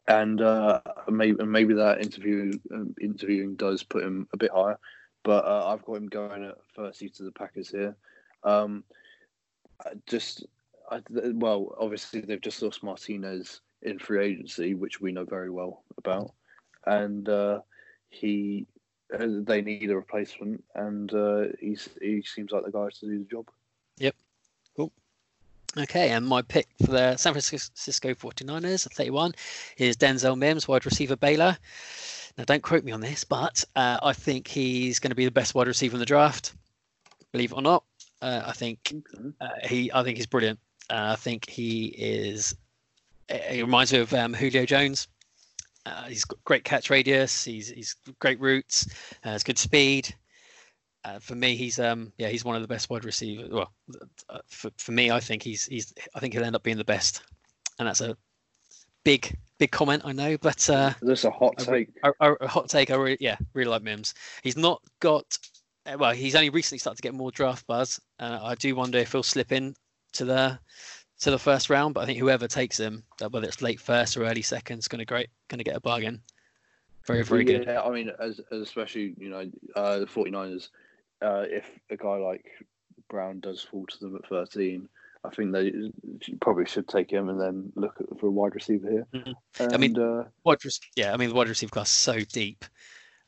and 0.08 0.40
uh, 0.40 0.80
maybe 1.08 1.44
maybe 1.44 1.74
that 1.74 2.00
interview 2.00 2.58
um, 2.72 2.94
interviewing 3.00 3.54
does 3.54 3.82
put 3.82 4.02
him 4.02 4.26
a 4.32 4.36
bit 4.38 4.50
higher. 4.50 4.78
But 5.22 5.44
uh, 5.44 5.66
I've 5.68 5.84
got 5.84 5.96
him 5.98 6.08
going 6.08 6.44
at 6.44 6.56
30 6.74 7.10
to 7.10 7.22
the 7.24 7.32
Packers 7.32 7.68
here. 7.68 7.94
Um, 8.44 8.82
just 10.06 10.46
I, 10.90 11.00
well, 11.10 11.74
obviously 11.78 12.20
they've 12.20 12.40
just 12.40 12.62
lost 12.62 12.82
Martinez 12.82 13.60
in 13.82 13.98
free 13.98 14.24
agency, 14.24 14.74
which 14.74 15.00
we 15.00 15.12
know 15.12 15.24
very 15.24 15.50
well 15.50 15.82
about, 15.96 16.32
and 16.86 17.28
uh, 17.28 17.60
he 18.08 18.66
uh, 19.12 19.26
they 19.42 19.62
need 19.62 19.90
a 19.90 19.96
replacement, 19.96 20.62
and 20.74 21.12
uh, 21.14 21.44
he's, 21.60 21.88
he 22.00 22.22
seems 22.22 22.52
like 22.52 22.64
the 22.64 22.70
guy 22.70 22.88
to 22.88 23.06
do 23.06 23.18
the 23.18 23.24
job. 23.24 23.48
Yep. 23.98 24.14
Cool. 24.76 24.92
Okay, 25.76 26.10
and 26.10 26.26
my 26.26 26.42
pick 26.42 26.68
for 26.84 26.92
the 26.92 27.16
San 27.16 27.32
Francisco 27.32 28.14
49ers 28.14 28.86
at 28.86 28.92
31 28.92 29.32
is 29.76 29.96
Denzel 29.96 30.36
Mims, 30.36 30.68
wide 30.68 30.84
receiver 30.84 31.16
Baylor. 31.16 31.56
Now, 32.36 32.44
don't 32.44 32.62
quote 32.62 32.84
me 32.84 32.92
on 32.92 33.00
this, 33.00 33.24
but 33.24 33.64
uh, 33.76 33.98
I 34.02 34.12
think 34.12 34.46
he's 34.46 34.98
going 34.98 35.10
to 35.10 35.16
be 35.16 35.24
the 35.24 35.30
best 35.30 35.54
wide 35.54 35.66
receiver 35.66 35.96
in 35.96 36.00
the 36.00 36.06
draft. 36.06 36.54
Believe 37.32 37.52
it 37.52 37.56
or 37.56 37.62
not, 37.62 37.84
uh, 38.22 38.42
I 38.46 38.52
think 38.52 38.94
uh, 39.40 39.48
he. 39.64 39.90
I 39.92 40.02
think 40.02 40.16
he's 40.16 40.26
brilliant. 40.26 40.58
Uh, 40.90 41.12
I 41.12 41.16
think 41.16 41.48
he 41.48 41.86
is. 41.96 42.54
He 43.50 43.60
reminds 43.60 43.92
me 43.92 43.98
of 43.98 44.12
um, 44.14 44.32
Julio 44.32 44.64
Jones. 44.64 45.08
Uh, 45.84 46.04
he's 46.04 46.24
got 46.24 46.42
great 46.44 46.64
catch 46.64 46.90
radius. 46.90 47.44
He's 47.44 47.68
he's 47.68 47.96
great 48.20 48.40
routes. 48.40 48.86
Uh, 49.24 49.30
has 49.30 49.44
good 49.44 49.58
speed. 49.58 50.14
Uh, 51.04 51.18
for 51.18 51.34
me, 51.34 51.56
he's 51.56 51.78
um 51.78 52.12
yeah 52.18 52.28
he's 52.28 52.44
one 52.44 52.56
of 52.56 52.62
the 52.62 52.68
best 52.68 52.90
wide 52.90 53.04
receivers. 53.04 53.50
Well, 53.50 53.70
uh, 54.28 54.38
for, 54.48 54.70
for 54.78 54.92
me, 54.92 55.10
I 55.10 55.20
think 55.20 55.42
he's 55.42 55.66
he's 55.66 55.94
I 56.14 56.20
think 56.20 56.34
he'll 56.34 56.44
end 56.44 56.56
up 56.56 56.62
being 56.62 56.76
the 56.76 56.84
best, 56.84 57.22
and 57.78 57.86
that's 57.88 58.00
a 58.00 58.16
big 59.04 59.36
big 59.58 59.70
comment 59.70 60.02
I 60.04 60.12
know, 60.12 60.36
but 60.38 60.68
uh, 60.68 60.92
That's 61.02 61.24
a 61.24 61.30
hot 61.30 61.56
take. 61.58 61.88
a, 62.02 62.12
a- 62.20 62.32
a 62.34 62.48
hot 62.48 62.68
take. 62.68 62.90
I 62.90 62.96
really 62.96 63.16
yeah 63.20 63.36
really 63.54 63.70
like 63.70 63.82
Mims. 63.82 64.14
He's 64.42 64.56
not 64.56 64.82
got 65.00 65.38
uh, 65.86 65.96
well 65.98 66.12
he's 66.12 66.34
only 66.34 66.50
recently 66.50 66.78
started 66.78 66.96
to 66.96 67.02
get 67.02 67.14
more 67.14 67.30
draft 67.30 67.66
buzz. 67.66 68.00
Uh, 68.18 68.40
I 68.42 68.54
do 68.56 68.74
wonder 68.74 68.98
if 68.98 69.12
he'll 69.12 69.22
slip 69.22 69.52
in 69.52 69.74
to 70.18 70.24
the 70.24 70.58
to 71.20 71.30
the 71.30 71.38
first 71.38 71.68
round, 71.70 71.94
but 71.94 72.02
I 72.02 72.06
think 72.06 72.18
whoever 72.18 72.46
takes 72.46 72.78
him, 72.78 73.02
whether 73.30 73.46
it's 73.46 73.62
late 73.62 73.80
first 73.80 74.16
or 74.16 74.24
early 74.24 74.42
second, 74.42 74.78
is 74.78 74.88
going 74.88 75.00
to 75.00 75.04
great 75.04 75.28
going 75.48 75.58
to 75.58 75.64
get 75.64 75.76
a 75.76 75.80
bargain. 75.80 76.20
Very 77.06 77.24
very 77.24 77.44
good. 77.44 77.64
Yeah, 77.66 77.82
I 77.82 77.90
mean, 77.90 78.10
as, 78.20 78.40
as 78.52 78.60
especially 78.60 79.14
you 79.18 79.30
know 79.30 79.50
uh, 79.74 80.00
the 80.00 80.06
49ers, 80.06 80.68
uh, 81.22 81.44
if 81.48 81.66
a 81.90 81.96
guy 81.96 82.16
like 82.16 82.44
Brown 83.08 83.40
does 83.40 83.62
fall 83.62 83.86
to 83.86 83.98
them 83.98 84.16
at 84.16 84.28
13, 84.28 84.88
I 85.24 85.30
think 85.30 85.52
they 85.52 85.72
probably 86.40 86.66
should 86.66 86.86
take 86.86 87.10
him 87.10 87.28
and 87.28 87.40
then 87.40 87.72
look 87.74 87.96
at, 88.00 88.20
for 88.20 88.26
a 88.26 88.30
wide 88.30 88.54
receiver 88.54 88.90
here. 88.90 89.06
Mhm. 89.14 89.34
And, 89.58 89.74
I 89.74 89.76
mean- 89.78 89.98
uh, 89.98 90.24
wide 90.44 90.64
rec- 90.64 90.90
yeah, 90.96 91.12
I 91.14 91.16
mean 91.16 91.30
the 91.30 91.34
wide 91.34 91.48
receiver 91.48 91.70
class 91.70 91.90
so 91.90 92.20
deep. 92.20 92.64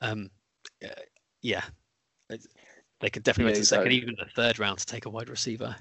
Um, 0.00 0.30
uh, 0.84 0.88
yeah, 1.42 1.64
they 2.28 3.10
could 3.10 3.22
definitely 3.22 3.44
Yeah, 3.44 3.46
went 3.46 3.54
to 3.56 3.60
the 3.62 3.66
second, 3.66 3.92
even 3.92 4.16
the 4.18 4.26
third 4.36 4.58
round 4.58 4.78
to 4.78 4.86
take 4.86 5.06
a 5.06 5.10
wide 5.10 5.28
receiver. 5.28 5.74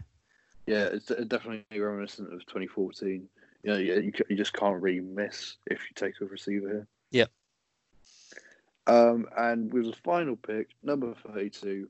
Yeah, 0.70 0.86
it's 0.86 1.07
definitely 1.28 1.80
reminiscent 1.80 2.34
of 2.34 2.45
2014. 2.45 3.28
You 3.63 3.72
know, 3.72 3.78
you, 3.78 4.13
you, 4.30 4.36
just 4.38 4.53
can't 4.53 4.82
really 4.82 5.01
miss 5.01 5.57
if 5.65 5.80
you 5.82 5.93
take 5.95 6.13
a 6.22 6.26
receiver 6.26 6.67
here. 6.67 6.88
Yep. 7.11 7.32
Um, 8.88 9.28
and 9.38 9.72
with 9.74 9.86
the 9.86 9.97
final 10.03 10.36
pick, 10.36 10.70
number 10.82 11.13
32, 11.28 11.89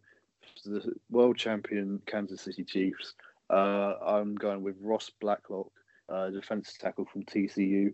the 0.66 0.94
world 1.10 1.38
champion 1.38 2.02
Kansas 2.06 2.42
City 2.42 2.64
Chiefs. 2.64 3.14
Uh, 3.50 3.94
I'm 4.06 4.36
going 4.36 4.64
with 4.64 4.76
Ross 4.82 5.10
Blacklock, 5.20 5.72
uh, 6.08 6.30
defensive 6.30 6.78
tackle 6.80 7.06
from 7.06 7.24
TCU. 7.24 7.94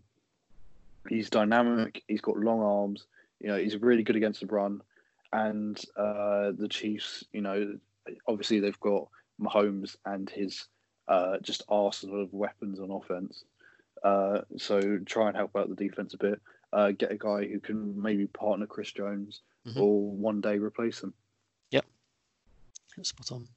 He's 1.09 1.29
dynamic. 1.29 2.03
He's 2.07 2.21
got 2.21 2.37
long 2.37 2.61
arms. 2.61 3.05
You 3.39 3.49
know, 3.49 3.57
he's 3.57 3.77
really 3.77 4.03
good 4.03 4.15
against 4.15 4.41
the 4.41 4.47
run. 4.47 4.81
And 5.33 5.79
uh, 5.97 6.51
the 6.57 6.67
Chiefs, 6.69 7.23
you 7.33 7.41
know, 7.41 7.77
obviously 8.27 8.59
they've 8.59 8.79
got 8.79 9.07
Mahomes 9.39 9.95
and 10.05 10.29
his 10.29 10.67
uh, 11.07 11.37
just 11.39 11.63
arsenal 11.69 12.21
of 12.23 12.33
weapons 12.33 12.79
on 12.79 12.91
offense. 12.91 13.43
Uh, 14.03 14.41
so 14.57 14.99
try 15.05 15.27
and 15.27 15.35
help 15.37 15.55
out 15.55 15.69
the 15.69 15.75
defense 15.75 16.13
a 16.13 16.17
bit. 16.17 16.39
Uh, 16.73 16.91
get 16.91 17.11
a 17.11 17.17
guy 17.17 17.45
who 17.47 17.59
can 17.59 17.99
maybe 18.01 18.27
partner 18.27 18.65
Chris 18.67 18.91
Jones 18.91 19.41
Mhm. 19.65 19.77
or 19.81 20.11
one 20.11 20.41
day 20.41 20.57
replace 20.59 21.01
him. 21.01 21.13
Yep, 21.71 21.85
spot 23.01 23.31
on. 23.31 23.47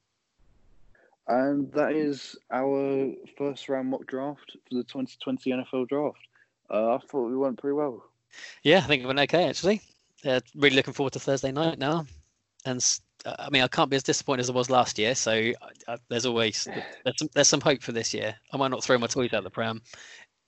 And 1.26 1.70
that 1.72 1.92
is 1.92 2.36
our 2.50 3.12
first 3.36 3.68
round 3.68 3.90
mock 3.90 4.06
draft 4.06 4.56
for 4.68 4.74
the 4.76 4.84
2020 4.84 5.50
NFL 5.52 5.84
draft. 5.86 6.18
Uh, 6.70 6.94
I 6.94 6.98
thought 6.98 7.28
we 7.28 7.36
went 7.36 7.58
pretty 7.58 7.74
well. 7.74 8.02
Yeah, 8.62 8.78
I 8.78 8.82
think 8.82 9.02
it 9.02 9.06
went 9.06 9.18
okay 9.20 9.48
actually. 9.48 9.82
Uh, 10.24 10.40
really 10.54 10.76
looking 10.76 10.94
forward 10.94 11.12
to 11.14 11.20
Thursday 11.20 11.52
night 11.52 11.78
now, 11.78 12.06
and 12.64 12.84
uh, 13.24 13.36
I 13.38 13.50
mean 13.50 13.62
I 13.62 13.68
can't 13.68 13.90
be 13.90 13.96
as 13.96 14.02
disappointed 14.02 14.40
as 14.40 14.50
I 14.50 14.52
was 14.52 14.70
last 14.70 14.98
year. 14.98 15.14
So 15.14 15.32
I, 15.32 15.54
I, 15.86 15.96
there's 16.08 16.26
always 16.26 16.66
there's 17.04 17.18
some, 17.18 17.28
there's 17.34 17.48
some 17.48 17.60
hope 17.60 17.82
for 17.82 17.92
this 17.92 18.14
year. 18.14 18.34
I 18.52 18.56
might 18.56 18.70
not 18.70 18.82
throw 18.82 18.98
my 18.98 19.06
toys 19.06 19.32
out 19.32 19.44
the 19.44 19.50
pram, 19.50 19.82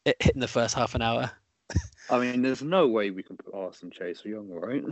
it, 0.04 0.16
hitting 0.20 0.40
the 0.40 0.48
first 0.48 0.74
half 0.74 0.94
an 0.94 1.02
hour. 1.02 1.30
I 2.08 2.18
mean, 2.18 2.42
there's 2.42 2.62
no 2.62 2.88
way 2.88 3.10
we 3.10 3.22
can 3.22 3.36
put 3.36 3.54
Arson 3.54 3.90
Chase 3.90 4.24
Young, 4.24 4.48
right? 4.50 4.84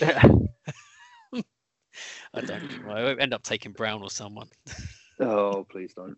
I 2.34 2.40
don't. 2.42 2.84
I 2.86 3.02
won't 3.02 3.20
end 3.20 3.32
up 3.32 3.42
taking 3.42 3.72
Brown 3.72 4.02
or 4.02 4.10
someone. 4.10 4.48
oh, 5.20 5.66
please 5.70 5.94
don't. 5.94 6.16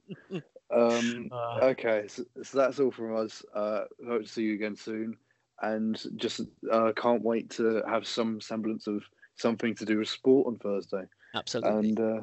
Um, 0.74 1.28
Uh, 1.32 1.58
okay, 1.62 2.04
so, 2.08 2.24
so 2.42 2.58
that's 2.58 2.80
all 2.80 2.90
from 2.90 3.16
us. 3.16 3.42
Uh, 3.54 3.84
hope 4.06 4.22
to 4.22 4.28
see 4.28 4.42
you 4.42 4.54
again 4.54 4.76
soon, 4.76 5.16
and 5.62 6.02
just 6.16 6.40
uh, 6.70 6.92
can't 6.96 7.22
wait 7.22 7.50
to 7.50 7.82
have 7.88 8.06
some 8.06 8.40
semblance 8.40 8.86
of 8.86 9.02
something 9.38 9.74
to 9.76 9.84
do 9.84 9.98
with 9.98 10.08
sport 10.08 10.46
on 10.46 10.58
Thursday. 10.58 11.04
absolutely. 11.34 11.88
And 11.88 12.00
uh, 12.00 12.20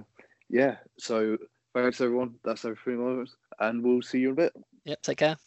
yeah, 0.50 0.78
so 1.00 1.38
thanks 1.74 2.02
everyone. 2.02 2.36
That's 2.44 2.66
everything, 2.66 3.28
and 3.60 3.84
we'll 3.84 4.02
see 4.02 4.20
you 4.20 4.30
in 4.30 4.34
a 4.34 4.36
bit. 4.36 4.54
Yep. 4.86 5.02
Take 5.02 5.18
care. 5.18 5.38